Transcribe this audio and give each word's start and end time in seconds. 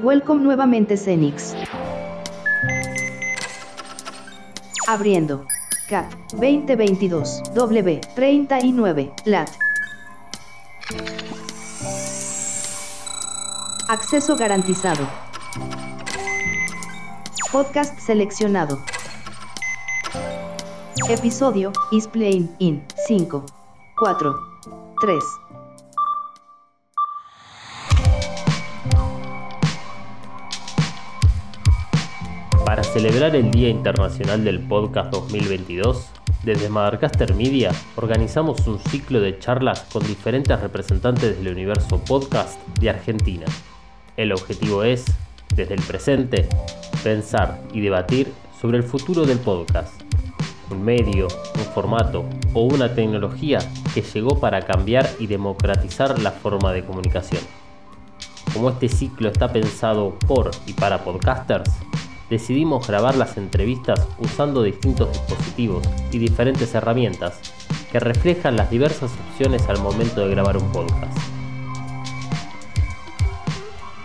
Welcome 0.00 0.42
nuevamente 0.42 0.96
Cenix. 0.96 1.54
Abriendo. 4.88 5.46
CAT 5.88 6.12
2022 6.32 7.42
W 7.54 8.00
39 8.16 9.12
LAT. 9.24 9.50
Acceso 13.88 14.36
garantizado. 14.36 15.06
Podcast 17.52 17.96
seleccionado. 18.00 18.80
Episodio 21.08 21.70
is 21.92 22.08
playing 22.08 22.48
in 22.58 22.84
5, 23.06 23.44
4, 23.96 24.34
3. 25.00 25.43
Celebrar 32.94 33.34
el 33.34 33.50
Día 33.50 33.70
Internacional 33.70 34.44
del 34.44 34.60
Podcast 34.60 35.10
2022, 35.10 36.10
desde 36.44 36.68
Madarcaster 36.68 37.34
Media 37.34 37.72
organizamos 37.96 38.68
un 38.68 38.78
ciclo 38.78 39.18
de 39.18 39.36
charlas 39.40 39.80
con 39.92 40.06
diferentes 40.06 40.60
representantes 40.60 41.36
del 41.36 41.52
universo 41.52 41.98
podcast 42.04 42.56
de 42.78 42.90
Argentina. 42.90 43.46
El 44.16 44.30
objetivo 44.30 44.84
es, 44.84 45.06
desde 45.56 45.74
el 45.74 45.82
presente, 45.82 46.48
pensar 47.02 47.60
y 47.72 47.80
debatir 47.80 48.32
sobre 48.60 48.78
el 48.78 48.84
futuro 48.84 49.26
del 49.26 49.40
podcast. 49.40 50.00
Un 50.70 50.84
medio, 50.84 51.26
un 51.56 51.64
formato 51.74 52.24
o 52.52 52.62
una 52.62 52.94
tecnología 52.94 53.58
que 53.92 54.02
llegó 54.02 54.38
para 54.38 54.62
cambiar 54.62 55.10
y 55.18 55.26
democratizar 55.26 56.20
la 56.20 56.30
forma 56.30 56.72
de 56.72 56.84
comunicación. 56.84 57.42
Como 58.52 58.70
este 58.70 58.88
ciclo 58.88 59.30
está 59.30 59.52
pensado 59.52 60.16
por 60.28 60.52
y 60.68 60.74
para 60.74 61.02
podcasters, 61.02 61.72
decidimos 62.30 62.86
grabar 62.86 63.14
las 63.16 63.36
entrevistas 63.36 64.08
usando 64.18 64.62
distintos 64.62 65.12
dispositivos 65.12 65.86
y 66.12 66.18
diferentes 66.18 66.74
herramientas 66.74 67.40
que 67.90 68.00
reflejan 68.00 68.56
las 68.56 68.70
diversas 68.70 69.12
opciones 69.28 69.68
al 69.68 69.80
momento 69.80 70.20
de 70.20 70.30
grabar 70.30 70.56
un 70.56 70.70
podcast. 70.72 71.16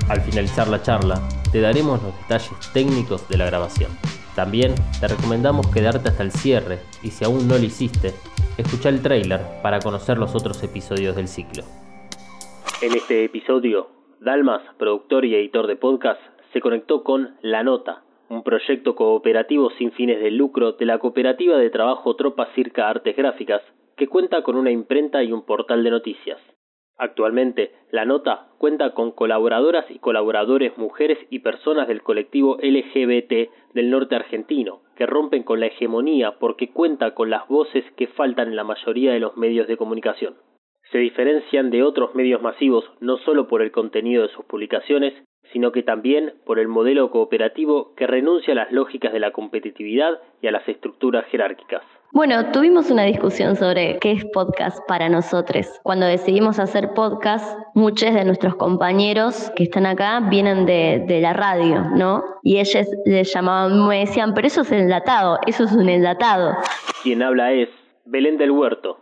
Al 0.09 0.21
finalizar 0.21 0.67
la 0.67 0.81
charla, 0.81 1.21
te 1.51 1.61
daremos 1.61 2.01
los 2.01 2.15
detalles 2.21 2.51
técnicos 2.73 3.27
de 3.29 3.37
la 3.37 3.45
grabación. 3.45 3.91
También 4.35 4.75
te 4.99 5.07
recomendamos 5.07 5.67
quedarte 5.67 6.09
hasta 6.09 6.23
el 6.23 6.31
cierre 6.31 6.79
y 7.03 7.11
si 7.11 7.25
aún 7.25 7.47
no 7.47 7.57
lo 7.57 7.63
hiciste, 7.63 8.13
escucha 8.57 8.89
el 8.89 9.01
trailer 9.01 9.41
para 9.61 9.79
conocer 9.79 10.17
los 10.17 10.35
otros 10.35 10.61
episodios 10.63 11.15
del 11.15 11.27
ciclo. 11.27 11.63
En 12.81 12.95
este 12.95 13.25
episodio, 13.25 13.89
Dalmas, 14.19 14.61
productor 14.77 15.25
y 15.25 15.35
editor 15.35 15.67
de 15.67 15.75
podcast, 15.75 16.21
se 16.53 16.61
conectó 16.61 17.03
con 17.03 17.35
La 17.41 17.63
Nota, 17.63 18.03
un 18.29 18.43
proyecto 18.43 18.95
cooperativo 18.95 19.71
sin 19.71 19.91
fines 19.91 20.19
de 20.19 20.31
lucro 20.31 20.73
de 20.73 20.85
la 20.85 20.99
cooperativa 20.99 21.57
de 21.57 21.69
trabajo 21.69 22.15
Tropa 22.15 22.47
Circa 22.53 22.87
Artes 22.87 23.15
Gráficas, 23.15 23.61
que 23.97 24.07
cuenta 24.07 24.43
con 24.43 24.55
una 24.55 24.71
imprenta 24.71 25.23
y 25.23 25.31
un 25.31 25.45
portal 25.45 25.83
de 25.83 25.89
noticias. 25.89 26.39
Actualmente, 26.97 27.71
la 27.91 28.05
nota 28.05 28.49
cuenta 28.57 28.93
con 28.93 29.11
colaboradoras 29.11 29.89
y 29.89 29.99
colaboradores 29.99 30.77
mujeres 30.77 31.17
y 31.29 31.39
personas 31.39 31.87
del 31.87 32.03
colectivo 32.03 32.57
LGBT 32.61 33.49
del 33.73 33.89
norte 33.89 34.15
argentino, 34.15 34.81
que 34.97 35.05
rompen 35.05 35.43
con 35.43 35.61
la 35.61 35.67
hegemonía 35.67 36.39
porque 36.39 36.71
cuenta 36.71 37.15
con 37.15 37.29
las 37.29 37.47
voces 37.47 37.85
que 37.95 38.07
faltan 38.07 38.49
en 38.49 38.57
la 38.57 38.65
mayoría 38.65 39.13
de 39.13 39.21
los 39.21 39.37
medios 39.37 39.67
de 39.67 39.77
comunicación. 39.77 40.35
Se 40.91 40.97
diferencian 40.97 41.69
de 41.69 41.83
otros 41.83 42.15
medios 42.15 42.41
masivos 42.41 42.83
no 42.99 43.17
solo 43.19 43.47
por 43.47 43.61
el 43.61 43.71
contenido 43.71 44.23
de 44.23 44.33
sus 44.33 44.43
publicaciones, 44.43 45.13
sino 45.51 45.71
que 45.71 45.83
también 45.83 46.33
por 46.45 46.59
el 46.59 46.67
modelo 46.67 47.09
cooperativo 47.11 47.93
que 47.95 48.07
renuncia 48.07 48.53
a 48.53 48.55
las 48.55 48.71
lógicas 48.71 49.13
de 49.13 49.19
la 49.19 49.31
competitividad 49.31 50.19
y 50.41 50.47
a 50.47 50.51
las 50.51 50.67
estructuras 50.67 51.25
jerárquicas. 51.25 51.81
Bueno, 52.11 52.51
tuvimos 52.51 52.89
una 52.89 53.03
discusión 53.03 53.55
sobre 53.55 53.99
qué 53.99 54.13
es 54.13 54.25
podcast 54.33 54.79
para 54.87 55.09
nosotros. 55.09 55.67
Cuando 55.83 56.07
decidimos 56.07 56.57
hacer 56.57 56.89
podcast, 56.95 57.55
muchos 57.75 58.13
de 58.15 58.25
nuestros 58.25 58.55
compañeros 58.55 59.51
que 59.55 59.63
están 59.63 59.85
acá 59.85 60.19
vienen 60.19 60.65
de, 60.65 61.03
de 61.07 61.21
la 61.21 61.33
radio, 61.33 61.81
¿no? 61.95 62.23
Y 62.41 62.57
ellos 62.57 62.87
les 63.05 63.31
llamaban, 63.31 63.87
me 63.87 63.99
decían, 63.99 64.33
pero 64.33 64.47
eso 64.47 64.61
es 64.61 64.71
enlatado, 64.71 65.37
eso 65.45 65.65
es 65.65 65.71
un 65.73 65.87
enlatado. 65.87 66.55
Quien 67.03 67.21
habla 67.21 67.51
es 67.53 67.69
Belén 68.05 68.39
del 68.39 68.51
Huerto, 68.51 68.97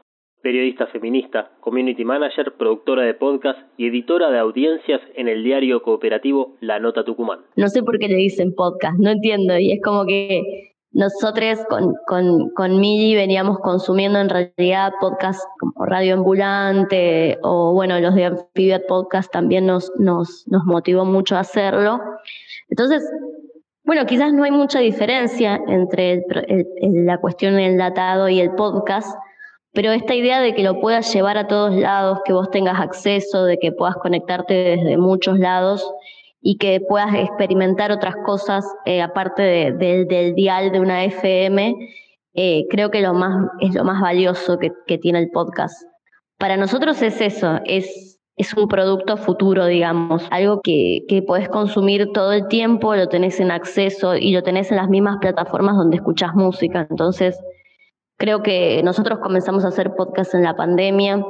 periodista 0.47 0.87
feminista, 0.87 1.51
community 1.59 2.05
manager, 2.05 2.53
productora 2.57 3.03
de 3.03 3.13
podcast 3.13 3.59
y 3.75 3.89
editora 3.89 4.31
de 4.31 4.39
audiencias 4.39 5.01
en 5.17 5.27
el 5.27 5.43
diario 5.43 5.81
cooperativo 5.81 6.55
La 6.61 6.79
Nota 6.79 7.03
Tucumán. 7.03 7.39
No 7.57 7.67
sé 7.67 7.83
por 7.83 7.99
qué 7.99 8.07
le 8.07 8.15
dicen 8.15 8.55
podcast, 8.55 8.97
no 8.97 9.09
entiendo, 9.09 9.59
y 9.59 9.73
es 9.73 9.81
como 9.83 10.05
que 10.05 10.71
nosotros 10.93 11.59
con, 11.67 11.93
con, 12.07 12.49
con 12.51 12.79
veníamos 12.79 13.59
consumiendo 13.59 14.19
en 14.19 14.29
realidad 14.29 14.93
podcasts 15.01 15.45
como 15.59 15.85
Radio 15.85 16.13
Ambulante 16.13 17.37
o 17.43 17.73
bueno, 17.73 17.99
los 17.99 18.15
de 18.15 18.23
Amphibiat 18.27 18.87
Podcast 18.87 19.29
también 19.29 19.65
nos, 19.65 19.91
nos, 19.99 20.45
nos 20.47 20.63
motivó 20.63 21.03
mucho 21.03 21.35
a 21.35 21.41
hacerlo. 21.41 21.99
Entonces, 22.69 23.03
bueno, 23.83 24.05
quizás 24.05 24.31
no 24.31 24.45
hay 24.45 24.51
mucha 24.51 24.79
diferencia 24.79 25.59
entre 25.67 26.23
la 26.81 27.17
cuestión 27.17 27.55
del 27.55 27.71
enlatado 27.71 28.29
y 28.29 28.39
el 28.39 28.51
podcast, 28.51 29.13
pero 29.77 29.91
esta 29.91 30.15
idea 30.15 30.41
de 30.41 30.55
que 30.55 30.63
lo 30.63 30.79
puedas 30.79 31.13
llevar 31.13 31.37
a 31.37 31.47
todos 31.47 31.75
lados, 31.75 32.21
que 32.25 32.33
vos 32.33 32.49
tengas 32.49 32.79
acceso, 32.79 33.45
de 33.45 33.59
que 33.59 33.71
puedas 33.71 33.95
conectarte 33.97 34.55
desde 34.55 34.97
muchos 34.97 35.37
lados 35.37 35.87
y 36.41 36.57
que 36.57 36.79
puedas 36.81 37.13
experimentar 37.13 37.91
otras 37.91 38.15
cosas 38.25 38.65
eh, 38.87 39.03
aparte 39.03 39.43
del 39.73 40.33
dial 40.33 40.71
de 40.71 40.79
una 40.79 41.05
FM, 41.05 41.75
eh, 42.33 42.65
creo 42.71 42.89
que 42.89 43.01
lo 43.01 43.13
más, 43.13 43.51
es 43.59 43.75
lo 43.75 43.83
más 43.83 44.01
valioso 44.01 44.57
que, 44.57 44.97
tiene 44.97 45.19
el 45.19 45.29
podcast. 45.29 45.79
Para 46.39 46.57
nosotros 46.57 46.99
es 47.03 47.21
eso, 47.21 47.59
es, 47.65 48.19
es 48.35 48.55
un 48.55 48.67
producto 48.67 49.15
futuro, 49.15 49.67
digamos, 49.67 50.25
algo 50.31 50.59
que, 50.63 51.01
que 51.07 51.21
podés 51.21 51.49
consumir 51.49 52.07
todo 52.15 52.33
el 52.33 52.47
tiempo, 52.47 52.95
lo 52.95 53.09
tenés 53.09 53.39
en 53.39 53.51
acceso 53.51 54.15
y 54.15 54.31
lo 54.31 54.41
tenés 54.41 54.71
en 54.71 54.77
las 54.77 54.89
mismas 54.89 55.17
plataformas 55.21 55.75
donde 55.75 55.97
escuchas 55.97 56.33
música. 56.33 56.87
Entonces, 56.89 57.39
creo 58.17 58.43
que 58.43 58.81
nosotros 58.83 59.19
comenzamos 59.19 59.63
a 59.63 59.69
hacer 59.69 59.95
podcast 59.95 60.33
en 60.33 60.43
la 60.43 60.55
pandemia, 60.55 61.23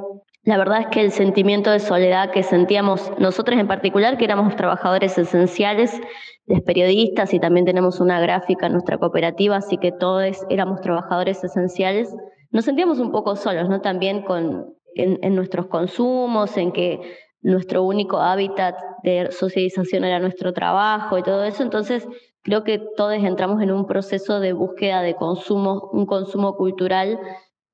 la 0.44 0.58
verdad 0.58 0.80
es 0.80 0.88
que 0.88 1.02
el 1.02 1.12
sentimiento 1.12 1.72
de 1.72 1.80
soledad 1.80 2.31
que 2.31 2.42
sentíamos 2.42 3.12
nosotros 3.20 3.59
en 3.59 3.68
particular, 3.68 4.18
que 4.18 4.24
éramos 4.24 4.56
trabajadores 4.56 5.18
esenciales, 5.18 6.00
los 6.46 6.62
periodistas 6.62 7.34
y 7.34 7.40
también 7.42 7.66
tenemos 7.66 8.00
una 8.00 8.22
gráfica 8.22 8.68
en 8.68 8.72
nuestra 8.72 8.98
cooperativa, 8.98 9.58
así 9.58 9.78
que 9.78 9.92
todos 9.92 10.46
éramos 10.50 10.80
trabajadores 10.80 11.44
esenciales, 11.44 12.16
nos 12.52 12.64
sentíamos 12.64 13.00
un 13.00 13.12
poco 13.12 13.36
solos, 13.36 13.68
¿no? 13.68 13.81
También 13.81 14.22
con, 14.22 14.74
en, 14.96 15.19
en 15.22 15.36
nuestros 15.36 15.68
consumos, 15.68 16.56
en 16.56 16.72
que 16.72 17.02
nuestro 17.42 17.84
único 17.84 18.18
hábitat 18.18 18.75
de 19.04 19.30
socialización 19.31 20.06
era 20.06 20.19
nuestro 20.19 20.54
trabajo 20.54 21.18
y 21.18 21.24
todo 21.24 21.44
eso, 21.44 21.62
entonces 21.62 22.08
creo 22.47 22.63
que 22.63 22.80
todos 22.96 23.16
entramos 23.16 23.62
en 23.62 23.72
un 23.72 23.85
proceso 23.85 24.40
de 24.40 24.53
búsqueda 24.53 25.02
de 25.02 25.16
consumo, 25.16 25.90
un 25.91 26.06
consumo 26.06 26.56
cultural 26.56 27.19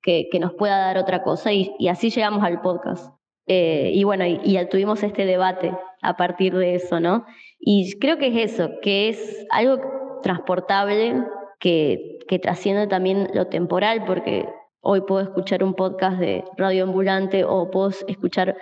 que, 0.02 0.28
nos 0.40 0.54
pueda 0.56 0.78
dar 0.80 0.98
otra 0.98 1.22
cosa 1.22 1.54
y, 1.54 1.76
así 1.88 2.10
llegamos 2.10 2.44
al 2.44 2.60
podcast. 2.62 3.14
Eh, 3.46 3.92
y 3.94 4.04
bueno, 4.04 4.26
y, 4.26 4.40
y, 4.44 4.66
tuvimos 4.70 5.04
este 5.04 5.26
debate 5.26 5.78
a 6.02 6.18
partir 6.18 6.56
de 6.56 6.74
eso, 6.74 7.00
¿no? 7.00 7.24
Y 7.60 8.00
creo 8.00 8.18
que 8.18 8.30
es 8.30 8.54
eso, 8.54 8.72
que 8.82 9.10
es 9.10 9.46
algo 9.52 9.78
transportable, 10.24 11.24
que, 11.60 12.18
que 12.28 12.40
trasciende 12.40 12.88
también 12.88 13.30
lo 13.36 13.46
temporal, 13.46 14.06
porque 14.06 14.50
hoy 14.82 15.02
puedo 15.02 15.22
escuchar 15.22 15.64
un 15.64 15.76
podcast 15.76 16.18
de 16.18 16.46
Radio 16.58 16.86
Ambulante 16.86 17.44
o 17.44 17.70
puedo 17.70 17.90
escuchar 18.08 18.58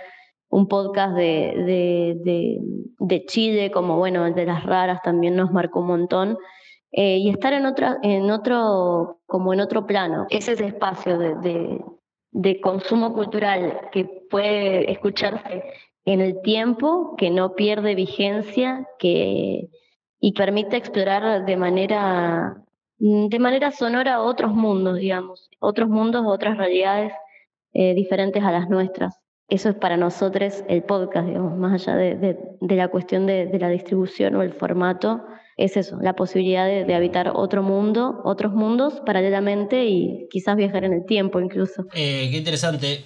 un 0.52 0.68
podcast 0.68 1.16
de, 1.16 2.18
de, 2.24 2.60
de, 3.00 3.26
Chile, 3.26 3.72
como 3.72 3.98
bueno, 3.98 4.28
el 4.28 4.36
de 4.36 4.46
las 4.46 4.64
raras 4.64 5.02
también 5.02 5.36
nos 5.36 5.52
marcó 5.52 5.80
un 5.80 5.88
montón. 5.88 6.38
Eh, 6.92 7.20
y 7.20 7.30
estar 7.30 7.54
en, 7.54 7.66
otra, 7.66 7.98
en 8.04 8.30
otro, 8.30 9.22
como 9.26 9.54
en 9.54 9.62
otro 9.62 9.88
plano. 9.88 10.28
Es 10.30 10.50
ese 10.50 10.66
espacio 10.66 11.18
de, 11.18 12.60
consumo 12.62 13.14
cultural 13.14 13.90
que 13.94 14.04
puede 14.30 14.92
escucharse 14.92 15.64
en 16.04 16.20
el 16.20 16.42
tiempo, 16.42 17.16
que 17.18 17.30
no 17.30 17.56
pierde 17.56 17.96
vigencia, 17.96 18.88
que 19.00 19.70
y 20.24 20.34
permite 20.34 20.76
explorar 20.76 21.46
de 21.46 21.58
manera 21.58 22.62
de 23.00 23.40
manera 23.40 23.72
sonora 23.72 24.22
otros 24.22 24.54
mundos, 24.54 24.98
digamos, 24.98 25.50
otros 25.60 25.90
mundos, 25.90 26.24
otras 26.28 26.58
realidades 26.58 27.14
eh, 27.74 27.96
diferentes 27.96 28.44
a 28.44 28.52
las 28.52 28.70
nuestras. 28.70 29.21
Eso 29.52 29.70
es 29.70 29.76
para 29.76 29.98
nosotros 29.98 30.64
el 30.68 30.82
podcast, 30.82 31.28
digamos, 31.28 31.56
más 31.58 31.74
allá 31.74 31.96
de, 31.96 32.16
de, 32.16 32.40
de 32.60 32.76
la 32.76 32.88
cuestión 32.88 33.28
de, 33.28 33.46
de 33.46 33.60
la 33.60 33.70
distribución 33.70 34.36
o 34.36 34.42
el 34.42 34.54
formato, 34.54 35.22
es 35.58 35.78
eso, 35.78 35.98
la 36.02 36.14
posibilidad 36.14 36.66
de, 36.66 36.96
habitar 36.96 37.32
otro 37.36 37.62
mundo, 37.62 38.22
otros 38.24 38.54
mundos 38.54 39.02
paralelamente 39.06 39.86
y 39.86 40.28
quizás 40.32 40.56
viajar 40.56 40.86
en 40.86 40.94
el 40.94 41.06
tiempo 41.06 41.40
incluso. 41.40 41.86
Eh, 41.94 42.30
qué 42.32 42.38
interesante. 42.38 43.06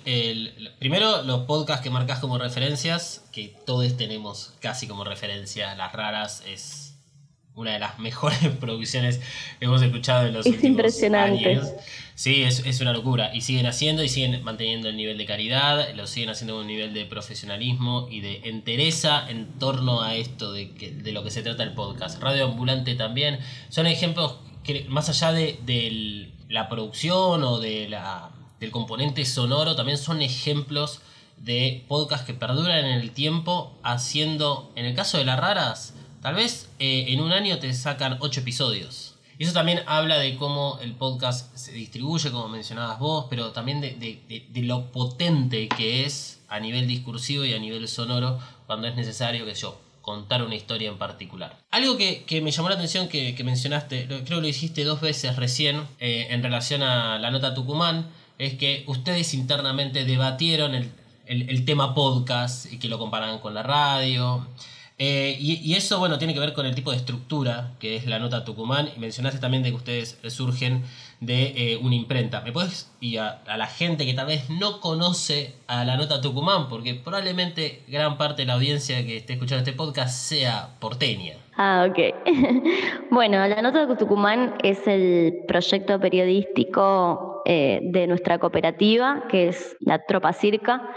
primero, 0.79 1.23
los 1.23 1.41
podcasts 1.41 1.83
que 1.83 1.89
marcas 1.89 2.19
como 2.19 2.37
referencias, 2.37 3.27
que 3.31 3.53
todos 3.65 3.97
tenemos 3.97 4.53
casi 4.61 4.87
como 4.87 5.03
referencia, 5.03 5.75
las 5.75 5.91
raras 5.93 6.43
es 6.47 6.97
una 7.55 7.73
de 7.73 7.79
las 7.79 7.99
mejores 7.99 8.39
producciones 8.59 9.19
que 9.59 9.65
hemos 9.65 9.81
escuchado 9.81 10.27
en 10.27 10.35
los 10.35 10.45
últimos 10.45 10.65
impresionante. 10.65 11.49
años. 11.49 11.73
Sí, 12.15 12.43
es, 12.43 12.81
una 12.81 12.93
locura. 12.93 13.35
Y 13.35 13.41
siguen 13.41 13.65
haciendo 13.65 14.01
y 14.01 14.09
siguen 14.09 14.41
manteniendo 14.43 14.87
el 14.87 14.95
nivel 14.95 15.17
de 15.17 15.25
caridad, 15.25 15.93
lo 15.95 16.07
siguen 16.07 16.29
haciendo 16.29 16.53
con 16.53 16.61
un 16.61 16.67
nivel 16.67 16.93
de 16.93 17.05
profesionalismo 17.05 18.07
y 18.09 18.21
de 18.21 18.41
entereza 18.45 19.29
en 19.29 19.59
torno 19.59 20.01
a 20.01 20.15
esto 20.15 20.53
de, 20.53 20.71
que, 20.71 20.91
de 20.91 21.11
lo 21.11 21.23
que 21.23 21.31
se 21.31 21.43
trata 21.43 21.63
el 21.63 21.73
podcast. 21.73 22.21
Radio 22.21 22.45
Ambulante 22.45 22.95
también. 22.95 23.39
Son 23.69 23.85
ejemplos 23.85 24.37
que, 24.63 24.85
más 24.87 25.09
allá 25.09 25.33
de, 25.33 26.31
la 26.47 26.69
producción 26.69 27.43
o 27.43 27.59
de 27.59 27.89
la, 27.89 28.31
del 28.61 28.71
componente 28.71 29.25
sonoro, 29.25 29.75
también 29.75 29.97
son 29.97 30.21
ejemplos 30.21 31.01
de 31.37 31.83
podcast 31.89 32.25
que 32.25 32.33
perduran 32.33 32.85
en 32.85 32.99
el 32.99 33.11
tiempo, 33.11 33.77
haciendo, 33.83 34.71
en 34.75 34.85
el 34.85 34.95
caso 34.95 35.17
de 35.17 35.25
las 35.25 35.37
raras, 35.37 35.93
Tal 36.25 36.33
vez 36.33 36.71
eh, 36.79 37.05
en 37.09 37.21
un 37.21 37.31
año 37.31 37.59
te 37.59 37.71
sacan 37.75 38.17
8 38.19 38.39
episodios. 38.39 39.14
Y 39.37 39.43
eso 39.43 39.53
también 39.53 39.81
habla 39.85 40.17
de 40.17 40.35
cómo 40.37 40.79
el 40.81 40.93
podcast 40.93 41.55
se 41.55 41.73
distribuye, 41.73 42.31
como 42.31 42.47
mencionabas 42.47 42.99
vos, 42.99 43.25
pero 43.29 43.51
también 43.51 43.81
de, 43.81 44.45
lo 44.55 44.91
potente 44.91 45.67
que 45.67 46.05
es 46.05 46.41
a 46.47 46.59
nivel 46.59 46.87
discursivo 46.87 47.43
y 47.43 47.53
a 47.53 47.59
nivel 47.59 47.87
sonoro 47.87 48.39
cuando 48.65 48.87
es 48.87 48.95
necesario, 48.95 49.45
que 49.45 49.53
yo, 49.53 49.77
contar 50.01 50.41
una 50.41 50.55
historia 50.55 50.89
en 50.89 50.97
particular. 50.97 51.57
Algo 51.71 51.97
que, 51.97 52.41
me 52.41 52.51
llamó 52.51 52.69
la 52.69 52.75
atención 52.75 53.09
que, 53.09 53.35
mencionaste, 53.43 54.07
creo 54.07 54.23
que 54.23 54.41
lo 54.41 54.47
hiciste 54.47 54.85
dos 54.85 55.01
veces 55.01 55.35
recién 55.35 55.85
eh, 55.99 56.27
en 56.29 56.41
relación 56.41 56.81
a 56.81 57.19
la 57.19 57.29
nota 57.29 57.53
Tucumán, 57.53 58.09
es 58.37 58.53
que 58.53 58.83
ustedes 58.87 59.33
internamente 59.33 60.05
debatieron 60.05 60.75
el, 60.75 60.91
el 61.27 61.65
tema 61.65 61.93
podcast 61.93 62.71
y 62.71 62.79
que 62.79 62.87
lo 62.87 62.97
comparan 62.99 63.39
con 63.39 63.53
la 63.53 63.63
radio. 63.63 64.47
Eh, 64.97 65.35
y, 65.39 65.73
eso, 65.73 65.99
bueno, 65.99 66.17
tiene 66.17 66.33
que 66.33 66.39
ver 66.39 66.53
con 66.53 66.65
el 66.65 66.73
tipo 66.73 66.91
de 66.91 66.97
estructura 66.97 67.73
que 67.79 67.97
es 67.97 68.05
la 68.05 68.17
nota 68.17 68.45
Tucumán. 68.45 68.89
Y 68.95 68.99
mencionaste 68.99 69.39
también 69.39 69.63
de 69.63 69.69
que 69.69 69.75
ustedes 69.75 70.17
surgen 70.27 70.83
de 71.19 71.73
eh, 71.73 71.77
una 71.81 71.95
imprenta. 71.95 72.41
¿Me 72.41 72.51
puedes, 72.51 72.91
y 72.99 73.17
a, 73.17 73.41
la 73.45 73.67
gente 73.67 74.05
que 74.05 74.13
tal 74.13 74.27
vez 74.27 74.49
no 74.49 74.79
conoce 74.79 75.55
a 75.67 75.83
la 75.83 75.97
nota 75.97 76.21
Tucumán, 76.21 76.69
porque 76.69 76.93
probablemente 76.93 77.83
gran 77.87 78.17
parte 78.17 78.43
de 78.43 78.47
la 78.47 78.53
audiencia 78.53 79.05
que 79.05 79.17
esté 79.17 79.33
escuchando 79.33 79.63
este 79.63 79.73
podcast 79.73 80.13
sea 80.13 80.69
porteña? 80.79 81.33
Ah, 81.57 81.87
ok. 81.89 81.99
bueno, 83.11 83.45
la 83.47 83.61
nota 83.61 83.97
Tucumán 83.97 84.55
es 84.63 84.85
el 84.87 85.41
proyecto 85.47 85.99
periodístico 85.99 87.41
eh, 87.45 87.79
de 87.83 88.07
nuestra 88.07 88.39
cooperativa, 88.39 89.23
que 89.29 89.49
es 89.49 89.75
la 89.79 89.99
Tropa 90.05 90.33
Circa. 90.33 90.89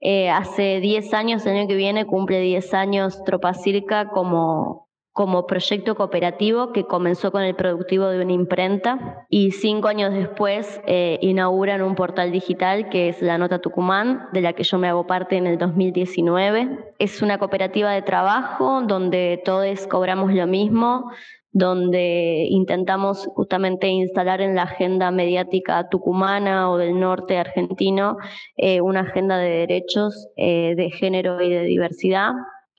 Eh, 0.00 0.30
hace 0.30 0.80
10 0.80 1.12
años, 1.14 1.44
el 1.46 1.56
año 1.56 1.68
que 1.68 1.74
viene, 1.74 2.06
cumple 2.06 2.40
10 2.40 2.74
años 2.74 3.24
Tropa 3.24 3.54
Circa 3.54 4.08
como, 4.10 4.88
como 5.12 5.46
proyecto 5.46 5.96
cooperativo 5.96 6.72
que 6.72 6.84
comenzó 6.84 7.32
con 7.32 7.42
el 7.42 7.56
productivo 7.56 8.06
de 8.06 8.22
una 8.22 8.32
imprenta 8.32 9.26
y 9.28 9.50
cinco 9.50 9.88
años 9.88 10.14
después 10.14 10.80
eh, 10.86 11.18
inauguran 11.22 11.82
un 11.82 11.96
portal 11.96 12.30
digital 12.30 12.88
que 12.88 13.08
es 13.08 13.20
la 13.20 13.36
Nota 13.36 13.58
Tucumán, 13.58 14.28
de 14.32 14.42
la 14.42 14.52
que 14.52 14.62
yo 14.62 14.78
me 14.78 14.88
hago 14.88 15.08
parte 15.08 15.36
en 15.36 15.48
el 15.48 15.58
2019. 15.58 16.94
Es 17.00 17.20
una 17.20 17.38
cooperativa 17.38 17.90
de 17.90 18.02
trabajo 18.02 18.82
donde 18.82 19.42
todos 19.44 19.88
cobramos 19.88 20.32
lo 20.32 20.46
mismo, 20.46 21.10
donde 21.52 22.46
intentamos 22.50 23.26
justamente 23.34 23.88
instalar 23.88 24.40
en 24.40 24.54
la 24.54 24.64
agenda 24.64 25.10
mediática 25.10 25.88
tucumana 25.88 26.70
o 26.70 26.76
del 26.76 26.98
norte 27.00 27.38
argentino 27.38 28.16
eh, 28.56 28.80
una 28.80 29.00
agenda 29.00 29.38
de 29.38 29.50
derechos 29.50 30.28
eh, 30.36 30.74
de 30.76 30.90
género 30.90 31.40
y 31.40 31.50
de 31.50 31.62
diversidad. 31.62 32.32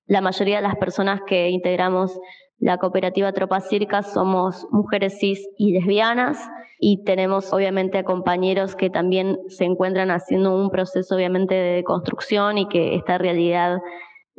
La 0.06 0.22
mayoría 0.22 0.58
de 0.58 0.64
las 0.64 0.76
personas 0.76 1.22
que 1.28 1.50
integramos 1.50 2.20
la 2.60 2.78
cooperativa 2.78 3.32
Tropa 3.32 3.62
Circa 3.62 4.04
somos 4.04 4.68
mujeres 4.72 5.18
cis 5.20 5.48
y 5.58 5.72
lesbianas 5.72 6.38
y 6.80 7.04
tenemos 7.04 7.52
obviamente 7.54 7.98
a 7.98 8.04
compañeros 8.04 8.76
que 8.76 8.90
también 8.90 9.38
se 9.48 9.66
encuentran 9.66 10.12
haciendo 10.12 10.56
un 10.56 10.70
proceso 10.70 11.16
obviamente 11.16 11.56
de 11.56 11.84
construcción 11.84 12.58
y 12.58 12.68
que 12.68 12.96
esta 12.96 13.18
realidad 13.18 13.80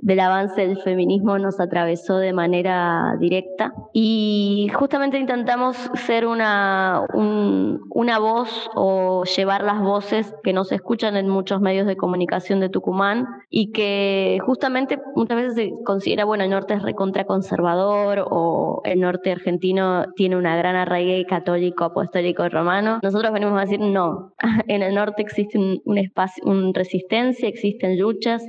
del 0.02 0.20
avance 0.20 0.66
del 0.66 0.78
feminismo 0.78 1.38
nos 1.38 1.60
atravesó 1.60 2.18
de 2.18 2.32
manera 2.32 3.16
directa 3.18 3.72
y 3.92 4.70
justamente 4.74 5.18
intentamos 5.18 5.76
ser 6.06 6.26
una, 6.26 7.02
una 7.12 8.18
voz 8.18 8.70
o 8.74 9.24
llevar 9.24 9.62
las 9.62 9.80
voces 9.80 10.34
que 10.42 10.52
no 10.52 10.64
se 10.64 10.76
escuchan 10.76 11.16
en 11.16 11.28
muchos 11.28 11.60
medios 11.60 11.86
de 11.86 11.96
comunicación 11.96 12.60
de 12.60 12.68
Tucumán 12.68 13.26
y 13.50 13.72
que 13.72 14.38
justamente 14.44 14.98
muchas 15.14 15.36
veces 15.36 15.54
se 15.54 15.72
considera, 15.84 16.24
bueno, 16.24 16.44
el 16.44 16.50
norte 16.50 16.74
es 16.74 16.82
recontra 16.82 17.24
conservador 17.24 18.24
o 18.30 18.80
el 18.84 19.00
norte 19.00 19.32
argentino 19.32 20.06
tiene 20.16 20.36
una 20.36 20.56
gran 20.56 20.76
arraigue 20.76 21.26
católico, 21.26 21.84
apostólico 21.84 22.44
y 22.44 22.48
romano. 22.48 23.00
Nosotros 23.02 23.32
venimos 23.32 23.58
a 23.58 23.62
decir 23.62 23.80
no, 23.80 24.34
en 24.68 24.82
el 24.82 24.94
norte 24.94 25.22
existe 25.22 25.58
un 25.58 25.98
espacio, 25.98 26.42
una 26.46 26.72
resistencia, 26.72 27.48
existen 27.48 27.98
luchas 27.98 28.42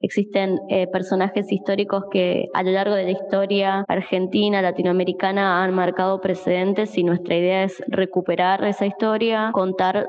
Existen 0.00 0.58
eh, 0.68 0.86
personajes 0.88 1.50
históricos 1.50 2.04
que 2.10 2.48
a 2.52 2.62
lo 2.62 2.70
largo 2.70 2.94
de 2.94 3.04
la 3.04 3.12
historia 3.12 3.84
argentina, 3.88 4.60
latinoamericana 4.60 5.64
han 5.64 5.74
marcado 5.74 6.20
precedentes 6.20 6.98
y 6.98 7.02
nuestra 7.02 7.36
idea 7.36 7.64
es 7.64 7.82
recuperar 7.88 8.62
esa 8.64 8.84
historia, 8.84 9.50
contar 9.52 10.06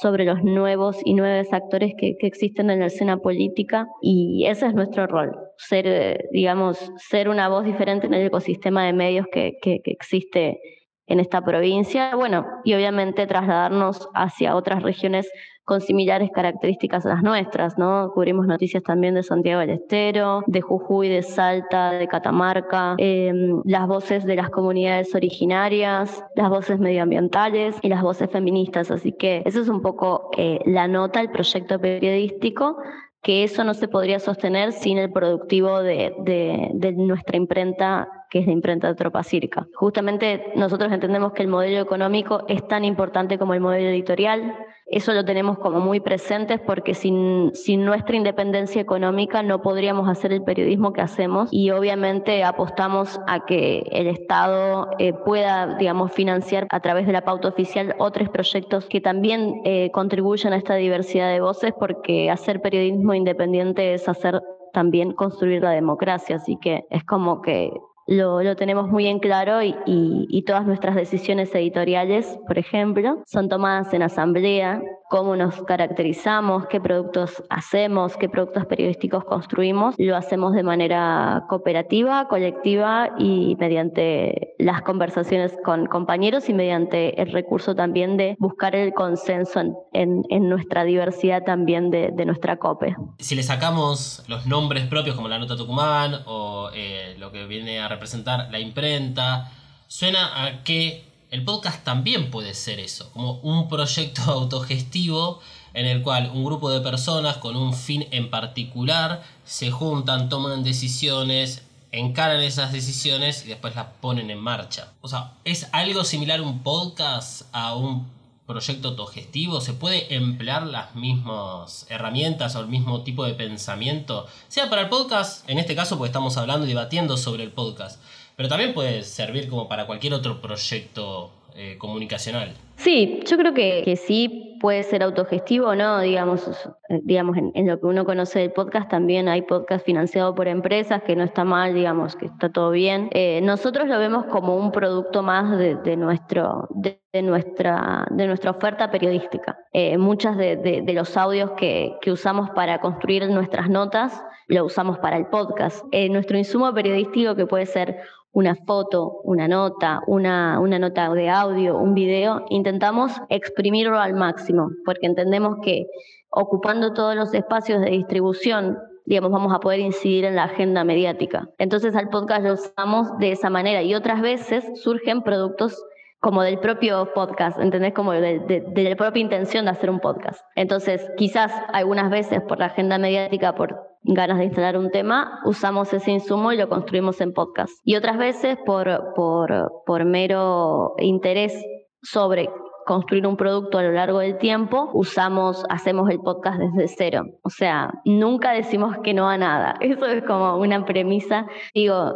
sobre 0.00 0.24
los 0.24 0.42
nuevos 0.42 0.96
y 1.04 1.14
nuevos 1.14 1.52
actores 1.52 1.94
que, 1.96 2.16
existen 2.20 2.68
en 2.70 2.80
la 2.80 2.86
escena 2.86 3.18
política 3.18 3.86
y 4.02 4.44
ese 4.46 4.66
es 4.66 4.74
nuestro 4.74 5.06
rol, 5.06 5.34
ser, 5.56 5.86
eh, 5.86 6.28
digamos, 6.32 6.92
ser 6.96 7.28
una 7.28 7.48
voz 7.48 7.64
diferente 7.64 8.06
en 8.06 8.14
el 8.14 8.26
ecosistema 8.26 8.84
de 8.84 8.92
medios 8.92 9.26
que, 9.32 9.52
que 9.62 9.80
existe 9.84 10.60
en 11.08 11.20
esta 11.20 11.42
provincia, 11.42 12.14
bueno, 12.14 12.46
y 12.64 12.74
obviamente 12.74 13.26
trasladarnos 13.26 14.08
hacia 14.14 14.54
otras 14.54 14.82
regiones 14.82 15.30
con 15.68 15.82
similares 15.82 16.30
características 16.32 17.04
a 17.04 17.10
las 17.10 17.22
nuestras, 17.22 17.76
¿no? 17.76 18.10
Cubrimos 18.14 18.46
noticias 18.46 18.82
también 18.82 19.14
de 19.14 19.22
Santiago 19.22 19.60
del 19.60 19.70
Estero, 19.70 20.42
de 20.46 20.62
Jujuy, 20.62 21.10
de 21.10 21.22
Salta, 21.22 21.90
de 21.90 22.08
Catamarca, 22.08 22.94
em, 22.96 23.60
las 23.66 23.86
voces 23.86 24.24
de 24.24 24.36
las 24.36 24.48
comunidades 24.48 25.14
originarias, 25.14 26.24
las 26.36 26.48
voces 26.48 26.78
medioambientales 26.78 27.76
y 27.82 27.88
las 27.90 28.00
voces 28.00 28.30
feministas. 28.30 28.90
Así 28.90 29.12
que 29.12 29.42
eso 29.44 29.60
es 29.60 29.68
un 29.68 29.82
poco 29.82 30.30
eh, 30.38 30.58
la 30.64 30.88
nota, 30.88 31.20
el 31.20 31.30
proyecto 31.30 31.78
periodístico 31.78 32.78
que 33.22 33.42
eso 33.42 33.64
no 33.64 33.74
se 33.74 33.88
podría 33.88 34.20
sostener 34.20 34.72
sin 34.72 34.96
el 34.96 35.12
productivo 35.12 35.82
de, 35.82 36.14
de, 36.20 36.92
nuestra 36.92 37.36
imprenta, 37.36 38.08
que 38.30 38.38
es 38.38 38.46
la 38.46 38.52
imprenta 38.52 38.86
de 38.86 38.94
Tropa 38.94 39.24
Circa. 39.24 39.66
Justamente 39.74 40.52
nosotros 40.54 40.92
entendemos 40.92 41.32
que 41.32 41.42
el 41.42 41.48
modelo 41.48 41.80
económico 41.80 42.44
es 42.48 42.66
tan 42.68 42.84
importante 42.84 43.36
como 43.36 43.54
el 43.54 43.60
modelo 43.60 43.88
editorial, 43.88 44.54
eso 44.90 45.12
lo 45.12 45.24
tenemos 45.24 45.58
como 45.58 45.80
muy 45.80 46.00
presentes 46.00 46.60
porque 46.60 46.94
sin, 46.94 47.50
sin 47.54 47.84
nuestra 47.84 48.16
independencia 48.16 48.80
económica 48.80 49.42
no 49.42 49.60
podríamos 49.60 50.08
hacer 50.08 50.32
el 50.32 50.42
periodismo 50.42 50.92
que 50.92 51.02
hacemos 51.02 51.48
y 51.52 51.70
obviamente 51.70 52.42
apostamos 52.42 53.20
a 53.26 53.44
que 53.44 53.86
el 53.90 54.06
Estado 54.06 54.88
eh, 54.98 55.12
pueda, 55.12 55.76
digamos, 55.76 56.12
financiar 56.12 56.66
a 56.70 56.80
través 56.80 57.06
de 57.06 57.12
la 57.12 57.24
pauta 57.24 57.48
oficial 57.48 57.94
otros 57.98 58.30
proyectos 58.30 58.86
que 58.86 59.00
también 59.00 59.60
eh, 59.64 59.90
contribuyen 59.92 60.52
a 60.52 60.56
esta 60.56 60.76
diversidad 60.76 61.30
de 61.30 61.40
voces 61.40 61.72
porque 61.78 62.30
hacer 62.30 62.62
periodismo 62.62 63.12
independiente 63.14 63.94
es 63.94 64.08
hacer 64.08 64.40
también 64.72 65.12
construir 65.12 65.62
la 65.62 65.70
democracia, 65.70 66.36
así 66.36 66.56
que 66.60 66.86
es 66.90 67.04
como 67.04 67.42
que 67.42 67.72
lo, 68.08 68.56
tenemos 68.56 68.88
muy 68.88 69.06
en 69.06 69.18
claro 69.18 69.62
y, 69.62 70.44
todas 70.46 70.66
nuestras 70.66 70.94
decisiones 70.94 71.54
editoriales, 71.54 72.38
por 72.46 72.56
ejemplo, 72.58 73.22
son 73.26 73.50
tomadas 73.50 73.92
en 73.92 74.02
asamblea, 74.02 74.80
cómo 75.10 75.36
nos 75.36 75.62
caracterizamos, 75.64 76.66
qué 76.68 76.80
productos 76.80 77.42
hacemos, 77.50 78.16
qué 78.16 78.30
productos 78.30 78.64
periodísticos 78.64 79.24
construimos, 79.24 79.94
lo 79.98 80.16
hacemos 80.16 80.54
de 80.54 80.62
manera 80.62 81.44
cooperativa, 81.50 82.28
colectiva 82.28 83.10
y 83.18 83.56
mediante 83.58 84.54
las 84.58 84.80
conversaciones 84.82 85.52
con 85.64 85.86
compañeros 85.86 86.48
y 86.48 86.54
mediante 86.54 87.20
el 87.20 87.30
recurso 87.30 87.74
también 87.74 88.16
de 88.16 88.36
buscar 88.38 88.74
el 88.74 88.94
consenso 88.94 89.88
en, 89.92 90.24
nuestra 90.48 90.84
diversidad 90.84 91.42
también 91.44 91.90
de, 91.90 92.10
de, 92.12 92.24
nuestra 92.24 92.56
COPE. 92.56 92.94
Si 93.18 93.34
le 93.34 93.42
sacamos 93.42 94.24
los 94.28 94.46
nombres 94.46 94.86
propios 94.86 95.14
como 95.14 95.28
la 95.28 95.38
Nota 95.38 95.56
Tucumán 95.56 96.22
o 96.26 96.70
eh, 96.74 97.16
lo 97.18 97.32
que 97.32 97.46
viene 97.46 97.80
a 97.80 97.88
representar 97.98 98.48
la 98.52 98.60
imprenta, 98.60 99.50
suena 99.88 100.44
a 100.44 100.62
que 100.62 101.04
el 101.30 101.44
podcast 101.44 101.84
también 101.84 102.30
puede 102.30 102.54
ser 102.54 102.78
eso, 102.78 103.10
como 103.12 103.32
un 103.40 103.68
proyecto 103.68 104.22
autogestivo 104.30 105.40
en 105.74 105.86
el 105.86 106.02
cual 106.02 106.30
un 106.32 106.44
grupo 106.44 106.70
de 106.70 106.80
personas 106.80 107.38
con 107.38 107.56
un 107.56 107.74
fin 107.74 108.06
en 108.12 108.30
particular 108.30 109.22
se 109.44 109.70
juntan, 109.70 110.28
toman 110.28 110.62
decisiones, 110.62 111.62
encaran 111.90 112.40
esas 112.40 112.72
decisiones 112.72 113.44
y 113.44 113.48
después 113.48 113.74
las 113.74 113.86
ponen 114.00 114.30
en 114.30 114.38
marcha. 114.38 114.92
O 115.00 115.08
sea, 115.08 115.32
¿es 115.44 115.68
algo 115.72 116.04
similar 116.04 116.40
un 116.40 116.62
podcast 116.62 117.42
a 117.52 117.74
un 117.74 118.06
proyecto 118.48 118.88
autogestivo? 118.88 119.60
¿Se 119.60 119.74
puede 119.74 120.12
emplear 120.16 120.66
las 120.66 120.96
mismas 120.96 121.86
herramientas 121.90 122.56
o 122.56 122.60
el 122.60 122.66
mismo 122.66 123.04
tipo 123.04 123.24
de 123.24 123.34
pensamiento? 123.34 124.26
Sea 124.48 124.68
para 124.70 124.82
el 124.82 124.88
podcast, 124.88 125.48
en 125.48 125.58
este 125.58 125.76
caso 125.76 125.96
porque 125.96 126.08
estamos 126.08 126.36
hablando 126.38 126.64
y 126.64 126.70
debatiendo 126.70 127.16
sobre 127.16 127.44
el 127.44 127.52
podcast, 127.52 128.02
pero 128.34 128.48
también 128.48 128.74
puede 128.74 129.04
servir 129.04 129.48
como 129.48 129.68
para 129.68 129.86
cualquier 129.86 130.14
otro 130.14 130.40
proyecto 130.40 131.30
eh, 131.58 131.76
comunicacional. 131.76 132.54
Sí, 132.78 133.20
yo 133.26 133.36
creo 133.36 133.54
que, 133.54 133.96
sí 133.96 134.56
puede 134.60 134.84
ser 134.84 135.02
autogestivo, 135.02 135.74
¿no? 135.74 135.98
Digamos, 135.98 136.48
eh, 136.88 137.00
digamos 137.02 137.36
en, 137.36 137.66
lo 137.66 137.80
que 137.80 137.86
uno 137.86 138.04
conoce 138.04 138.38
del 138.38 138.52
podcast, 138.52 138.88
también 138.88 139.28
hay 139.28 139.42
podcast 139.42 139.84
financiado 139.84 140.32
por 140.36 140.46
empresas, 140.46 141.02
que 141.02 141.16
no 141.16 141.24
está 141.24 141.42
mal, 141.42 141.74
digamos, 141.74 142.14
que 142.14 142.26
está 142.26 142.50
todo 142.50 142.70
bien. 142.70 143.08
Eh, 143.12 143.40
nosotros 143.42 143.88
lo 143.88 143.98
vemos 143.98 144.26
como 144.26 144.56
un 144.56 144.70
producto 144.70 145.24
más 145.24 145.58
de, 145.58 145.96
nuestro, 145.96 146.68
de, 146.70 147.00
nuestra, 147.20 148.06
de 148.10 148.28
nuestra 148.28 148.52
oferta 148.52 148.92
periodística. 148.92 149.58
Eh, 149.72 149.98
muchas 149.98 150.36
de, 150.36 150.84
los 150.94 151.16
audios 151.16 151.50
que, 151.56 151.96
que 152.00 152.12
usamos 152.12 152.50
para 152.50 152.80
construir 152.80 153.28
nuestras 153.28 153.68
notas 153.68 154.22
lo 154.46 154.64
usamos 154.64 154.98
para 154.98 155.16
el 155.16 155.26
podcast. 155.26 155.84
nuestro 156.10 156.38
insumo 156.38 156.72
periodístico, 156.72 157.34
que 157.34 157.44
puede 157.44 157.66
ser 157.66 157.98
una 158.32 158.54
foto, 158.54 159.20
una 159.24 159.48
nota, 159.48 160.00
una, 160.06 160.60
una 160.60 160.78
nota 160.78 161.12
de 161.12 161.28
audio, 161.28 161.78
un 161.78 161.94
video, 161.94 162.44
intentamos 162.50 163.12
exprimirlo 163.28 163.98
al 163.98 164.14
máximo, 164.14 164.70
porque 164.84 165.06
entendemos 165.06 165.56
que 165.62 165.86
ocupando 166.30 166.92
todos 166.92 167.16
los 167.16 167.32
espacios 167.34 167.80
de 167.80 167.90
distribución, 167.90 168.78
digamos, 169.06 169.30
vamos 169.30 169.54
a 169.54 169.60
poder 169.60 169.80
incidir 169.80 170.24
en 170.24 170.36
la 170.36 170.44
agenda 170.44 170.84
mediática. 170.84 171.48
Entonces 171.58 171.96
al 171.96 172.10
podcast 172.10 172.44
lo 172.44 172.52
usamos 172.54 173.18
de 173.18 173.32
esa 173.32 173.50
manera 173.50 173.82
y 173.82 173.94
otras 173.94 174.20
veces 174.20 174.64
surgen 174.82 175.22
productos 175.22 175.82
como 176.20 176.42
del 176.42 176.58
propio 176.58 177.12
podcast, 177.14 177.58
¿entendés? 177.60 177.94
Como 177.94 178.12
de, 178.12 178.40
de, 178.40 178.82
la 178.82 178.96
propia 178.96 179.20
intención 179.20 179.64
de 179.64 179.70
hacer 179.70 179.88
un 179.88 180.00
podcast. 180.00 180.40
Entonces, 180.56 181.08
quizás 181.16 181.52
algunas 181.72 182.10
veces 182.10 182.42
por 182.42 182.58
la 182.58 182.66
agenda 182.66 182.98
mediática, 182.98 183.54
por 183.54 183.87
ganas 184.14 184.38
de 184.38 184.44
instalar 184.44 184.76
un 184.78 184.90
tema, 184.90 185.40
usamos 185.44 185.92
ese 185.92 186.10
insumo 186.10 186.52
y 186.52 186.56
lo 186.56 186.68
construimos 186.68 187.20
en 187.20 187.32
podcast. 187.32 187.72
Y 187.84 187.96
otras 187.96 188.18
veces 188.18 188.58
por, 188.64 189.14
por, 189.14 189.72
por 189.86 190.04
mero 190.04 190.94
interés 190.98 191.54
sobre 192.02 192.48
construir 192.86 193.26
un 193.26 193.36
producto 193.36 193.76
a 193.76 193.82
lo 193.82 193.92
largo 193.92 194.20
del 194.20 194.38
tiempo, 194.38 194.88
usamos, 194.94 195.62
hacemos 195.68 196.08
el 196.08 196.20
podcast 196.20 196.58
desde 196.58 196.88
cero. 196.88 197.26
O 197.42 197.50
sea, 197.50 197.92
nunca 198.06 198.52
decimos 198.52 198.96
que 199.04 199.12
no 199.12 199.28
a 199.28 199.36
nada. 199.36 199.76
Eso 199.80 200.06
es 200.06 200.24
como 200.24 200.56
una 200.56 200.84
premisa. 200.86 201.46
Digo, 201.74 202.14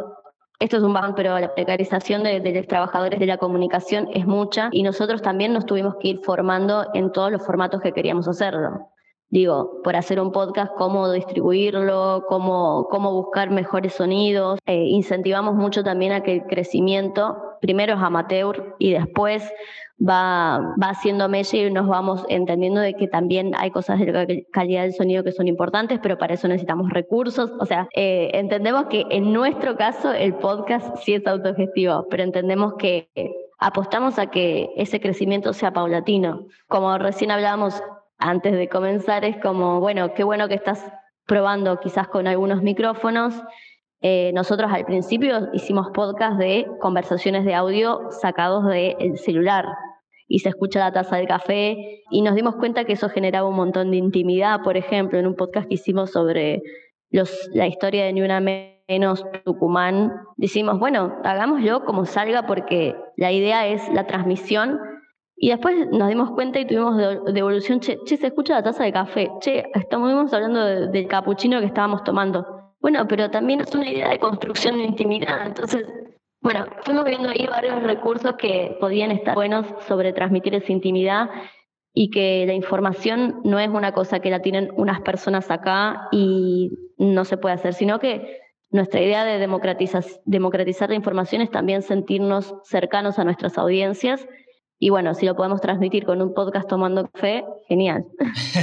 esto 0.59 0.77
es 0.77 0.83
un 0.83 0.93
ban, 0.93 1.13
pero 1.13 1.37
la 1.39 1.53
precarización 1.53 2.23
de, 2.23 2.39
los 2.39 2.67
trabajadores 2.67 3.19
de 3.19 3.25
la 3.25 3.37
comunicación 3.37 4.07
es 4.13 4.25
mucha 4.25 4.69
y 4.71 4.81
nosotros 4.81 5.21
también 5.21 5.53
nos 5.53 5.65
tuvimos 5.65 5.95
que 5.99 6.07
ir 6.07 6.19
formando 6.23 6.87
en 6.93 7.11
todos 7.11 7.31
los 7.31 7.45
formatos 7.45 7.81
que 7.81 7.91
queríamos 7.91 8.27
hacerlo. 8.27 8.92
Digo, 9.29 9.81
por 9.83 9.95
hacer 9.95 10.19
un 10.19 10.31
podcast, 10.31 10.73
cómo 10.77 11.11
distribuirlo, 11.11 12.25
cómo, 12.27 12.87
cómo 12.91 13.11
buscar 13.13 13.49
mejores 13.49 13.93
sonidos. 13.93 14.59
Eh, 14.67 14.85
incentivamos 14.89 15.55
mucho 15.55 15.83
también 15.83 16.11
a 16.11 16.21
que 16.21 16.33
el 16.33 16.43
crecimiento, 16.43 17.37
primero 17.59 17.95
es 17.95 17.99
amateur 17.99 18.75
y 18.77 18.91
después 18.91 19.51
va, 19.99 20.75
va 20.81 20.89
haciendo 20.89 21.27
mella 21.29 21.57
y 21.57 21.71
nos 21.71 21.87
vamos 21.87 22.23
entendiendo 22.29 22.79
de 22.79 22.93
que 22.93 23.07
también 23.07 23.53
hay 23.57 23.71
cosas 23.71 23.99
de 23.99 24.45
calidad 24.51 24.83
del 24.83 24.93
sonido 24.93 25.23
que 25.23 25.31
son 25.31 25.47
importantes, 25.47 25.99
pero 26.03 26.19
para 26.19 26.35
eso 26.35 26.47
necesitamos 26.47 26.91
recursos. 26.91 27.51
O 27.59 27.65
sea, 27.65 27.87
eh, 27.95 28.29
entendemos 28.33 28.85
que 28.85 29.05
en 29.09 29.33
nuestro 29.33 29.75
caso 29.77 30.11
el 30.13 30.35
podcast 30.35 30.95
sí 30.97 31.15
es 31.15 31.25
autogestivo, 31.25 32.05
pero 32.07 32.21
entendemos 32.21 32.75
que 32.77 33.09
apostamos 33.57 34.19
a 34.19 34.27
que 34.27 34.69
ese 34.75 34.99
crecimiento 34.99 35.53
sea 35.53 35.71
paulatino. 35.71 36.47
Como 36.67 36.97
recién 36.97 37.31
hablábamos 37.31 37.81
antes 38.17 38.53
de 38.53 38.69
comenzar, 38.69 39.25
es 39.25 39.37
como, 39.37 39.79
bueno, 39.79 40.13
qué 40.13 40.23
bueno 40.23 40.47
que 40.47 40.55
estás 40.55 40.83
probando 41.25 41.79
quizás 41.79 42.07
con 42.07 42.27
algunos 42.27 42.61
micrófonos. 42.61 43.33
Eh, 44.01 44.31
nosotros 44.33 44.71
al 44.71 44.85
principio 44.85 45.49
hicimos 45.53 45.89
podcast 45.93 46.37
de 46.37 46.67
conversaciones 46.81 47.45
de 47.45 47.55
audio 47.55 48.11
sacados 48.11 48.65
del 48.65 49.17
celular 49.17 49.65
y 50.27 50.39
se 50.39 50.49
escucha 50.49 50.79
la 50.79 50.91
taza 50.91 51.17
del 51.17 51.27
café 51.27 52.01
y 52.09 52.21
nos 52.21 52.35
dimos 52.35 52.55
cuenta 52.55 52.83
que 52.85 52.93
eso 52.93 53.09
generaba 53.09 53.47
un 53.47 53.55
montón 53.55 53.91
de 53.91 53.97
intimidad, 53.97 54.61
por 54.61 54.77
ejemplo, 54.77 55.19
en 55.19 55.27
un 55.27 55.35
podcast 55.35 55.67
que 55.67 55.75
hicimos 55.75 56.11
sobre 56.11 56.61
la 57.53 57.67
historia 57.67 58.05
de 58.05 58.13
Ni 58.13 58.21
Una 58.23 58.39
Menos 58.39 59.25
Tucumán, 59.45 60.11
decimos, 60.35 60.79
bueno, 60.79 61.15
hagámoslo 61.23 61.85
como 61.85 62.05
salga 62.05 62.47
porque 62.47 62.95
la 63.15 63.31
idea 63.31 63.67
es 63.67 63.87
la 63.93 64.07
transmisión 64.07 64.79
y 65.35 65.49
después 65.49 65.87
nos 65.91 66.09
dimos 66.09 66.31
cuenta 66.31 66.59
y 66.59 66.67
tuvimos 66.67 66.97
devolución, 67.33 67.79
che, 67.79 67.97
che, 68.05 68.17
se 68.17 68.27
escucha 68.27 68.55
la 68.55 68.63
taza 68.63 68.83
de 68.83 68.93
café, 68.93 69.31
che, 69.41 69.65
estamos 69.73 70.33
hablando 70.33 70.63
del 70.89 71.07
capuchino 71.07 71.59
que 71.59 71.65
estábamos 71.65 72.03
tomando. 72.03 72.73
Bueno, 72.79 73.07
pero 73.07 73.31
también 73.31 73.61
es 73.61 73.73
una 73.73 73.89
idea 73.89 74.09
de 74.09 74.19
construcción 74.19 74.77
de 74.77 74.83
intimidad, 74.83 75.47
entonces 75.47 75.85
bueno, 76.43 76.65
fuimos 76.81 77.05
viendo 77.05 77.29
ahí 77.29 77.47
varios 77.47 77.81
recursos 77.83 78.35
que 78.35 78.75
podían 78.81 79.11
estar 79.11 79.33
buenos 79.33 79.65
sobre 79.87 80.11
transmitir 80.11 80.53
esa 80.53 80.73
intimidad 80.73 81.29
y 81.93 82.09
que 82.09 82.43
la 82.45 82.53
información 82.53 83.39
no 83.45 83.59
es 83.59 83.69
una 83.69 83.93
cosa 83.93 84.19
que 84.19 84.29
la 84.29 84.41
tienen 84.41 84.69
unas 84.75 84.99
personas 85.01 85.49
acá 85.49 86.09
y 86.11 86.91
no 86.97 87.23
se 87.23 87.37
puede 87.37 87.55
hacer, 87.55 87.73
sino 87.73 87.99
que 87.99 88.41
nuestra 88.71 88.99
idea 88.99 89.23
de 89.23 89.39
democratizar, 89.39 90.03
democratizar 90.25 90.89
la 90.89 90.95
información 90.95 91.41
es 91.41 91.49
también 91.49 91.81
sentirnos 91.81 92.55
cercanos 92.63 93.19
a 93.19 93.23
nuestras 93.23 93.57
audiencias 93.57 94.27
y 94.83 94.89
bueno, 94.89 95.15
si 95.15 95.25
lo 95.25 95.33
podemos 95.33 95.61
transmitir 95.61 96.03
con 96.03 96.21
un 96.21 96.33
podcast 96.33 96.67
tomando 96.67 97.07
café, 97.07 97.45
genial. 97.69 98.03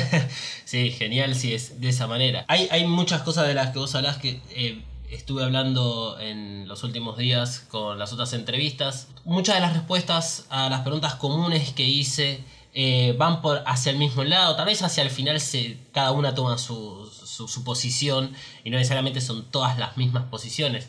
sí, 0.66 0.90
genial 0.90 1.34
si 1.34 1.54
es 1.54 1.80
de 1.80 1.88
esa 1.88 2.06
manera. 2.06 2.44
Hay, 2.46 2.68
hay 2.70 2.86
muchas 2.86 3.22
cosas 3.22 3.48
de 3.48 3.54
las 3.54 3.70
que 3.70 3.78
vos 3.78 3.94
hablás 3.94 4.18
que 4.18 4.38
eh, 4.50 4.84
estuve 5.10 5.42
hablando 5.42 6.18
en 6.20 6.68
los 6.68 6.84
últimos 6.84 7.16
días 7.16 7.60
con 7.70 7.98
las 7.98 8.12
otras 8.12 8.34
entrevistas. 8.34 9.08
Muchas 9.24 9.54
de 9.54 9.62
las 9.62 9.72
respuestas 9.72 10.46
a 10.50 10.68
las 10.68 10.82
preguntas 10.82 11.14
comunes 11.14 11.72
que 11.72 11.84
hice 11.84 12.44
eh, 12.74 13.14
van 13.16 13.40
por 13.40 13.62
hacia 13.64 13.90
el 13.90 13.96
mismo 13.96 14.22
lado. 14.22 14.56
Tal 14.56 14.66
vez 14.66 14.82
hacia 14.82 15.02
el 15.02 15.08
final 15.08 15.40
se, 15.40 15.78
cada 15.90 16.12
una 16.12 16.34
toma 16.34 16.58
su, 16.58 17.10
su 17.24 17.64
posición 17.64 18.34
y 18.62 18.68
no 18.68 18.76
necesariamente 18.76 19.22
son 19.22 19.46
todas 19.50 19.78
las 19.78 19.96
mismas 19.96 20.24
posiciones. 20.24 20.86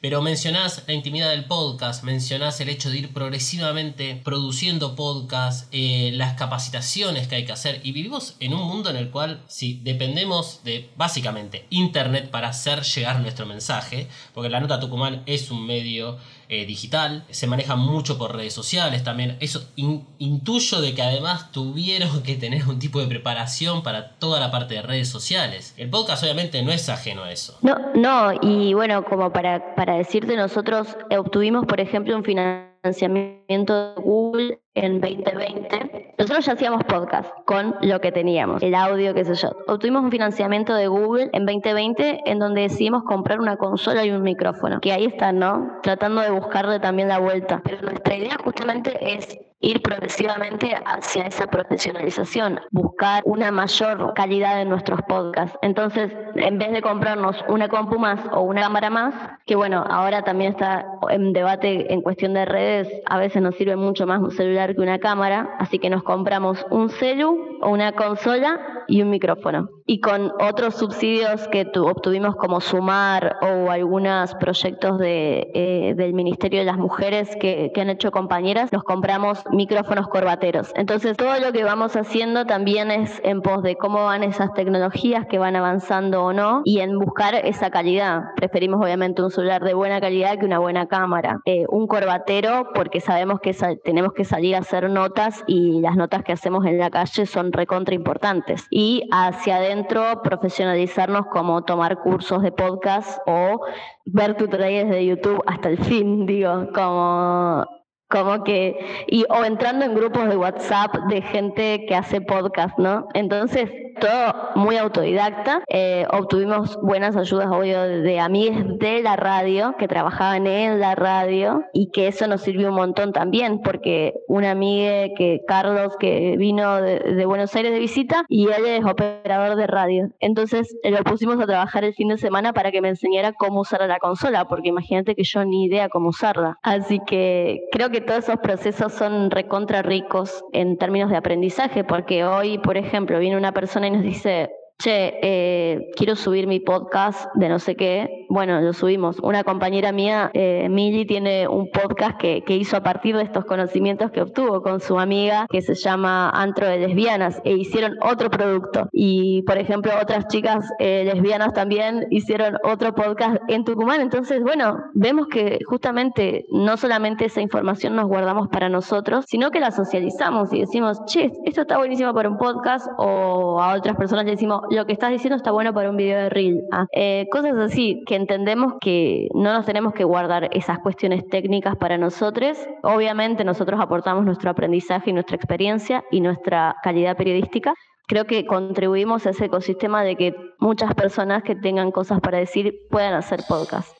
Pero 0.00 0.22
mencionás 0.22 0.84
la 0.86 0.94
intimidad 0.94 1.30
del 1.30 1.46
podcast, 1.46 2.04
mencionás 2.04 2.60
el 2.60 2.68
hecho 2.68 2.88
de 2.88 2.98
ir 2.98 3.12
progresivamente 3.12 4.20
produciendo 4.22 4.94
podcast, 4.94 5.66
eh, 5.72 6.12
las 6.14 6.34
capacitaciones 6.34 7.26
que 7.26 7.34
hay 7.34 7.44
que 7.44 7.50
hacer. 7.50 7.80
Y 7.82 7.90
vivimos 7.90 8.36
en 8.38 8.54
un 8.54 8.62
mundo 8.62 8.90
en 8.90 8.96
el 8.96 9.10
cual, 9.10 9.42
si 9.48 9.80
dependemos 9.82 10.62
de 10.62 10.88
básicamente 10.96 11.66
Internet 11.70 12.30
para 12.30 12.50
hacer 12.50 12.82
llegar 12.84 13.18
nuestro 13.18 13.44
mensaje, 13.44 14.06
porque 14.34 14.50
la 14.50 14.60
nota 14.60 14.78
Tucumán 14.78 15.24
es 15.26 15.50
un 15.50 15.66
medio 15.66 16.16
eh, 16.48 16.64
digital, 16.66 17.24
se 17.30 17.46
maneja 17.46 17.76
mucho 17.76 18.16
por 18.16 18.34
redes 18.34 18.54
sociales 18.54 19.04
también. 19.04 19.36
Eso 19.40 19.68
intuyo 19.76 20.80
de 20.80 20.94
que 20.94 21.02
además 21.02 21.52
tuvieron 21.52 22.22
que 22.22 22.36
tener 22.36 22.66
un 22.68 22.78
tipo 22.78 23.00
de 23.00 23.06
preparación 23.06 23.82
para 23.82 24.16
toda 24.18 24.40
la 24.40 24.50
parte 24.50 24.74
de 24.74 24.82
redes 24.82 25.08
sociales. 25.08 25.74
El 25.76 25.90
podcast 25.90 26.22
obviamente 26.22 26.62
no 26.62 26.72
es 26.72 26.88
ajeno 26.88 27.24
a 27.24 27.32
eso. 27.32 27.58
No, 27.62 27.76
no, 27.94 28.32
y 28.40 28.74
bueno, 28.74 29.04
como 29.04 29.32
para, 29.32 29.74
para 29.74 29.96
decirte, 29.96 30.36
nosotros 30.36 30.96
obtuvimos, 31.10 31.66
por 31.66 31.80
ejemplo, 31.80 32.16
un 32.16 32.24
financiamiento 32.24 33.94
de 33.94 34.00
Google 34.00 34.60
en 34.78 35.00
2020. 35.00 36.14
Nosotros 36.18 36.46
ya 36.46 36.52
hacíamos 36.52 36.84
podcast 36.84 37.30
con 37.44 37.76
lo 37.82 38.00
que 38.00 38.12
teníamos, 38.12 38.62
el 38.62 38.74
audio, 38.74 39.14
qué 39.14 39.24
sé 39.24 39.34
yo. 39.34 39.50
Obtuvimos 39.66 40.04
un 40.04 40.10
financiamiento 40.10 40.74
de 40.74 40.88
Google 40.88 41.30
en 41.32 41.46
2020 41.46 42.22
en 42.26 42.38
donde 42.38 42.62
decidimos 42.62 43.02
comprar 43.04 43.40
una 43.40 43.56
consola 43.56 44.04
y 44.04 44.10
un 44.10 44.22
micrófono, 44.22 44.80
que 44.80 44.92
ahí 44.92 45.06
están, 45.06 45.38
¿no? 45.38 45.78
Tratando 45.82 46.20
de 46.20 46.30
buscarle 46.30 46.80
también 46.80 47.08
la 47.08 47.18
vuelta. 47.18 47.60
Pero 47.64 47.82
nuestra 47.82 48.16
idea 48.16 48.36
justamente 48.42 48.98
es 49.00 49.38
ir 49.60 49.82
progresivamente 49.82 50.76
hacia 50.84 51.24
esa 51.24 51.48
profesionalización, 51.48 52.60
buscar 52.70 53.22
una 53.26 53.50
mayor 53.50 54.14
calidad 54.14 54.62
en 54.62 54.68
nuestros 54.68 55.00
podcasts. 55.02 55.58
Entonces, 55.62 56.12
en 56.36 56.58
vez 56.58 56.70
de 56.72 56.80
comprarnos 56.80 57.44
una 57.48 57.68
compu 57.68 57.98
más 57.98 58.20
o 58.32 58.42
una 58.42 58.62
cámara 58.62 58.90
más, 58.90 59.14
que 59.46 59.56
bueno, 59.56 59.84
ahora 59.88 60.22
también 60.22 60.52
está 60.52 60.86
en 61.10 61.32
debate 61.32 61.92
en 61.92 62.02
cuestión 62.02 62.34
de 62.34 62.44
redes, 62.44 62.88
a 63.06 63.18
veces 63.18 63.42
nos 63.42 63.56
sirve 63.56 63.76
mucho 63.76 64.06
más 64.06 64.20
un 64.20 64.30
celular 64.30 64.67
que 64.74 64.80
una 64.80 64.98
cámara, 64.98 65.56
así 65.58 65.78
que 65.78 65.90
nos 65.90 66.02
compramos 66.02 66.64
un 66.70 66.90
celu 66.90 67.58
una 67.70 67.92
consola 67.92 68.84
y 68.86 69.02
un 69.02 69.10
micrófono. 69.10 69.77
Y 69.90 70.00
con 70.00 70.32
otros 70.38 70.74
subsidios 70.74 71.48
que 71.48 71.66
obtuvimos 71.74 72.36
como 72.36 72.60
Sumar 72.60 73.38
o 73.40 73.70
algunos 73.70 74.34
proyectos 74.34 74.98
de, 74.98 75.50
eh, 75.54 75.94
del 75.96 76.12
Ministerio 76.12 76.58
de 76.58 76.66
las 76.66 76.76
Mujeres 76.76 77.34
que, 77.40 77.72
que, 77.72 77.80
han 77.80 77.88
hecho 77.88 78.10
compañeras, 78.10 78.70
nos 78.70 78.84
compramos 78.84 79.42
micrófonos 79.50 80.08
corbateros. 80.08 80.72
Entonces 80.76 81.16
todo 81.16 81.40
lo 81.40 81.52
que 81.52 81.64
vamos 81.64 81.96
haciendo 81.96 82.44
también 82.44 82.90
es 82.90 83.18
en 83.24 83.40
pos 83.40 83.62
de 83.62 83.76
cómo 83.76 84.04
van 84.04 84.24
esas 84.24 84.52
tecnologías 84.52 85.24
que 85.26 85.38
van 85.38 85.56
avanzando 85.56 86.22
o 86.22 86.34
no 86.34 86.60
y 86.66 86.80
en 86.80 86.98
buscar 86.98 87.34
esa 87.34 87.70
calidad. 87.70 88.24
Preferimos 88.36 88.82
obviamente 88.82 89.22
un 89.22 89.30
celular 89.30 89.64
de 89.64 89.72
buena 89.72 90.02
calidad 90.02 90.38
que 90.38 90.44
una 90.44 90.58
buena 90.58 90.86
cámara. 90.86 91.40
Eh, 91.46 91.64
un 91.70 91.86
corbatero 91.86 92.68
porque 92.74 93.00
sabemos 93.00 93.40
que 93.40 93.56
tenemos 93.82 94.12
que 94.12 94.26
salir 94.26 94.54
a 94.54 94.58
hacer 94.58 94.90
notas 94.90 95.42
y 95.46 95.80
las 95.80 95.96
notas 95.96 96.24
que 96.24 96.32
hacemos 96.32 96.66
en 96.66 96.78
la 96.78 96.90
calle 96.90 97.24
son 97.24 97.52
recontra 97.52 97.94
importantes. 97.94 98.66
Y 98.70 99.08
hacia 99.10 99.56
adentro 99.56 99.77
profesionalizarnos 100.22 101.26
como 101.26 101.62
tomar 101.62 101.98
cursos 101.98 102.42
de 102.42 102.52
podcast 102.52 103.20
o 103.26 103.60
ver 104.06 104.36
tutoriales 104.36 104.90
de 104.90 105.06
YouTube 105.06 105.42
hasta 105.46 105.68
el 105.68 105.78
fin, 105.78 106.26
digo, 106.26 106.68
como 106.74 107.64
como 108.08 108.42
que, 108.42 109.04
y, 109.06 109.24
o 109.28 109.44
entrando 109.44 109.84
en 109.84 109.94
grupos 109.94 110.28
de 110.28 110.36
WhatsApp 110.36 110.94
de 111.08 111.22
gente 111.22 111.84
que 111.86 111.94
hace 111.94 112.20
podcast, 112.20 112.78
¿no? 112.78 113.06
Entonces, 113.14 113.70
todo 114.00 114.34
muy 114.54 114.76
autodidacta. 114.76 115.62
Eh, 115.68 116.06
obtuvimos 116.10 116.78
buenas 116.80 117.16
ayudas, 117.16 117.48
obvio, 117.50 117.82
de 117.82 118.20
amigas 118.20 118.64
de 118.78 119.02
la 119.02 119.16
radio, 119.16 119.74
que 119.78 119.88
trabajaban 119.88 120.46
en 120.46 120.80
la 120.80 120.94
radio, 120.94 121.64
y 121.72 121.90
que 121.90 122.08
eso 122.08 122.26
nos 122.26 122.42
sirvió 122.42 122.68
un 122.68 122.76
montón 122.76 123.12
también, 123.12 123.60
porque 123.60 124.14
una 124.28 124.52
amiga 124.52 125.08
que 125.16 125.40
Carlos, 125.46 125.96
que 125.98 126.36
vino 126.38 126.80
de, 126.80 127.26
Buenos 127.26 127.54
Aires 127.56 127.72
de 127.72 127.78
visita, 127.78 128.24
y 128.28 128.46
él 128.46 128.64
es 128.64 128.84
operador 128.84 129.56
de 129.56 129.66
radio. 129.66 130.10
Entonces, 130.20 130.76
lo 130.82 131.02
pusimos 131.04 131.38
a 131.40 131.46
trabajar 131.46 131.84
el 131.84 131.94
fin 131.94 132.08
de 132.08 132.18
semana 132.18 132.52
para 132.52 132.70
que 132.70 132.80
me 132.80 132.88
enseñara 132.88 133.32
cómo 133.32 133.60
usar 133.60 133.86
la 133.86 133.98
consola, 133.98 134.46
porque 134.46 134.68
imagínate 134.68 135.14
que 135.14 135.24
yo 135.24 135.44
ni 135.44 135.64
idea 135.64 135.88
cómo 135.88 136.08
usarla. 136.08 136.58
Así 136.62 137.00
que 137.06 137.60
creo 137.70 137.90
que 137.90 137.97
todos 138.00 138.24
esos 138.24 138.40
procesos 138.40 138.92
son 138.92 139.30
recontra 139.30 139.82
ricos 139.82 140.44
en 140.52 140.76
términos 140.78 141.10
de 141.10 141.16
aprendizaje, 141.16 141.84
porque 141.84 142.24
hoy, 142.24 142.58
por 142.58 142.76
ejemplo, 142.76 143.18
viene 143.18 143.36
una 143.36 143.52
persona 143.52 143.86
y 143.86 143.90
nos 143.90 144.02
dice, 144.02 144.50
che, 144.78 145.18
eh, 145.22 145.90
quiero 145.96 146.16
subir 146.16 146.46
mi 146.46 146.60
podcast 146.60 147.32
de 147.34 147.48
no 147.48 147.58
sé 147.58 147.74
qué. 147.74 148.17
Bueno, 148.30 148.60
lo 148.60 148.74
subimos. 148.74 149.18
Una 149.22 149.42
compañera 149.42 149.90
mía, 149.90 150.30
eh, 150.34 150.68
tiene 151.08 151.48
un 151.48 151.70
podcast 151.70 152.18
que, 152.18 152.42
que, 152.44 152.56
hizo 152.56 152.76
a 152.76 152.82
partir 152.82 153.16
de 153.16 153.22
estos 153.22 153.46
conocimientos 153.46 154.10
que 154.10 154.20
obtuvo 154.20 154.62
con 154.62 154.80
su 154.80 154.98
amiga, 154.98 155.46
que 155.48 155.62
se 155.62 155.74
llama 155.74 156.28
Antro 156.30 156.66
de 156.66 156.78
Lesbianas, 156.78 157.40
e 157.44 157.54
hicieron 157.54 157.96
otro 158.02 158.30
producto. 158.30 158.88
Y, 158.92 159.42
por 159.42 159.56
ejemplo, 159.56 159.92
otras 160.00 160.26
chicas 160.28 160.70
eh, 160.78 161.04
lesbianas 161.04 161.54
también 161.54 162.06
hicieron 162.10 162.58
otro 162.64 162.94
podcast 162.94 163.38
en 163.48 163.64
Tucumán. 163.64 164.02
Entonces, 164.02 164.42
bueno, 164.42 164.76
vemos 164.92 165.28
que 165.28 165.60
justamente 165.66 166.44
no 166.50 166.76
solamente 166.76 167.24
esa 167.24 167.40
información 167.40 167.96
nos 167.96 168.08
guardamos 168.08 168.48
para 168.48 168.68
nosotros, 168.68 169.24
sino 169.26 169.50
que 169.50 169.60
la 169.60 169.70
socializamos 169.70 170.52
y 170.52 170.60
decimos, 170.60 171.02
che, 171.06 171.30
esto 171.44 171.62
está 171.62 171.78
buenísimo 171.78 172.12
para 172.12 172.28
un 172.28 172.36
podcast, 172.36 172.86
o 172.98 173.62
a 173.62 173.74
otras 173.74 173.96
personas 173.96 174.26
le 174.26 174.32
decimos, 174.32 174.62
lo 174.70 174.84
que 174.84 174.92
estás 174.92 175.10
diciendo 175.10 175.36
está 175.36 175.50
bueno 175.50 175.72
para 175.72 175.88
un 175.88 175.96
video 175.96 176.18
de 176.18 176.28
reel. 176.28 176.60
Ah, 176.72 176.86
eh, 176.92 177.26
cosas 177.30 177.56
así, 177.56 178.02
que 178.06 178.17
entendemos 178.18 178.74
que 178.80 179.28
no 179.34 179.52
nos 179.52 179.64
tenemos 179.64 179.94
que 179.94 180.04
guardar 180.04 180.50
esas 180.52 180.78
cuestiones 180.80 181.26
técnicas 181.28 181.76
para 181.76 181.96
nosotros. 181.96 182.58
Obviamente 182.82 183.44
nosotros 183.44 183.80
aportamos 183.80 184.24
nuestro 184.24 184.50
aprendizaje 184.50 185.10
y 185.10 185.12
nuestra 185.12 185.36
experiencia 185.36 186.04
y 186.10 186.20
nuestra 186.20 186.76
calidad 186.82 187.16
periodística. 187.16 187.72
Creo 188.06 188.26
que 188.26 188.46
contribuimos 188.46 189.26
a 189.26 189.30
ese 189.30 189.46
ecosistema 189.46 190.02
de 190.02 190.16
que 190.16 190.34
muchas 190.58 190.94
personas 190.94 191.42
que 191.42 191.54
tengan 191.54 191.90
cosas 191.90 192.20
para 192.20 192.38
decir 192.38 192.74
puedan 192.90 193.14
hacer 193.14 193.40
podcast. 193.46 193.96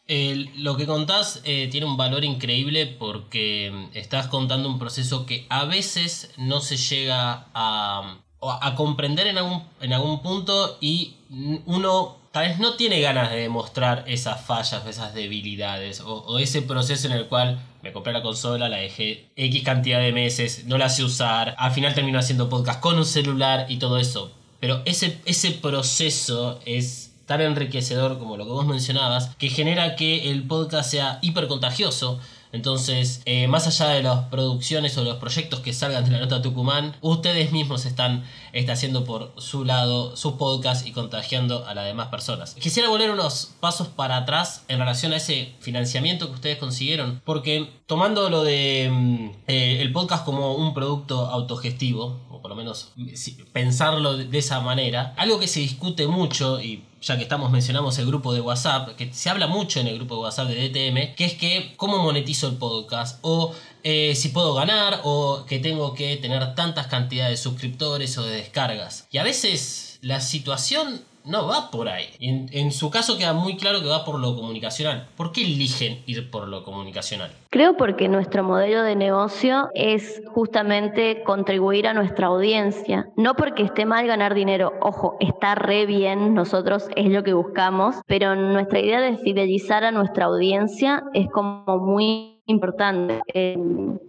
lo 0.56 0.76
que 0.76 0.87
contás 0.87 1.42
eh, 1.44 1.68
tiene 1.70 1.87
un 1.87 1.96
valor 1.96 2.25
increíble 2.25 2.87
porque 2.98 3.70
mm, 3.72 3.96
estás 3.96 4.28
contando 4.28 4.68
un 4.68 4.78
proceso 4.78 5.26
que 5.26 5.46
a 5.50 5.66
veces 5.66 6.32
no 6.38 6.60
se 6.60 6.76
llega 6.76 7.48
a, 7.52 8.18
a 8.40 8.75
comprender 8.76 9.26
en 9.26 9.38
algún, 9.38 9.62
en 9.80 9.92
algún 9.92 10.22
punto 10.22 10.78
y 10.80 11.16
uno 11.66 12.17
tal 12.32 12.49
vez 12.49 12.58
no 12.58 12.75
tiene 12.75 13.00
ganas 13.00 13.30
de 13.30 13.37
demostrar 13.37 14.04
esas 14.06 14.44
fallas 14.44 14.82
o 14.85 14.88
esas 14.88 15.14
debilidades 15.14 16.00
o, 16.04 16.38
ese 16.38 16.62
proceso 16.62 17.06
en 17.06 17.14
el 17.14 17.26
cual 17.26 17.58
me 17.82 17.92
compré 17.92 18.12
la 18.12 18.23
consola, 18.23 18.68
la 18.68 18.78
dejé 18.78 19.26
X 19.37 19.62
cantidad 19.62 20.00
de 20.00 20.12
meses, 20.12 20.64
no 20.66 20.78
la 20.78 20.88
sé 20.88 21.04
usar, 21.04 21.54
al 21.58 21.73
final 21.73 21.94
termino 21.94 22.18
haciendo 22.18 22.49
podcast 22.49 22.80
con 22.80 22.99
un 22.99 23.06
celular 23.06 23.66
y 23.68 23.78
todo 23.78 23.99
eso. 23.99 24.32
Pero 24.61 24.82
ese, 24.85 25.18
ese 25.25 25.52
proceso 25.52 26.61
es 26.64 27.12
tan 27.26 27.40
enriquecedor 27.40 28.18
como 28.18 28.37
lo 28.37 28.44
que 28.44 28.50
vos 28.50 28.66
mencionabas, 28.66 29.35
que 29.37 29.49
genera 29.49 29.97
que 29.97 30.30
el 30.30 30.47
podcast 30.47 30.90
sea 30.90 31.18
hiper 31.23 31.47
contagioso 31.47 32.18
entonces, 32.52 33.22
eh, 33.26 33.46
más 33.46 33.66
allá 33.66 33.92
de 33.92 34.02
las 34.02 34.24
producciones 34.26 34.96
o 34.96 35.04
los 35.04 35.16
proyectos 35.16 35.61
que 35.61 35.72
salgan 35.72 36.04
de 36.04 36.11
la 36.11 36.20
nota 36.20 36.40
Tucumán, 36.40 36.96
ustedes 37.00 37.52
mismos 37.52 37.84
están, 37.87 38.24
haciendo 38.68 39.04
por 39.04 39.32
su 39.38 39.64
lado 39.64 40.16
sus 40.16 40.32
podcasts 40.34 40.87
y 40.87 40.92
contagiando 40.92 41.66
a 41.66 41.74
las 41.74 41.87
demás 41.87 42.08
personas. 42.08 42.54
Quisiera 42.54 42.88
volver 42.88 43.11
unos 43.11 43.54
pasos 43.61 43.88
para 43.88 44.16
atrás 44.16 44.64
en 44.68 44.78
relación 44.78 45.12
a 45.12 45.16
ese 45.16 45.54
financiamiento 45.61 46.26
que 46.26 46.34
ustedes 46.34 46.58
consiguieron, 46.58 47.20
porque 47.24 47.70
tomando 47.87 48.28
lo 48.30 48.42
de 48.42 48.88
mm, 48.90 49.30
eh, 49.46 49.80
el 49.80 49.92
podcast 49.92 50.24
como 50.24 50.54
un 50.54 50.74
producto 50.74 51.26
autogestivo, 51.26 52.20
o 52.30 52.40
por 52.40 52.50
lo 52.50 52.56
menos 52.56 52.92
pensarlo 53.52 54.16
de 54.16 54.38
esa 54.38 54.61
manera, 54.61 55.14
algo 55.16 55.38
que 55.38 55.46
se 55.46 55.61
discute 55.61 56.06
mucho 56.06 56.61
y 56.61 56.84
ya 57.00 57.16
que 57.16 57.22
estamos 57.22 57.50
mencionamos 57.50 57.98
el 57.98 58.06
grupo 58.06 58.32
de 58.32 58.40
WhatsApp, 58.40 58.96
que 58.96 59.12
se 59.12 59.30
habla 59.30 59.46
mucho 59.46 59.80
en 59.80 59.87
el 59.87 59.96
grupo 59.96 60.16
de 60.16 60.20
WhatsApp 60.22 60.48
de 60.48 60.68
DTM, 60.68 61.14
que 61.14 61.24
es 61.24 61.34
que 61.34 61.74
cómo 61.76 61.98
monetizo 61.98 62.48
el 62.48 62.56
podcast 62.56 63.18
o 63.22 63.54
eh, 63.84 64.14
si 64.16 64.30
puedo 64.30 64.54
ganar 64.54 65.00
o 65.04 65.44
que 65.46 65.58
tengo 65.58 65.94
que 65.94 66.16
tener 66.16 66.54
tantas 66.54 66.88
cantidades 66.88 67.38
de 67.38 67.42
suscriptores 67.42 68.18
o 68.18 68.24
de 68.24 68.37
descargas. 68.37 69.06
Y 69.11 69.18
a 69.18 69.22
veces 69.22 69.98
la 70.02 70.20
situación 70.20 71.02
no 71.24 71.46
va 71.46 71.70
por 71.70 71.88
ahí. 71.88 72.07
En, 72.20 72.72
su 72.72 72.90
caso 72.90 73.18
queda 73.18 73.33
muy 73.33 73.57
claro 73.57 73.81
que 73.81 73.88
va 73.88 74.04
por 74.04 74.18
lo 74.18 74.35
comunicacional. 74.35 75.09
¿Por 75.16 75.33
qué 75.33 75.42
eligen 75.42 76.02
ir 76.07 76.31
por 76.31 76.48
lo 76.48 76.64
comunicacional? 76.64 77.31
Creo 77.50 77.76
porque 77.76 78.09
nuestro 78.09 78.42
modelo 78.44 78.83
de 78.83 78.96
negocio 78.96 79.68
es 79.74 80.22
justamente 80.33 81.22
contribuir 81.24 81.87
a 81.88 81.94
nuestra 81.94 82.28
audiencia. 82.28 83.09
No 83.16 83.35
porque 83.35 83.62
esté 83.62 83.87
mal 83.87 84.07
ganar 84.07 84.35
dinero. 84.35 84.72
Ojo, 84.81 85.16
está 85.20 85.54
re 85.54 85.87
bien, 85.87 86.35
nosotros 86.35 86.88
es 86.96 87.11
lo 87.11 87.22
que 87.22 87.33
buscamos, 87.33 87.96
pero 88.07 88.35
nuestra 88.35 88.81
idea 88.81 89.00
de 89.00 89.18
fidelizar 89.18 89.85
a 89.85 89.92
nuestra 89.92 90.26
audiencia 90.26 91.04
es 91.14 91.28
como 91.31 91.78
muy 91.78 92.42
importante. 92.46 93.20
Eh, 93.33 93.57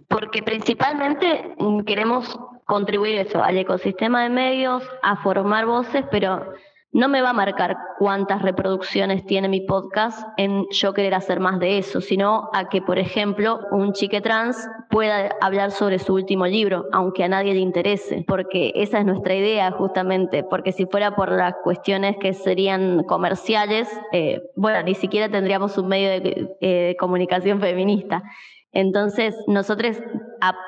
porque 0.08 0.42
principalmente 0.42 1.54
queremos 1.86 2.38
contribuir 2.70 3.16
eso 3.16 3.42
al 3.42 3.58
ecosistema 3.58 4.22
de 4.22 4.28
medios, 4.28 4.82
a 5.02 5.16
formar 5.16 5.66
voces, 5.66 6.04
pero 6.10 6.52
no 6.92 7.08
me 7.08 7.22
va 7.22 7.30
a 7.30 7.34
marcar 7.34 7.76
cuántas 7.98 8.42
reproducciones 8.42 9.24
tiene 9.24 9.48
mi 9.48 9.60
podcast 9.60 10.26
en 10.36 10.66
yo 10.70 10.92
querer 10.92 11.14
hacer 11.14 11.38
más 11.38 11.60
de 11.60 11.78
eso, 11.78 12.00
sino 12.00 12.50
a 12.52 12.68
que, 12.68 12.82
por 12.82 12.98
ejemplo, 12.98 13.60
un 13.70 13.92
chique 13.92 14.20
trans 14.20 14.68
pueda 14.88 15.36
hablar 15.40 15.70
sobre 15.70 16.00
su 16.00 16.14
último 16.14 16.46
libro, 16.46 16.86
aunque 16.92 17.22
a 17.22 17.28
nadie 17.28 17.54
le 17.54 17.60
interese, 17.60 18.24
porque 18.26 18.72
esa 18.74 18.98
es 18.98 19.06
nuestra 19.06 19.36
idea 19.36 19.70
justamente, 19.70 20.42
porque 20.42 20.72
si 20.72 20.86
fuera 20.86 21.14
por 21.14 21.30
las 21.30 21.54
cuestiones 21.62 22.16
que 22.16 22.32
serían 22.32 23.04
comerciales, 23.04 23.88
eh, 24.10 24.42
bueno, 24.56 24.82
ni 24.82 24.94
siquiera 24.94 25.28
tendríamos 25.28 25.78
un 25.78 25.86
medio 25.86 26.08
de, 26.10 26.56
eh, 26.60 26.96
comunicación 26.98 27.60
feminista. 27.60 28.24
Entonces, 28.72 29.36
nosotros 29.48 30.00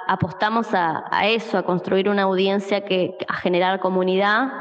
apostamos 0.09 0.69
a, 0.73 1.05
eso, 1.29 1.57
a 1.57 1.63
construir 1.63 2.09
una 2.09 2.23
audiencia 2.23 2.85
que, 2.85 3.17
a 3.29 3.35
generar 3.35 3.81
comunidad 3.81 4.53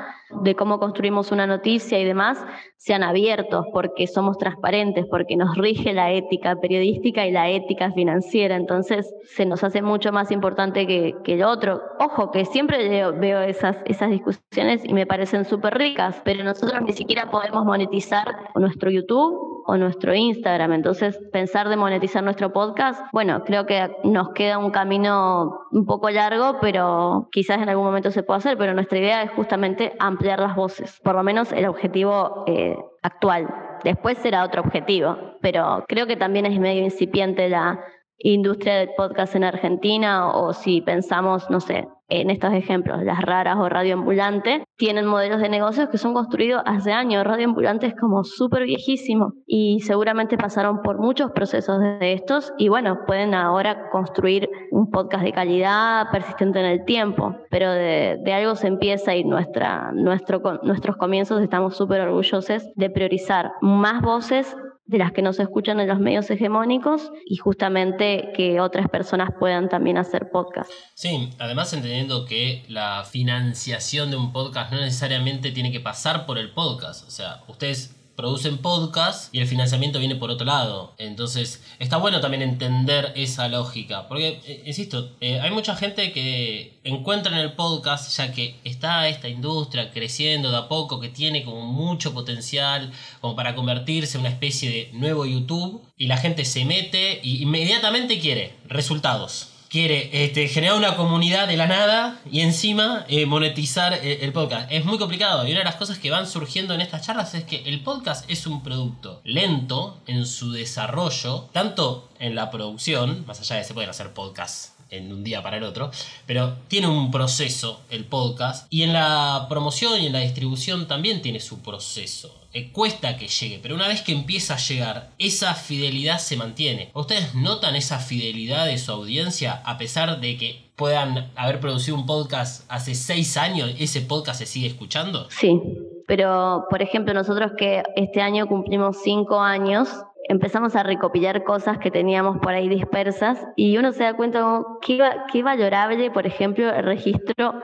de 0.44 0.56
cómo 0.56 0.80
construimos 0.80 1.32
una 1.32 1.46
noticia 1.46 2.00
y 2.00 2.06
demás 2.06 2.46
sean 2.78 3.04
abiertos, 3.04 3.66
porque 3.74 4.08
somos 4.08 4.38
transparentes, 4.38 5.06
porque 5.08 5.36
nos 5.36 5.58
rige 5.58 5.92
la 5.92 6.12
ética 6.12 6.56
periodística 6.56 7.26
y 7.26 7.32
la 7.32 7.50
ética 7.50 7.92
financiera. 7.92 8.56
Entonces 8.56 9.14
se 9.26 9.46
nos 9.46 9.64
hace 9.64 9.82
mucho 9.82 10.12
más 10.12 10.32
importante 10.32 10.88
que, 10.88 11.16
que 11.24 11.44
otro. 11.44 11.82
Ojo, 12.00 12.32
que 12.32 12.46
siempre 12.46 13.12
veo, 13.12 13.42
esas, 13.42 13.78
esas 13.86 14.12
discusiones 14.12 14.86
y 14.86 14.94
me 14.94 15.06
parecen 15.06 15.46
súper 15.46 15.78
ricas, 15.78 16.22
pero 16.24 16.44
nosotros 16.44 16.82
ni 16.84 16.94
siquiera 16.94 17.30
podemos 17.30 17.66
monetizar 17.66 18.52
nuestro 18.56 18.90
YouTube 18.90 19.51
o 19.66 19.78
nuestro 19.78 20.14
Instagram. 20.14 20.74
Entonces, 20.74 21.20
pensar 21.32 21.70
de 21.70 21.78
monetizar 21.78 22.24
nuestro 22.24 22.52
podcast, 22.54 23.02
bueno, 23.12 23.44
creo 23.44 23.66
que 23.66 23.96
nos 24.04 24.30
queda 24.34 24.58
un 24.58 24.72
camino 24.72 25.68
un 25.72 25.86
poco 25.86 26.10
largo, 26.10 26.58
pero 26.62 27.28
quizás 27.32 27.62
en 27.62 27.70
algún 27.70 27.86
momento 27.86 28.12
se 28.12 28.24
pueda 28.24 28.38
hacer, 28.38 28.58
pero 28.58 28.74
nuestra 28.74 29.00
idea 29.00 29.24
es 29.24 29.32
justamente 29.32 29.94
ampliar 30.00 30.40
las 30.40 30.56
voces, 30.56 31.00
por 31.04 31.16
lo 31.16 31.24
menos 31.24 31.52
el 31.52 31.66
objetivo 31.66 32.44
eh, 32.48 32.78
actual. 33.02 33.48
Después 33.84 34.18
será 34.20 34.44
otro 34.44 34.62
objetivo, 34.62 35.18
pero 35.42 35.86
creo 35.88 36.06
que 36.08 36.16
también 36.16 36.46
es 36.46 36.60
medio 36.60 36.84
incipiente 36.84 37.50
la 37.50 37.80
industria 38.24 38.76
del 38.76 38.90
podcast 38.96 39.36
en 39.36 39.44
Argentina 39.44 40.32
o 40.32 40.54
si 40.54 40.82
pensamos, 40.82 41.50
no 41.50 41.60
sé, 41.60 41.88
en 42.12 42.30
estos 42.30 42.54
ejemplos, 42.54 43.02
las 43.04 43.22
raras 43.22 43.58
o 43.58 43.70
Radio 43.70 43.96
Ambulante, 43.96 44.64
tienen 44.78 45.06
modelos 45.06 45.42
de 45.42 45.50
negocios 45.50 45.90
que 45.90 45.98
son 45.98 46.14
construidos 46.14 46.62
hace 46.66 46.92
años. 46.92 47.24
Radio 47.24 47.48
Ambulante 47.48 47.88
es 47.88 47.96
como 47.96 48.24
súper 48.24 48.64
viejísimo 48.64 49.34
y 49.48 49.80
seguramente 49.80 50.38
pasaron 50.38 50.82
por 50.82 51.00
muchos 51.00 51.32
procesos 51.32 51.80
de 51.80 52.14
estos 52.14 52.54
y 52.58 52.68
bueno, 52.68 53.00
pueden 53.08 53.34
ahora 53.34 53.90
construir 53.92 54.50
un 54.72 54.90
podcast 54.92 55.24
de 55.24 55.32
calidad, 55.32 56.08
persistente 56.12 56.60
en 56.60 56.66
el 56.66 56.86
tiempo, 56.86 57.36
pero 57.50 57.72
de, 57.72 58.20
algo 58.34 58.56
se 58.56 58.68
empieza 58.68 59.16
y 59.16 59.24
nuestra, 59.24 59.92
nuestro, 59.94 60.42
nuestros 60.64 60.98
comienzos 60.98 61.42
estamos 61.42 61.78
súper 61.78 62.02
orgullosos 62.02 62.64
de 62.76 62.90
priorizar 62.90 63.52
más 63.62 64.02
voces 64.02 64.56
de 64.92 64.98
las 64.98 65.14
que 65.14 65.22
nos 65.22 65.40
escuchan 65.40 65.80
en 65.80 65.88
los 65.88 66.00
medios 66.00 66.30
hegemónicos 66.30 67.12
y 67.26 67.38
justamente 67.38 68.34
que 68.36 68.60
otras 68.60 68.90
personas 68.90 69.30
puedan 69.40 69.70
también 69.70 69.98
hacer 69.98 70.30
podcast. 70.30 70.70
Sí, 70.96 71.30
además 71.40 71.72
entendiendo 71.72 72.26
que 72.26 72.64
la 72.68 73.06
financiación 73.10 74.12
de 74.12 74.18
un 74.18 74.34
podcast 74.34 74.74
no 74.74 74.82
necesariamente 74.82 75.52
tiene 75.52 75.72
que 75.72 75.80
pasar 75.80 76.26
por 76.26 76.38
el 76.38 76.52
podcast. 76.52 77.08
O 77.08 77.12
sea, 77.12 77.42
ustedes 77.48 78.01
producen 78.22 78.60
podcast 78.60 79.34
y 79.34 79.40
el 79.40 79.48
financiamiento 79.48 79.98
viene 79.98 80.16
por 80.16 80.30
otro 80.30 80.46
lado. 80.46 80.94
Entonces, 81.00 81.64
está 81.80 81.98
bueno 81.98 82.22
también 82.22 82.44
entender 82.44 83.14
esa 83.16 83.48
lógica. 83.48 84.08
Porque, 84.08 84.40
eh, 84.46 84.62
insisto, 84.68 85.10
eh, 85.22 85.40
hay 85.40 85.50
mucha 85.50 85.76
gente 85.76 86.12
que 86.12 86.80
encuentra 86.84 87.32
en 87.32 87.40
el 87.40 87.54
podcast, 87.54 88.16
ya 88.16 88.32
que 88.32 88.60
está 88.64 89.08
esta 89.08 89.28
industria 89.28 89.90
creciendo 89.90 90.52
de 90.52 90.58
a 90.58 90.68
poco, 90.68 91.00
que 91.00 91.10
tiene 91.10 91.44
como 91.44 91.66
mucho 91.66 92.14
potencial 92.14 92.92
como 93.22 93.36
para 93.36 93.56
convertirse 93.56 94.18
en 94.18 94.22
una 94.22 94.30
especie 94.30 94.70
de 94.70 94.90
nuevo 94.94 95.26
YouTube, 95.26 95.82
y 95.98 96.06
la 96.06 96.18
gente 96.18 96.46
se 96.46 96.64
mete 96.64 97.20
y 97.24 97.42
inmediatamente 97.42 98.20
quiere 98.20 98.54
resultados 98.68 99.51
quiere 99.72 100.26
este, 100.26 100.50
generar 100.50 100.76
una 100.76 100.98
comunidad 100.98 101.48
de 101.48 101.56
la 101.56 101.66
nada 101.66 102.20
y 102.30 102.42
encima 102.42 103.06
eh, 103.08 103.26
monetizar 103.26 103.94
eh, 103.94 104.20
el 104.22 104.34
podcast. 104.34 104.70
Es 104.70 104.84
muy 104.84 104.98
complicado 104.98 105.48
y 105.48 105.52
una 105.52 105.60
de 105.60 105.66
las 105.66 105.78
cosas 105.78 105.98
que 105.98 106.12
van 106.12 106.28
surgiendo 106.28 106.74
en 106.74 106.82
estas 106.82 107.06
charlas 107.06 107.34
es 107.36 107.46
que 107.46 107.64
el 107.64 107.82
podcast 107.82 108.30
es 108.30 108.46
un 108.46 108.64
producto 108.64 109.22
lento 109.24 110.02
en 110.08 110.26
su 110.26 110.52
desarrollo, 110.52 111.48
tanto 111.54 112.10
en 112.20 112.36
la 112.36 112.52
producción, 112.52 113.24
más 113.26 113.40
allá 113.40 113.56
de 113.56 113.62
que 113.62 113.68
se 113.70 113.74
pueden 113.74 113.90
hacer 113.90 114.14
podcasts 114.14 114.74
en 114.90 115.14
un 115.14 115.24
día 115.24 115.42
para 115.42 115.56
el 115.56 115.64
otro, 115.64 115.90
pero 116.26 116.58
tiene 116.68 116.88
un 116.88 117.10
proceso 117.10 117.80
el 117.90 118.04
podcast 118.04 118.68
y 118.70 118.84
en 118.84 118.92
la 118.92 119.46
promoción 119.48 120.02
y 120.02 120.08
en 120.08 120.12
la 120.12 120.20
distribución 120.20 120.86
también 120.86 121.22
tiene 121.22 121.40
su 121.40 121.62
proceso. 121.62 122.41
Eh, 122.54 122.70
cuesta 122.74 123.16
que 123.16 123.28
llegue, 123.28 123.60
pero 123.64 123.76
una 123.76 123.88
vez 123.88 124.02
que 124.02 124.12
empieza 124.12 124.56
a 124.56 124.58
llegar, 124.58 125.12
esa 125.18 125.54
fidelidad 125.54 126.18
se 126.18 126.36
mantiene. 126.36 126.90
¿Ustedes 126.94 127.34
notan 127.34 127.76
esa 127.78 128.00
fidelidad 128.00 128.66
de 128.66 128.78
su 128.78 128.92
audiencia 128.92 129.62
a 129.64 129.78
pesar 129.78 130.20
de 130.20 130.38
que 130.38 130.62
puedan 130.76 131.32
haber 131.38 131.62
producido 131.62 131.96
un 131.96 132.06
podcast 132.06 132.70
hace 132.70 132.94
seis 132.94 133.38
años, 133.38 133.74
ese 133.80 134.02
podcast 134.02 134.40
se 134.40 134.46
sigue 134.46 134.68
escuchando? 134.68 135.30
Sí, 135.30 135.62
pero 136.08 136.66
por 136.70 136.82
ejemplo 136.82 137.14
nosotros 137.14 137.54
que 137.58 137.84
este 137.96 138.22
año 138.22 138.48
cumplimos 138.48 138.98
cinco 139.02 139.40
años, 139.40 139.88
empezamos 140.28 140.76
a 140.76 140.84
recopilar 140.84 141.46
cosas 141.46 141.78
que 141.78 141.90
teníamos 141.90 142.40
por 142.40 142.54
ahí 142.54 142.68
dispersas 142.68 143.38
y 143.56 143.78
uno 143.78 143.94
se 143.94 144.04
da 144.04 144.18
cuenta 144.18 144.62
qué, 144.82 145.00
qué 145.32 145.42
valorable, 145.42 146.12
por 146.12 146.28
ejemplo, 146.28 146.70
el 146.70 146.84
registro 146.84 147.62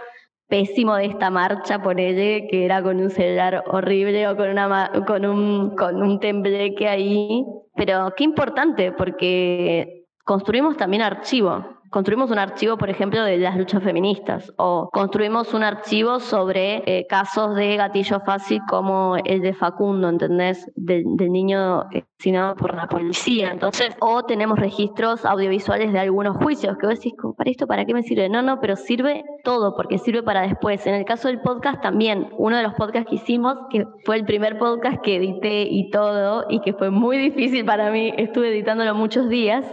pésimo 0.47 0.95
de 0.95 1.05
esta 1.05 1.29
marcha, 1.29 1.81
por 1.81 1.99
ella, 1.99 2.47
que 2.49 2.65
era 2.65 2.81
con 2.81 2.97
un 2.99 3.09
celular 3.09 3.63
horrible 3.67 4.27
o 4.27 4.35
con, 4.35 4.49
una, 4.49 4.91
con, 5.05 5.25
un, 5.25 5.75
con 5.75 6.01
un 6.01 6.19
tembleque 6.19 6.87
ahí. 6.87 7.45
Pero 7.75 8.13
qué 8.15 8.23
importante, 8.23 8.91
porque 8.91 10.05
construimos 10.23 10.77
también 10.77 11.03
archivo 11.03 11.76
construimos 11.89 12.31
un 12.31 12.39
archivo, 12.39 12.77
por 12.77 12.89
ejemplo, 12.89 13.23
de 13.23 13.37
las 13.37 13.57
luchas 13.57 13.83
feministas 13.83 14.53
o 14.57 14.89
construimos 14.91 15.53
un 15.53 15.63
archivo 15.63 16.19
sobre 16.19 16.83
eh, 16.85 17.07
casos 17.07 17.55
de 17.55 17.75
gatillo 17.77 18.19
fácil 18.21 18.61
como 18.69 19.15
el 19.23 19.41
de 19.41 19.53
Facundo, 19.53 20.09
¿entendés? 20.09 20.71
Del, 20.75 21.05
niño 21.17 21.81
asesinado 22.17 22.55
por 22.55 22.75
la 22.75 22.87
policía. 22.87 23.51
Entonces, 23.51 23.95
o 23.99 24.23
tenemos 24.23 24.57
registros 24.59 25.25
audiovisuales 25.25 25.91
de 25.91 25.99
algunos 25.99 26.37
juicios 26.37 26.77
que 26.77 26.87
vos 26.87 26.95
decís, 26.95 27.13
¿para 27.37 27.49
esto 27.49 27.67
para 27.67 27.85
qué 27.85 27.93
me 27.93 28.03
sirve? 28.03 28.29
No, 28.29 28.41
no, 28.41 28.59
pero 28.59 28.75
sirve 28.75 29.23
todo 29.43 29.75
porque 29.75 29.97
sirve 29.97 30.23
para 30.23 30.41
después. 30.41 30.85
En 30.87 30.95
el 30.95 31.05
caso 31.05 31.27
del 31.27 31.41
podcast 31.41 31.81
también, 31.81 32.29
uno 32.37 32.57
de 32.57 32.63
los 32.63 32.73
podcasts 32.73 33.09
que 33.09 33.15
hicimos, 33.15 33.55
que 33.69 33.85
fue 34.05 34.15
el 34.15 34.25
primer 34.25 34.57
podcast 34.57 35.01
que 35.01 35.17
edité 35.17 35.63
y 35.63 35.89
todo, 35.91 36.45
y 36.49 36.61
que 36.61 36.73
fue 36.73 36.89
muy 36.89 37.17
difícil 37.29 37.65
para 37.65 37.91
mí, 37.91 38.13
estuve 38.17 38.49
editándolo 38.49 38.95
muchos 38.95 39.29
días, 39.29 39.65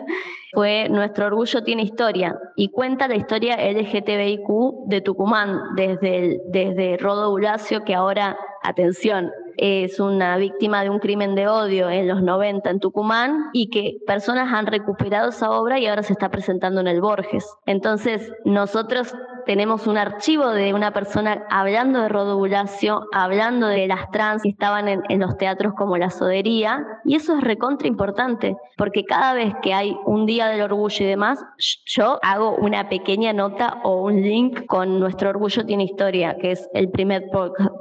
fue 0.54 0.88
Nuestro 0.88 1.26
Orgullo 1.26 1.62
tiene 1.62 1.82
historia 1.82 2.38
y 2.56 2.70
cuenta 2.70 3.08
la 3.08 3.16
historia 3.16 3.56
LGTBIQ 3.56 4.86
de 4.86 5.00
Tucumán, 5.00 5.60
desde, 5.76 6.40
desde 6.48 6.96
Rodo 6.96 7.36
que 7.84 7.94
ahora, 7.94 8.36
atención, 8.62 9.30
es 9.56 10.00
una 10.00 10.36
víctima 10.36 10.82
de 10.82 10.90
un 10.90 10.98
crimen 10.98 11.34
de 11.34 11.46
odio 11.48 11.88
en 11.90 12.08
los 12.08 12.22
90 12.22 12.70
en 12.70 12.80
Tucumán 12.80 13.50
y 13.52 13.70
que 13.70 13.98
personas 14.06 14.52
han 14.52 14.66
recuperado 14.66 15.30
esa 15.30 15.50
obra 15.50 15.78
y 15.78 15.86
ahora 15.86 16.02
se 16.02 16.12
está 16.12 16.28
presentando 16.28 16.80
en 16.80 16.88
el 16.88 17.00
Borges. 17.00 17.46
Entonces, 17.66 18.32
nosotros 18.44 19.14
tenemos 19.46 19.86
un 19.86 19.98
archivo 19.98 20.48
de 20.48 20.74
una 20.74 20.92
persona 20.92 21.44
hablando 21.50 22.00
de 22.00 22.08
Rodo 22.08 22.36
Bulacio, 22.36 23.06
hablando 23.12 23.66
de 23.66 23.86
las 23.86 24.10
trans 24.10 24.42
que 24.42 24.50
estaban 24.50 24.88
en, 24.88 25.02
en, 25.08 25.20
los 25.20 25.36
teatros 25.36 25.74
como 25.74 25.96
la 25.96 26.10
Sodería, 26.10 26.86
y 27.04 27.16
eso 27.16 27.36
es 27.36 27.44
recontra 27.44 27.88
importante, 27.88 28.56
porque 28.76 29.04
cada 29.04 29.34
vez 29.34 29.54
que 29.62 29.74
hay 29.74 29.96
un 30.06 30.26
día 30.26 30.46
del 30.48 30.62
orgullo 30.62 31.04
y 31.04 31.08
demás, 31.08 31.44
yo 31.86 32.18
hago 32.22 32.56
una 32.56 32.88
pequeña 32.88 33.32
nota 33.32 33.80
o 33.82 34.02
un 34.02 34.22
link 34.22 34.66
con 34.66 34.98
Nuestro 34.98 35.30
Orgullo 35.30 35.64
tiene 35.66 35.84
historia, 35.84 36.36
que 36.38 36.52
es 36.52 36.68
el 36.74 36.90
primer 36.90 37.24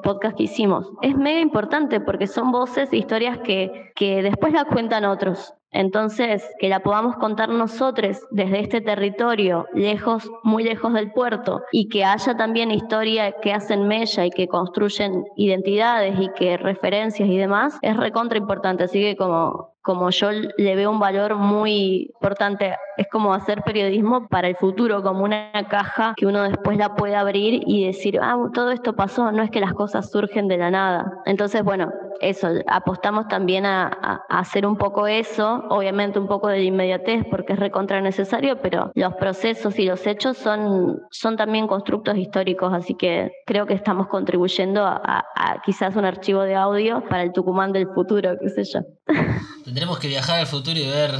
podcast 0.03 0.37
que 0.37 0.43
hicimos. 0.43 0.91
Es 1.01 1.15
mega 1.15 1.39
importante 1.39 1.99
porque 1.99 2.27
son 2.27 2.51
voces 2.51 2.91
e 2.91 2.97
historias 2.97 3.39
que, 3.39 3.91
que 3.95 4.21
después 4.21 4.53
las 4.53 4.65
cuentan 4.65 5.05
otros. 5.05 5.53
Entonces, 5.73 6.43
que 6.59 6.69
la 6.69 6.81
podamos 6.81 7.17
contar 7.17 7.49
nosotros 7.49 8.19
desde 8.31 8.59
este 8.59 8.81
territorio, 8.81 9.67
lejos, 9.73 10.29
muy 10.43 10.63
lejos 10.63 10.93
del 10.93 11.11
puerto, 11.11 11.63
y 11.71 11.89
que 11.89 12.05
haya 12.05 12.35
también 12.35 12.71
historia 12.71 13.33
que 13.41 13.53
hacen 13.53 13.87
mella 13.87 14.25
y 14.25 14.29
que 14.29 14.47
construyen 14.47 15.25
identidades 15.35 16.19
y 16.19 16.29
que 16.33 16.57
referencias 16.57 17.27
y 17.27 17.37
demás, 17.37 17.77
es 17.81 17.97
recontra 17.97 18.37
importante. 18.37 18.83
Así 18.83 19.01
que 19.01 19.15
como 19.15 19.72
como 19.83 20.09
yo 20.11 20.31
le 20.31 20.75
veo 20.75 20.89
un 20.89 20.99
valor 20.99 21.35
muy 21.35 22.09
importante. 22.13 22.75
Es 22.97 23.07
como 23.11 23.33
hacer 23.33 23.63
periodismo 23.63 24.27
para 24.29 24.47
el 24.47 24.55
futuro, 24.55 25.03
como 25.03 25.23
una 25.23 25.51
caja 25.69 26.13
que 26.15 26.25
uno 26.25 26.43
después 26.43 26.77
la 26.77 26.95
puede 26.95 27.15
abrir 27.15 27.63
y 27.67 27.85
decir, 27.85 28.19
ah, 28.21 28.37
todo 28.53 28.71
esto 28.71 28.93
pasó, 28.93 29.31
no 29.31 29.43
es 29.43 29.51
que 29.51 29.59
las 29.59 29.73
cosas 29.73 30.09
surgen 30.09 30.47
de 30.47 30.57
la 30.57 30.71
nada. 30.71 31.21
Entonces, 31.25 31.63
bueno, 31.63 31.91
eso, 32.21 32.47
apostamos 32.67 33.27
también 33.27 33.65
a, 33.65 34.23
hacer 34.29 34.65
un 34.65 34.77
poco 34.77 35.07
eso, 35.07 35.65
obviamente 35.69 36.19
un 36.19 36.27
poco 36.27 36.47
de 36.47 36.63
inmediatez 36.63 37.25
porque 37.29 37.53
es 37.53 37.59
recontra 37.59 37.99
necesario, 37.99 38.61
pero 38.61 38.91
los 38.95 39.13
procesos 39.15 39.77
y 39.79 39.85
los 39.85 40.07
hechos 40.07 40.37
son, 40.37 41.01
son 41.11 41.35
también 41.35 41.67
constructos 41.67 42.15
históricos, 42.17 42.71
así 42.73 42.93
que 42.93 43.31
creo 43.45 43.65
que 43.65 43.73
estamos 43.73 44.07
contribuyendo 44.07 44.85
a 44.85 45.25
quizás 45.65 45.95
un 45.95 46.05
archivo 46.05 46.41
de 46.41 46.55
audio 46.55 47.03
para 47.09 47.23
el 47.23 47.33
Tucumán 47.33 47.73
del 47.73 47.87
futuro, 47.89 48.37
qué 48.39 48.49
sé 48.49 48.63
yo. 48.63 48.79
Tendremos 49.73 49.97
que 49.97 50.07
viajar 50.07 50.39
al 50.39 50.45
futuro 50.45 50.79
y 50.79 50.85
ver. 50.85 51.15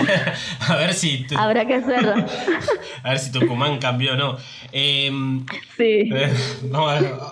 a 0.68 0.76
ver 0.76 0.94
si. 0.94 1.26
Habrá 1.36 1.66
que 1.66 1.74
hacerlo. 1.74 2.14
a 3.02 3.10
ver 3.10 3.18
si 3.18 3.30
Tucumán 3.30 3.76
cambió 3.76 4.14
o 4.14 4.16
no. 4.16 4.38
Em, 4.72 5.44
sí. 5.76 6.08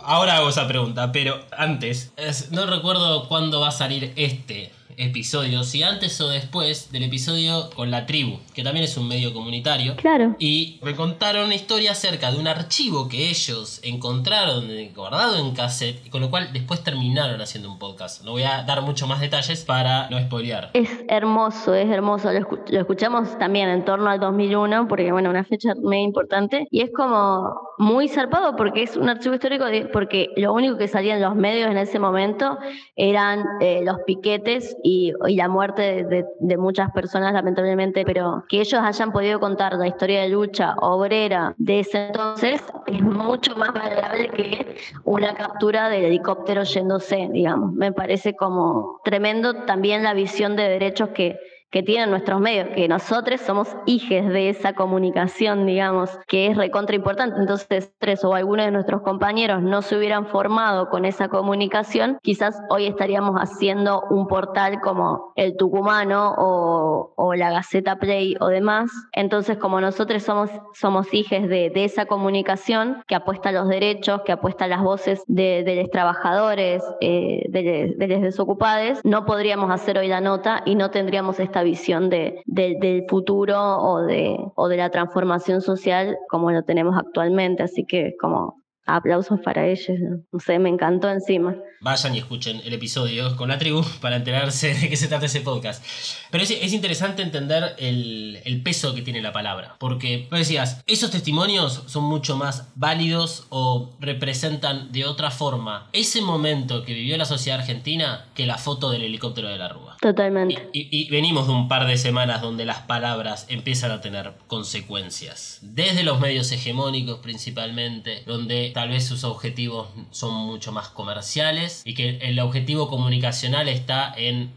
ahora 0.04 0.36
hago 0.36 0.50
esa 0.50 0.68
pregunta, 0.68 1.10
pero 1.10 1.40
antes. 1.56 2.12
no 2.50 2.66
recuerdo 2.66 3.28
cuándo 3.28 3.60
va 3.60 3.68
a 3.68 3.72
salir 3.72 4.12
este 4.16 4.70
episodios, 4.96 5.68
si 5.68 5.82
antes 5.82 6.20
o 6.20 6.28
después 6.28 6.90
del 6.92 7.04
episodio 7.04 7.70
con 7.74 7.90
la 7.90 8.06
tribu, 8.06 8.38
que 8.54 8.62
también 8.62 8.84
es 8.84 8.96
un 8.96 9.08
medio 9.08 9.32
comunitario. 9.32 9.96
Claro. 9.96 10.36
Y 10.38 10.78
me 10.82 10.94
contaron 10.94 11.46
una 11.46 11.54
historia 11.54 11.92
acerca 11.92 12.30
de 12.30 12.38
un 12.38 12.48
archivo 12.48 13.08
que 13.08 13.28
ellos 13.28 13.80
encontraron 13.82 14.68
guardado 14.94 15.38
en 15.38 15.54
cassette, 15.54 16.06
y 16.06 16.10
con 16.10 16.20
lo 16.20 16.30
cual 16.30 16.52
después 16.52 16.82
terminaron 16.82 17.40
haciendo 17.40 17.70
un 17.70 17.78
podcast. 17.78 18.24
No 18.24 18.32
voy 18.32 18.42
a 18.42 18.62
dar 18.62 18.82
mucho 18.82 19.06
más 19.06 19.20
detalles 19.20 19.64
para 19.64 20.08
no 20.10 20.18
spoilear. 20.20 20.70
Es 20.74 20.90
hermoso, 21.08 21.74
es 21.74 21.88
hermoso. 21.90 22.30
Lo, 22.32 22.80
escuchamos 22.80 23.38
también 23.38 23.68
en 23.68 23.84
torno 23.84 24.10
al 24.10 24.20
2001, 24.20 24.88
porque 24.88 25.12
bueno, 25.12 25.30
una 25.30 25.44
fecha 25.44 25.74
muy 25.82 25.98
importante. 25.98 26.66
Y 26.70 26.82
es 26.82 26.90
como 26.92 27.72
muy 27.78 28.08
zarpado 28.08 28.56
porque 28.56 28.82
es 28.82 28.96
un 28.96 29.08
archivo 29.08 29.34
histórico, 29.34 29.64
porque 29.92 30.28
lo 30.36 30.52
único 30.52 30.76
que 30.76 30.88
salía 30.88 31.16
en 31.16 31.22
los 31.22 31.34
medios 31.34 31.70
en 31.70 31.78
ese 31.78 31.98
momento 31.98 32.58
eran 32.96 33.44
eh, 33.60 33.80
los 33.84 33.96
piquetes 34.06 34.76
y, 34.82 35.12
la 35.34 35.48
muerte 35.48 36.04
de, 36.04 36.56
muchas 36.56 36.90
personas, 36.92 37.32
lamentablemente, 37.32 38.04
pero 38.04 38.44
que 38.48 38.60
ellos 38.60 38.80
hayan 38.82 39.12
podido 39.12 39.40
contar 39.40 39.74
la 39.74 39.86
historia 39.86 40.22
de 40.22 40.28
lucha 40.28 40.74
obrera 40.78 41.54
de 41.58 41.80
ese 41.80 42.06
entonces 42.06 42.62
es 42.86 43.02
mucho 43.02 43.56
más 43.56 43.72
valorable 43.72 44.28
que 44.30 44.76
una 45.04 45.34
captura 45.34 45.88
del 45.88 46.04
helicóptero 46.04 46.62
yéndose, 46.64 47.28
digamos. 47.32 47.72
Me 47.72 47.92
parece 47.92 48.34
como 48.34 49.00
tremendo 49.04 49.64
también 49.64 50.02
la 50.02 50.14
visión 50.14 50.56
de 50.56 50.68
derechos 50.68 51.10
que 51.10 51.38
que 51.72 51.82
tienen 51.82 52.10
nuestros 52.10 52.38
medios, 52.38 52.68
que 52.68 52.86
nosotros 52.86 53.40
somos 53.40 53.74
hijes 53.86 54.28
de 54.28 54.50
esa 54.50 54.74
comunicación, 54.74 55.64
digamos, 55.64 56.10
que 56.28 56.48
es 56.48 56.56
recontra 56.56 56.94
importante. 56.94 57.40
Entonces, 57.40 57.92
tres 57.98 58.22
o 58.24 58.34
alguno 58.34 58.62
de 58.62 58.70
nuestros 58.70 59.00
compañeros 59.00 59.62
no 59.62 59.80
se 59.80 59.96
hubieran 59.96 60.26
formado 60.26 60.90
con 60.90 61.06
esa 61.06 61.28
comunicación, 61.28 62.18
quizás 62.22 62.60
hoy 62.68 62.86
estaríamos 62.86 63.36
haciendo 63.40 64.02
un 64.10 64.28
portal 64.28 64.80
como 64.82 65.32
el 65.34 65.56
Tucumano 65.56 66.34
o, 66.36 67.14
o 67.16 67.34
la 67.34 67.50
Gaceta 67.50 67.96
Play 67.96 68.36
o 68.38 68.48
demás. 68.48 68.90
Entonces, 69.12 69.56
como 69.56 69.80
nosotros 69.80 70.22
somos, 70.22 70.50
somos 70.74 71.12
hijes 71.14 71.48
de, 71.48 71.70
de 71.70 71.84
esa 71.84 72.04
comunicación 72.04 73.02
que 73.06 73.14
apuesta 73.14 73.48
a 73.48 73.52
los 73.52 73.68
derechos, 73.68 74.20
que 74.26 74.32
apuesta 74.32 74.66
a 74.66 74.68
las 74.68 74.82
voces 74.82 75.22
de, 75.26 75.62
de 75.64 75.76
los 75.76 75.90
trabajadores, 75.90 76.82
eh, 77.00 77.46
de, 77.48 77.94
de 77.96 78.08
los 78.08 78.20
desocupados, 78.20 79.00
no 79.04 79.24
podríamos 79.24 79.70
hacer 79.70 79.96
hoy 79.96 80.08
la 80.08 80.20
nota 80.20 80.62
y 80.66 80.74
no 80.74 80.90
tendríamos 80.90 81.40
esta 81.40 81.61
visión 81.62 82.10
de, 82.10 82.42
del 82.46 83.04
futuro 83.08 83.58
o 83.78 84.02
de, 84.02 84.36
o 84.54 84.68
de 84.68 84.76
la 84.76 84.90
transformación 84.90 85.60
social 85.60 86.16
como 86.28 86.50
lo 86.50 86.62
tenemos 86.62 86.96
actualmente. 86.96 87.62
Así 87.62 87.84
que 87.84 88.14
como 88.20 88.61
aplausos 88.86 89.40
para 89.40 89.66
ellos. 89.66 89.98
No 90.32 90.40
sé, 90.40 90.58
me 90.58 90.68
encantó 90.68 91.10
encima. 91.10 91.56
Vayan 91.80 92.14
y 92.14 92.18
escuchen 92.18 92.60
el 92.64 92.72
episodio 92.72 93.36
con 93.36 93.48
la 93.48 93.58
tribu 93.58 93.82
para 94.00 94.16
enterarse 94.16 94.74
de 94.74 94.88
qué 94.88 94.96
se 94.96 95.08
trata 95.08 95.26
ese 95.26 95.40
podcast. 95.40 95.84
Pero 96.30 96.44
es, 96.44 96.50
es 96.50 96.72
interesante 96.72 97.22
entender 97.22 97.74
el, 97.78 98.40
el, 98.44 98.62
peso 98.62 98.94
que 98.94 99.02
tiene 99.02 99.20
la 99.20 99.32
palabra. 99.32 99.76
Porque, 99.78 100.28
lo 100.30 100.38
decías, 100.38 100.82
esos 100.86 101.10
testimonios 101.10 101.84
son 101.86 102.04
mucho 102.04 102.36
más 102.36 102.70
válidos 102.76 103.46
o 103.50 103.96
representan 103.98 104.92
de 104.92 105.04
otra 105.04 105.30
forma 105.30 105.88
ese 105.92 106.22
momento 106.22 106.84
que 106.84 106.94
vivió 106.94 107.16
la 107.16 107.24
sociedad 107.24 107.60
argentina 107.60 108.26
que 108.34 108.46
la 108.46 108.58
foto 108.58 108.90
del 108.90 109.02
helicóptero 109.02 109.48
de 109.48 109.58
la 109.58 109.68
Rúa. 109.68 109.96
Totalmente. 110.00 110.68
Y, 110.72 110.80
y, 110.80 110.88
y 111.06 111.10
venimos 111.10 111.46
de 111.46 111.52
un 111.52 111.68
par 111.68 111.86
de 111.86 111.96
semanas 111.96 112.42
donde 112.42 112.64
las 112.64 112.78
palabras 112.82 113.46
empiezan 113.48 113.90
a 113.90 114.00
tener 114.00 114.34
consecuencias. 114.46 115.58
Desde 115.62 116.04
los 116.04 116.20
medios 116.20 116.50
hegemónicos 116.52 117.18
principalmente, 117.18 118.22
donde 118.26 118.71
tal 118.72 118.90
vez 118.90 119.06
sus 119.06 119.24
objetivos 119.24 119.88
son 120.10 120.34
mucho 120.34 120.72
más 120.72 120.88
comerciales 120.88 121.82
y 121.84 121.94
que 121.94 122.18
el 122.18 122.38
objetivo 122.40 122.88
comunicacional 122.88 123.68
está 123.68 124.12
en 124.16 124.52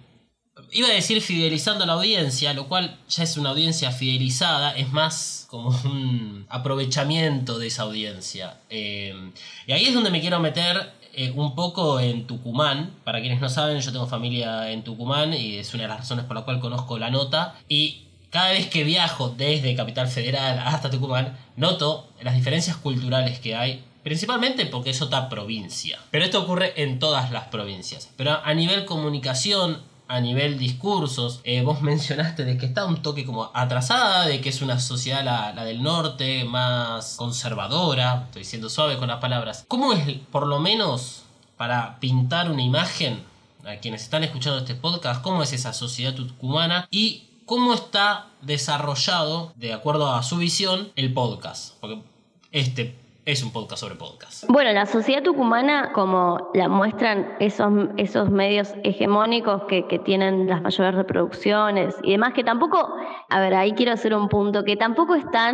iba 0.71 0.87
a 0.87 0.91
decir 0.91 1.21
fidelizando 1.21 1.83
a 1.83 1.87
la 1.87 1.93
audiencia, 1.93 2.53
lo 2.53 2.67
cual 2.67 2.97
ya 3.09 3.23
es 3.23 3.37
una 3.37 3.49
audiencia 3.49 3.91
fidelizada, 3.91 4.71
es 4.71 4.91
más 4.91 5.47
como 5.49 5.69
un 5.85 6.45
aprovechamiento 6.49 7.59
de 7.59 7.67
esa 7.67 7.83
audiencia. 7.83 8.57
Eh, 8.69 9.31
y 9.67 9.71
ahí 9.71 9.85
es 9.85 9.93
donde 9.93 10.11
me 10.11 10.21
quiero 10.21 10.39
meter 10.39 10.93
eh, 11.13 11.31
un 11.35 11.55
poco 11.55 11.99
en 11.99 12.27
Tucumán. 12.27 12.91
Para 13.03 13.19
quienes 13.21 13.41
no 13.41 13.49
saben, 13.49 13.79
yo 13.79 13.91
tengo 13.91 14.07
familia 14.07 14.71
en 14.71 14.83
Tucumán 14.83 15.33
y 15.33 15.55
es 15.55 15.73
una 15.73 15.83
de 15.83 15.89
las 15.89 15.99
razones 15.99 16.25
por 16.25 16.35
la 16.35 16.43
cual 16.43 16.59
conozco 16.59 16.97
la 16.97 17.09
nota. 17.09 17.55
Y 17.67 18.03
cada 18.29 18.51
vez 18.51 18.67
que 18.67 18.83
viajo 18.83 19.29
desde 19.29 19.75
Capital 19.75 20.07
Federal 20.07 20.59
hasta 20.59 20.89
Tucumán, 20.89 21.37
noto 21.55 22.09
las 22.21 22.35
diferencias 22.35 22.75
culturales 22.77 23.39
que 23.39 23.55
hay 23.55 23.83
Principalmente 24.05 24.67
porque 24.67 24.91
es 24.91 25.01
otra 25.01 25.29
provincia. 25.29 25.97
Pero 26.11 26.25
esto 26.25 26.43
ocurre 26.43 26.79
en 26.83 26.99
todas 26.99 27.31
las 27.31 27.45
provincias. 27.45 28.07
Pero 28.15 28.39
a 28.43 28.53
nivel 28.53 28.85
comunicación, 28.85 29.81
a 30.07 30.19
nivel 30.19 30.59
discursos, 30.59 31.41
eh, 31.43 31.63
vos 31.63 31.81
mencionaste 31.91 32.45
de 32.45 32.55
que 32.55 32.67
está 32.67 32.85
un 32.85 33.01
toque 33.01 33.25
como 33.25 33.49
atrasada, 33.55 34.27
de 34.27 34.41
que 34.41 34.49
es 34.49 34.61
una 34.61 34.79
sociedad 34.79 35.23
la, 35.23 35.53
la, 35.53 35.65
del 35.65 35.81
norte 35.81 36.45
más 36.45 37.15
conservadora, 37.15 38.25
estoy 38.27 38.43
siendo 38.43 38.69
suave 38.69 38.99
con 38.99 39.07
las 39.07 39.19
palabras. 39.19 39.65
¿Cómo 39.67 39.91
es, 39.91 40.19
por 40.31 40.45
lo 40.45 40.59
menos, 40.59 41.23
para 41.57 41.99
pintar 41.99 42.51
una 42.51 42.61
imagen 42.61 43.23
a 43.65 43.77
quienes 43.77 44.03
están 44.03 44.23
escuchando 44.23 44.59
este 44.59 44.75
podcast, 44.75 45.23
cómo 45.23 45.41
es 45.41 45.51
esa 45.51 45.73
sociedad 45.73 46.13
tucumana 46.13 46.87
y 46.91 47.23
cómo 47.47 47.73
está 47.73 48.27
desarrollado, 48.43 49.51
de 49.55 49.73
acuerdo 49.73 50.13
a 50.13 50.21
su 50.21 50.37
visión, 50.37 50.91
el 50.95 51.11
podcast? 51.11 51.73
Porque 51.79 52.03
este 52.51 53.03
es 53.25 53.43
un 53.43 53.51
podcast 53.51 53.81
sobre 53.81 53.95
podcast. 53.95 54.45
Bueno, 54.47 54.71
la 54.71 54.85
sociedad 54.85 55.23
tucumana, 55.23 55.91
como 55.93 56.51
la 56.53 56.69
muestran 56.69 57.35
esos, 57.39 57.71
esos 57.97 58.29
medios 58.29 58.73
hegemónicos 58.83 59.63
que, 59.63 59.87
que, 59.87 59.97
tienen 59.97 60.47
las 60.47 60.61
mayores 60.61 60.93
reproducciones 60.93 61.95
y 62.03 62.11
demás, 62.11 62.33
que 62.33 62.43
tampoco, 62.43 62.87
a 63.29 63.39
ver, 63.39 63.55
ahí 63.55 63.73
quiero 63.73 63.93
hacer 63.93 64.13
un 64.13 64.29
punto, 64.29 64.63
que 64.63 64.75
tampoco 64.77 65.15
está 65.15 65.53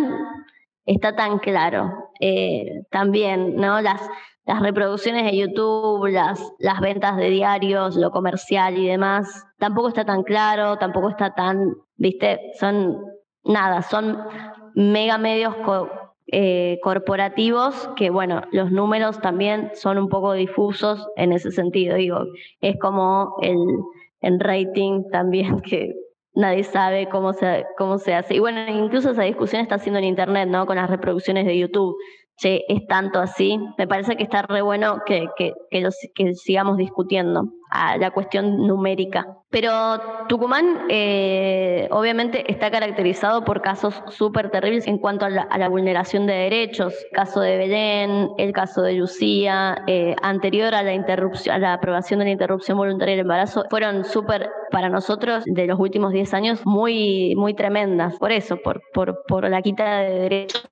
tan 1.15 1.39
claro. 1.39 1.93
Eh, 2.19 2.83
también, 2.91 3.55
¿no? 3.55 3.81
Las, 3.81 4.01
las 4.45 4.61
reproducciones 4.61 5.23
de 5.23 5.37
YouTube, 5.37 6.07
las, 6.07 6.53
las 6.59 6.81
ventas 6.81 7.15
de 7.15 7.29
diarios, 7.29 7.95
lo 7.95 8.11
comercial 8.11 8.77
y 8.77 8.87
demás, 8.87 9.45
tampoco 9.57 9.87
está 9.87 10.03
tan 10.03 10.23
claro, 10.23 10.77
tampoco 10.77 11.09
está 11.09 11.33
tan, 11.33 11.73
viste, 11.95 12.51
son 12.59 12.97
nada, 13.43 13.81
son 13.81 14.19
mega 14.75 15.17
medios 15.17 15.55
eh, 16.31 16.79
corporativos 16.81 17.89
que, 17.95 18.09
bueno, 18.09 18.41
los 18.51 18.71
números 18.71 19.19
también 19.19 19.71
son 19.73 19.97
un 19.97 20.07
poco 20.07 20.33
difusos 20.33 21.07
en 21.17 21.33
ese 21.33 21.51
sentido. 21.51 21.95
Digo, 21.97 22.23
es 22.61 22.77
como 22.79 23.35
el, 23.41 23.57
el 24.21 24.39
rating 24.39 25.03
también 25.11 25.61
que 25.69 25.93
nadie 26.33 26.63
sabe 26.63 27.09
cómo 27.09 27.33
se, 27.33 27.65
cómo 27.77 27.97
se 27.97 28.13
hace. 28.13 28.35
Y 28.35 28.39
bueno, 28.39 28.59
incluso 28.69 29.11
esa 29.11 29.23
discusión 29.23 29.61
está 29.61 29.75
haciendo 29.75 29.99
en 29.99 30.05
Internet, 30.05 30.47
¿no? 30.47 30.65
Con 30.65 30.77
las 30.77 30.89
reproducciones 30.89 31.45
de 31.45 31.57
YouTube. 31.57 31.95
Che, 32.41 32.65
es 32.67 32.87
tanto 32.87 33.19
así. 33.19 33.59
Me 33.77 33.87
parece 33.87 34.17
que 34.17 34.23
está 34.23 34.41
re 34.41 34.63
bueno 34.63 35.03
que, 35.05 35.27
que, 35.37 35.53
que, 35.69 36.33
sigamos 36.33 36.75
discutiendo 36.75 37.49
la 37.99 38.09
cuestión 38.09 38.65
numérica. 38.65 39.37
Pero 39.51 39.69
Tucumán 40.27 40.87
eh, 40.89 41.87
obviamente 41.91 42.51
está 42.51 42.71
caracterizado 42.71 43.43
por 43.43 43.61
casos 43.61 44.01
súper 44.07 44.49
terribles 44.49 44.87
en 44.87 44.97
cuanto 44.97 45.25
a 45.25 45.29
la, 45.29 45.69
vulneración 45.69 46.25
de 46.25 46.33
derechos. 46.33 46.95
Caso 47.13 47.41
de 47.41 47.57
Belén, 47.57 48.29
el 48.39 48.53
caso 48.53 48.81
de 48.81 48.93
Lucía, 48.93 49.83
eh, 49.85 50.15
anterior 50.23 50.73
a 50.73 50.81
la 50.81 50.95
interrupción, 50.95 51.55
a 51.55 51.59
la 51.59 51.73
aprobación 51.73 52.21
de 52.21 52.25
la 52.25 52.31
interrupción 52.31 52.75
voluntaria 52.75 53.13
del 53.13 53.21
embarazo, 53.21 53.65
fueron 53.69 54.03
súper 54.03 54.49
para 54.71 54.89
nosotros 54.89 55.43
de 55.45 55.67
los 55.67 55.79
últimos 55.79 56.11
10 56.11 56.33
años 56.33 56.65
muy, 56.65 57.35
muy 57.35 57.53
tremendas. 57.53 58.17
Por 58.17 58.31
eso, 58.31 58.57
por, 58.57 58.81
por, 58.95 59.25
por 59.27 59.47
la 59.47 59.61
quita 59.61 59.99
de 59.99 60.19
derechos 60.21 60.67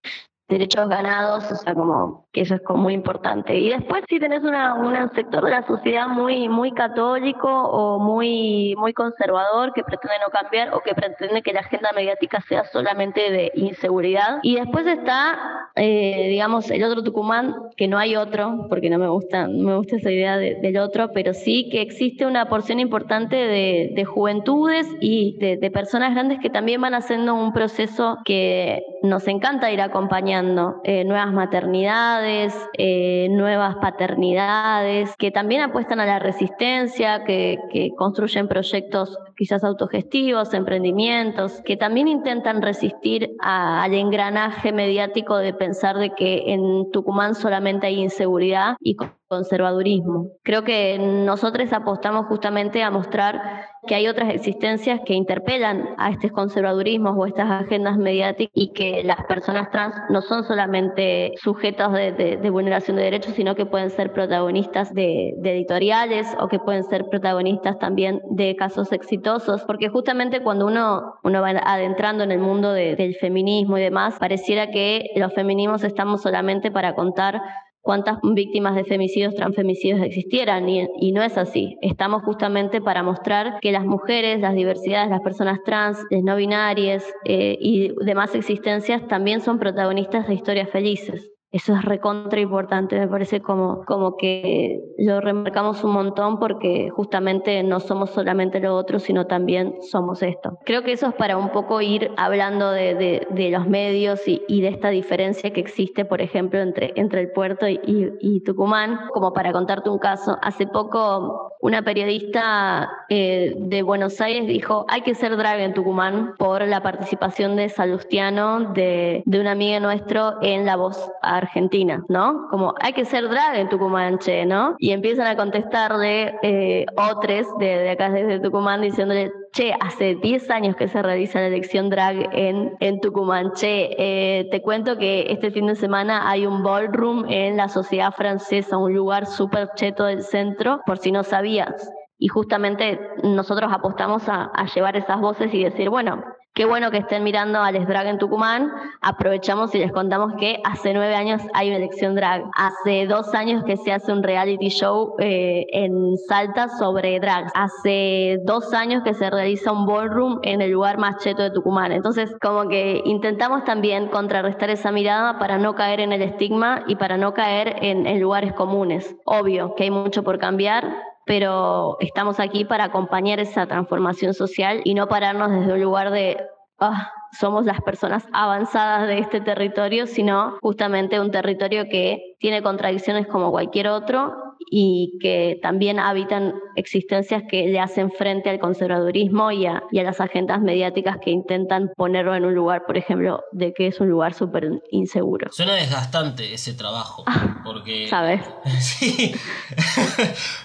derechos 0.49 0.89
ganados, 0.89 1.49
o 1.51 1.55
sea, 1.55 1.75
como 1.75 2.25
que 2.33 2.41
eso 2.41 2.55
es 2.55 2.61
como 2.61 2.83
muy 2.83 2.93
importante. 2.93 3.55
Y 3.55 3.69
después 3.69 4.03
si 4.09 4.19
tenés 4.19 4.43
una, 4.43 4.73
un 4.73 4.95
sector 5.13 5.45
de 5.45 5.51
la 5.51 5.65
sociedad 5.65 6.07
muy, 6.07 6.49
muy 6.49 6.71
católico 6.71 7.47
o 7.47 7.99
muy, 7.99 8.75
muy 8.77 8.93
conservador 8.93 9.73
que 9.73 9.83
pretende 9.83 10.17
no 10.25 10.31
cambiar 10.31 10.73
o 10.73 10.81
que 10.81 10.95
pretende 10.95 11.43
que 11.43 11.53
la 11.53 11.61
agenda 11.61 11.91
mediática 11.95 12.41
sea 12.41 12.65
solamente 12.65 13.31
de 13.31 13.51
inseguridad. 13.55 14.39
Y 14.41 14.55
después 14.55 14.87
está, 14.87 15.69
eh, 15.75 16.27
digamos, 16.29 16.69
el 16.71 16.83
otro 16.83 17.03
Tucumán, 17.03 17.55
que 17.77 17.87
no 17.87 17.99
hay 17.99 18.15
otro, 18.15 18.65
porque 18.69 18.89
no 18.89 18.97
me 18.97 19.07
gusta, 19.07 19.47
no 19.47 19.69
me 19.69 19.77
gusta 19.77 19.97
esa 19.97 20.11
idea 20.11 20.37
de, 20.37 20.55
del 20.55 20.77
otro, 20.77 21.11
pero 21.13 21.33
sí 21.33 21.69
que 21.71 21.81
existe 21.81 22.25
una 22.25 22.49
porción 22.49 22.79
importante 22.79 23.35
de, 23.35 23.91
de 23.95 24.05
juventudes 24.05 24.87
y 24.99 25.37
de, 25.39 25.57
de 25.57 25.71
personas 25.71 26.13
grandes 26.13 26.39
que 26.39 26.49
también 26.49 26.81
van 26.81 26.95
haciendo 26.95 27.35
un 27.35 27.53
proceso 27.53 28.17
que 28.25 28.83
nos 29.03 29.27
encanta 29.27 29.71
ir 29.71 29.81
acompañando 29.81 30.38
eh, 30.83 31.03
nuevas 31.03 31.33
maternidades, 31.33 32.53
eh, 32.77 33.27
nuevas 33.31 33.75
paternidades, 33.77 35.15
que 35.17 35.31
también 35.31 35.61
apuestan 35.61 35.99
a 35.99 36.05
la 36.05 36.19
resistencia, 36.19 37.23
que, 37.23 37.57
construyen 37.97 38.47
proyectos 38.47 39.17
quizás 39.35 39.63
autogestivos, 39.63 40.53
emprendimientos, 40.53 41.61
que 41.65 41.77
también 41.77 42.07
intentan 42.07 42.61
resistir 42.61 43.31
al 43.39 43.93
engranaje 43.93 44.71
mediático 44.71 45.37
de 45.37 45.53
pensar 45.53 45.97
de 45.97 46.11
que 46.11 46.53
en 46.53 46.91
Tucumán 46.91 47.35
solamente 47.35 47.87
hay 47.87 47.99
inseguridad 47.99 48.75
y 48.79 48.95
conservadurismo. 49.29 50.31
Creo 50.43 50.63
que 50.63 50.97
nosotros 50.99 51.71
apostamos 51.71 52.25
justamente 52.25 52.83
a 52.83 52.89
mostrar 52.89 53.67
que 53.87 53.95
hay 53.95 54.07
otras 54.07 54.33
existencias 54.33 54.99
que 55.05 55.13
interpelan 55.13 55.95
a 55.97 56.09
estos 56.09 56.31
conservadurismos 56.31 57.15
o 57.17 57.25
estas 57.25 57.49
agendas 57.49 57.97
mediáticas 57.97 58.51
y 58.53 58.73
que 58.73 59.03
las 59.03 59.23
personas 59.25 59.71
trans 59.71 59.95
no 60.09 60.21
son 60.21 60.43
solamente 60.43 61.33
sujetos 61.41 61.93
de, 61.93 62.11
de, 62.11 62.37
de 62.37 62.49
vulneración 62.49 62.97
de 62.97 63.03
derechos, 63.03 63.35
sino 63.35 63.55
que 63.55 63.65
pueden 63.65 63.91
ser 63.91 64.11
protagonistas 64.11 64.93
de, 64.93 65.33
de, 65.37 65.53
editoriales 65.53 66.27
o 66.39 66.47
que 66.47 66.59
pueden 66.59 66.83
ser 66.83 67.05
protagonistas 67.09 67.77
también 67.79 68.21
de 68.31 68.55
casos 68.55 68.91
exitosos, 68.91 69.63
porque 69.63 69.89
justamente 69.89 70.41
cuando 70.41 70.65
uno, 70.65 71.15
uno 71.23 71.41
va 71.41 71.49
adentrando 71.49 72.23
en 72.23 72.31
el 72.31 72.39
mundo 72.39 72.73
del 72.73 73.15
feminismo 73.15 73.77
y 73.77 73.81
demás, 73.81 74.17
pareciera 74.19 74.71
que 74.71 75.11
los 75.15 75.33
feminismos 75.33 75.83
estamos 75.83 76.21
solamente 76.21 76.71
para 76.71 76.95
contar 76.95 77.41
cuántas 77.81 78.17
víctimas 78.21 78.75
de 78.75 78.83
femicidios, 78.83 79.35
transfemicidios 79.35 80.01
existieran 80.01 80.67
y, 80.69 81.11
no 81.11 81.23
es 81.23 81.37
así. 81.37 81.77
Estamos 81.81 82.23
justamente 82.23 82.81
para 82.81 83.03
mostrar 83.03 83.59
que 83.61 83.71
las 83.71 83.85
mujeres, 83.85 84.39
las 84.39 84.53
diversidades, 84.53 85.09
las 85.09 85.21
personas 85.21 85.59
trans, 85.65 85.97
las 86.09 86.23
no 86.23 86.35
binarias 86.35 87.03
eh, 87.25 87.57
y 87.59 87.91
demás 88.05 88.35
existencias 88.35 89.07
también 89.07 89.41
son 89.41 89.59
protagonistas 89.59 90.27
de 90.27 90.35
historias 90.35 90.69
felices. 90.69 91.31
Eso 91.51 91.73
es 91.73 91.83
recontra 91.83 92.39
importante, 92.39 92.99
me 92.99 93.07
parece 93.07 93.41
como, 93.41 93.83
como 93.85 94.17
que 94.17 94.81
lo 94.99 95.19
remarcamos 95.19 95.83
un 95.83 95.93
montón 95.93 96.37
porque 96.37 96.89
justamente 96.91 97.63
no 97.63 97.79
somos 97.79 98.11
solamente 98.11 98.59
lo 98.59 98.75
otro, 98.75 98.99
sino 98.99 99.25
también 99.25 99.75
somos 99.81 100.21
esto. 100.21 100.59
Creo 100.63 100.83
que 100.83 100.91
eso 100.91 101.07
es 101.07 101.15
para 101.15 101.37
un 101.37 101.49
poco 101.49 101.81
ir 101.81 102.11
hablando 102.17 102.69
de, 102.71 103.25
de, 103.31 103.49
los 103.49 103.67
medios 103.67 104.21
y, 104.27 104.61
de 104.61 104.67
esta 104.67 104.89
diferencia 104.89 105.51
que 105.51 105.59
existe, 105.59 106.05
por 106.05 106.21
ejemplo, 106.21 106.59
entre, 106.59 106.93
entre 106.95 107.21
el 107.21 107.31
puerto 107.31 107.67
y, 107.67 107.79
y, 107.83 108.41
Tucumán. 108.41 109.07
Como 109.11 109.33
para 109.33 109.51
contarte 109.51 109.89
un 109.89 109.97
caso, 109.97 110.37
hace 110.43 110.67
poco 110.67 111.55
una 111.61 111.81
periodista 111.81 112.89
eh, 113.09 113.55
de 113.57 113.81
Buenos 113.81 114.21
Aires 114.21 114.47
dijo, 114.47 114.85
hay 114.87 115.01
que 115.01 115.15
ser 115.15 115.35
drag 115.35 115.59
en 115.59 115.73
Tucumán 115.73 116.35
por 116.37 116.65
la 116.67 116.81
participación 116.81 117.55
de 117.55 117.69
Salustiano, 117.69 118.71
de, 118.73 119.23
de 119.25 119.39
un 119.39 119.47
amigo 119.47 119.79
nuestro 119.79 120.35
en 120.41 120.65
La 120.65 120.75
Voz 120.75 121.11
Argentina, 121.39 122.03
¿no? 122.07 122.47
Como 122.49 122.73
hay 122.79 122.93
que 122.93 123.05
ser 123.05 123.27
drag 123.27 123.55
en 123.55 123.69
Tucumán, 123.69 124.19
¿no? 124.47 124.75
Y 124.77 124.91
empiezan 124.91 125.27
a 125.27 125.35
contestarle 125.35 126.35
eh, 126.41 126.85
otros 126.95 127.57
de, 127.59 127.65
de 127.65 127.89
acá 127.89 128.09
desde 128.09 128.39
Tucumán 128.39 128.81
diciéndole, 128.81 129.31
che, 129.51 129.73
hace 129.79 130.15
10 130.15 130.49
años 130.51 130.75
que 130.75 130.87
se 130.87 131.01
realiza 131.01 131.39
la 131.39 131.47
elección 131.47 131.89
drag 131.89 132.29
en, 132.33 132.73
en 132.79 132.99
Tucumán. 133.01 133.51
Che, 133.53 133.95
eh, 133.97 134.47
te 134.51 134.61
cuento 134.61 134.97
que 134.97 135.25
este 135.29 135.51
fin 135.51 135.67
de 135.67 135.75
semana 135.75 136.29
hay 136.29 136.45
un 136.45 136.63
ballroom 136.63 137.25
en 137.29 137.57
la 137.57 137.67
sociedad 137.67 138.13
francesa, 138.13 138.77
un 138.77 138.93
lugar 138.93 139.25
súper 139.25 139.69
cheto 139.75 140.05
del 140.05 140.23
centro, 140.23 140.81
por 140.85 140.97
si 140.97 141.11
no 141.11 141.23
sabías. 141.23 141.91
Y 142.17 142.27
justamente 142.27 142.99
nosotros 143.23 143.71
apostamos 143.73 144.23
a 144.27 144.51
llevar 144.75 144.97
esas 144.97 145.21
voces 145.21 145.53
y 145.53 145.63
decir, 145.63 145.89
bueno, 145.89 146.21
Qué 146.59 146.65
bueno 146.65 146.91
que 146.91 146.97
estén 146.97 147.23
mirando 147.23 147.61
a 147.61 147.71
Les 147.71 147.87
Drag 147.87 148.05
en 148.07 148.17
Tucumán. 148.17 148.69
Aprovechamos 148.99 149.73
y 149.75 149.77
les 149.77 149.93
contamos 149.93 150.33
que 150.37 150.59
hace 150.65 150.93
nueve 150.93 151.15
años 151.15 151.41
hay 151.53 151.69
una 151.69 151.77
elección 151.77 152.15
drag. 152.15 152.43
Hace 152.53 153.07
dos 153.07 153.33
años 153.33 153.63
que 153.63 153.77
se 153.77 153.93
hace 153.93 154.11
un 154.11 154.21
reality 154.21 154.67
show 154.67 155.15
eh, 155.19 155.67
en 155.71 156.17
Salta 156.27 156.67
sobre 156.67 157.17
drag. 157.21 157.49
Hace 157.55 158.39
dos 158.43 158.73
años 158.73 159.03
que 159.05 159.13
se 159.13 159.29
realiza 159.29 159.71
un 159.71 159.85
ballroom 159.85 160.39
en 160.43 160.59
el 160.59 160.71
lugar 160.71 160.97
más 160.97 161.23
cheto 161.23 161.43
de 161.43 161.51
Tucumán. 161.51 161.93
Entonces, 161.93 162.29
como 162.41 162.67
que 162.67 163.03
intentamos 163.05 163.63
también 163.63 164.09
contrarrestar 164.09 164.69
esa 164.69 164.91
mirada 164.91 165.39
para 165.39 165.57
no 165.59 165.75
caer 165.75 166.01
en 166.01 166.11
el 166.11 166.21
estigma 166.21 166.83
y 166.87 166.97
para 166.97 167.15
no 167.15 167.33
caer 167.33 167.77
en, 167.81 168.05
en 168.05 168.19
lugares 168.19 168.51
comunes. 168.51 169.15
Obvio 169.23 169.75
que 169.75 169.83
hay 169.83 169.91
mucho 169.91 170.23
por 170.23 170.39
cambiar, 170.39 170.83
pero 171.29 171.97
estamos 171.99 172.39
aquí 172.39 172.65
para 172.65 172.85
acompañar 172.85 173.39
esa 173.39 173.67
transformación 173.67 174.33
social 174.33 174.81
y 174.83 174.95
no 174.95 175.07
pararnos 175.07 175.51
desde 175.51 175.73
un 175.73 175.79
lugar 175.79 176.09
de 176.09 176.43
ah, 176.79 177.11
somos 177.31 177.65
las 177.65 177.81
personas 177.81 178.25
avanzadas 178.33 179.07
de 179.07 179.19
este 179.19 179.41
territorio, 179.41 180.07
sino 180.07 180.57
justamente 180.61 181.19
un 181.19 181.31
territorio 181.31 181.85
que 181.89 182.35
tiene 182.39 182.61
contradicciones 182.61 183.27
como 183.27 183.51
cualquier 183.51 183.87
otro 183.87 184.49
y 184.71 185.17
que 185.21 185.59
también 185.61 185.99
habitan 185.99 186.53
existencias 186.75 187.43
que 187.49 187.67
le 187.67 187.79
hacen 187.79 188.11
frente 188.11 188.49
al 188.49 188.59
conservadurismo 188.59 189.51
y 189.51 189.65
a, 189.65 189.83
y 189.91 189.99
a 189.99 190.03
las 190.03 190.21
agendas 190.21 190.61
mediáticas 190.61 191.17
que 191.23 191.31
intentan 191.31 191.91
ponerlo 191.95 192.35
en 192.35 192.45
un 192.45 192.53
lugar, 192.53 192.85
por 192.85 192.97
ejemplo, 192.97 193.43
de 193.51 193.73
que 193.73 193.87
es 193.87 193.99
un 193.99 194.09
lugar 194.09 194.33
súper 194.33 194.81
inseguro. 194.91 195.51
Suena 195.51 195.73
desgastante 195.73 196.53
ese 196.53 196.73
trabajo, 196.73 197.25
porque... 197.63 198.07
¿Sabes? 198.09 198.41
sí. 198.79 199.33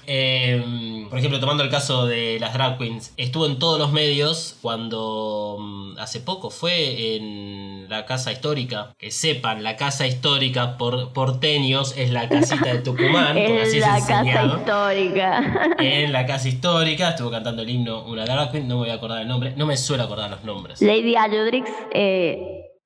Em, 0.06 1.08
por 1.08 1.18
ejemplo, 1.18 1.40
tomando 1.40 1.62
el 1.62 1.70
caso 1.70 2.06
de 2.06 2.38
las 2.38 2.52
drag 2.52 2.78
queens, 2.78 3.14
estuvo 3.16 3.46
en 3.46 3.58
todos 3.58 3.78
los 3.78 3.92
medios 3.92 4.58
cuando 4.60 5.56
mm, 5.58 5.98
hace 5.98 6.20
poco 6.20 6.50
fue 6.54 7.16
en 7.16 7.88
la 7.88 8.06
casa 8.06 8.32
histórica. 8.32 8.94
Que 8.98 9.10
sepan, 9.10 9.62
la 9.62 9.76
casa 9.76 10.06
histórica 10.06 10.76
por 10.78 11.12
porteños 11.12 11.94
es 11.96 12.10
la 12.10 12.28
casita 12.28 12.72
de 12.72 12.78
Tucumán. 12.80 13.36
así 13.62 13.80
la 13.80 14.00
casa 14.06 14.44
histórica. 14.44 15.74
En 15.78 16.12
la 16.12 16.26
casa 16.26 16.48
histórica 16.48 17.10
estuvo 17.10 17.30
cantando 17.30 17.62
el 17.62 17.70
himno 17.70 18.04
una 18.06 18.24
drag 18.24 18.52
queen, 18.52 18.68
no 18.68 18.76
me 18.76 18.80
voy 18.82 18.90
a 18.90 18.94
acordar 18.94 19.22
el 19.22 19.28
nombre, 19.28 19.54
no 19.56 19.66
me 19.66 19.76
suelo 19.76 20.04
acordar 20.04 20.30
los 20.30 20.44
nombres. 20.44 20.80
Lady 20.80 21.16
Aludrix, 21.16 21.70
eh, 21.92 22.38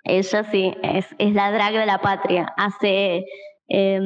ella 0.04 0.44
sí, 0.50 0.72
es, 0.82 1.06
es 1.18 1.32
la 1.34 1.52
drag 1.52 1.74
de 1.74 1.86
la 1.86 1.98
patria. 2.00 2.52
Hace 2.56 3.24
em, 3.68 4.04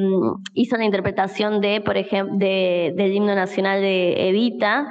hizo 0.53 0.77
la 0.77 0.85
interpretación 0.85 1.61
de, 1.61 1.81
por 1.81 1.97
ejemplo, 1.97 2.35
de, 2.37 2.93
del 2.95 3.13
himno 3.13 3.35
nacional 3.35 3.81
de 3.81 4.29
Evita. 4.29 4.85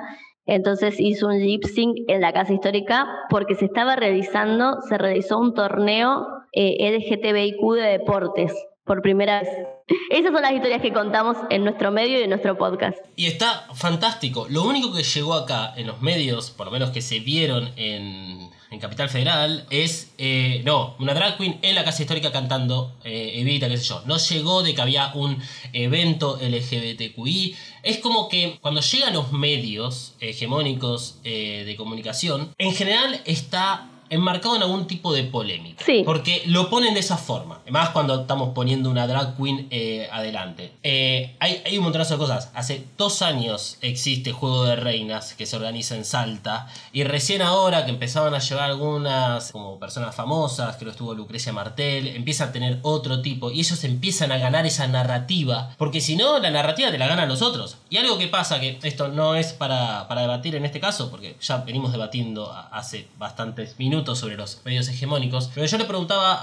Entonces 0.47 0.99
hizo 0.99 1.29
un 1.29 1.39
lip 1.39 1.65
sync 1.65 1.97
en 2.09 2.21
la 2.21 2.33
casa 2.33 2.53
histórica 2.53 3.07
porque 3.31 3.55
se 3.55 3.67
estaba 3.67 3.97
realizando, 3.97 4.81
se 4.89 4.99
realizó 4.99 5.39
un 5.39 5.55
torneo 5.55 6.27
eh, 6.53 6.91
LGTBIQ 6.99 7.75
de 7.77 7.83
deportes 7.83 8.53
por 8.85 9.03
primera 9.03 9.41
vez. 9.41 9.49
Esas 10.11 10.33
son 10.33 10.43
las 10.43 10.53
historias 10.53 10.83
que 10.83 10.93
contamos 10.93 11.37
en 11.51 11.65
nuestro 11.65 11.91
medio 11.93 12.19
y 12.19 12.25
en 12.25 12.31
nuestro 12.31 12.59
podcast. 12.59 12.99
Y 13.17 13.27
está 13.27 13.67
fantástico. 13.75 14.47
Lo 14.49 14.65
único 14.65 14.93
que 14.93 15.03
llegó 15.03 15.35
acá 15.35 15.73
en 15.77 15.87
los 15.87 16.03
medios, 16.03 16.51
por 16.51 16.67
lo 16.67 16.73
menos 16.73 16.91
que 16.91 17.01
se 17.01 17.21
vieron 17.21 17.71
en, 17.77 18.42
Capital 18.81 19.09
Federal, 19.09 19.67
es, 19.71 20.13
eh, 20.19 20.63
no, 20.65 20.97
una 20.99 21.15
drag 21.15 21.37
queen 21.37 21.59
en 21.63 21.75
la 21.75 21.85
casa 21.85 22.03
histórica 22.03 22.33
cantando 22.33 22.95
eh, 23.05 23.33
Evita, 23.37 23.69
qué 23.69 23.77
sé 23.77 23.85
yo. 23.85 24.03
No 24.07 24.17
llegó 24.19 24.63
de 24.63 24.75
que 24.75 24.81
había 24.81 25.13
un 25.15 25.39
evento 25.73 26.39
LGBTQI. 26.41 27.57
Es 27.83 27.99
como 27.99 28.29
que 28.29 28.59
cuando 28.61 28.81
llegan 28.81 29.15
los 29.15 29.33
medios 29.33 30.15
hegemónicos 30.21 31.19
eh, 31.25 31.65
de 31.67 31.77
comunicación, 31.77 32.55
en 32.59 32.75
general 32.75 33.21
está 33.25 33.92
enmarcado 34.13 34.57
en 34.57 34.63
algún 34.63 34.87
tipo 34.87 35.13
de 35.13 35.25
polémica. 35.25 35.85
Sí. 35.85 36.03
Porque 36.05 36.43
lo 36.47 36.69
ponen 36.69 36.93
de 36.95 37.01
esa 37.01 37.17
forma. 37.17 37.61
Más 37.71 37.91
cuando 37.91 38.21
estamos 38.21 38.51
poniendo 38.51 38.91
una 38.91 39.07
drag 39.07 39.37
queen 39.37 39.69
eh, 39.71 40.07
adelante. 40.13 40.73
Eh, 40.83 41.35
hay, 41.41 41.63
hay, 41.65 41.79
un 41.79 41.85
montón 41.85 42.07
de 42.07 42.17
cosas. 42.19 42.51
Hace 42.55 42.85
dos 42.99 43.23
años 43.23 43.79
existe 43.81 44.33
Juego 44.33 44.65
de 44.65 44.77
Reinas 44.77 45.33
que 45.33 45.47
se 45.47 45.57
organiza 45.57 45.97
en 45.97 46.05
Salta. 46.05 46.69
Y 46.93 47.05
recién 47.05 47.41
ahora 47.41 47.87
que 47.87 47.91
empezaban 47.91 48.35
a 48.35 48.39
llegar 48.39 48.65
algunas 48.65 49.51
como 49.51 49.79
personas 49.79 50.15
famosas, 50.15 50.77
que 50.77 50.85
lo 50.85 50.91
estuvo 50.91 51.15
Lucrecia 51.15 51.53
Martel, 51.53 52.09
empieza 52.09 52.45
a 52.45 52.53
tener 52.53 52.81
otro 52.83 53.23
tipo. 53.23 53.51
Y 53.51 53.61
ellos 53.61 53.83
empiezan 53.85 54.31
a 54.31 54.37
ganar 54.37 54.67
esa 54.67 54.87
narrativa. 54.89 55.71
Porque 55.79 56.03
si 56.03 56.17
no, 56.17 56.39
la 56.39 56.51
narrativa 56.51 56.91
te 56.91 56.99
la 56.99 57.09
ganan 57.09 57.31
los 57.31 57.41
otros. 57.41 57.79
Y 57.89 57.97
algo 57.97 58.19
que 58.19 58.29
pasa, 58.29 58.61
que 58.61 58.79
esto 58.83 59.09
no 59.09 59.37
es 59.37 59.55
para, 59.55 60.07
para 60.07 60.21
debatir 60.21 60.55
en 60.55 60.67
este 60.67 60.81
caso, 60.81 61.11
porque 61.11 61.37
ya 61.41 61.59
venimos 61.59 61.93
debatiendo 61.93 62.53
hace 62.71 63.09
bastantes 63.17 63.79
minutos 63.79 64.02
sobre 64.05 64.37
los 64.37 64.61
medios 64.65 64.89
hegemónicos, 64.89 65.51
pero 65.55 65.67
yo 65.67 65.79
le 65.79 65.85
preguntaba 65.85 66.41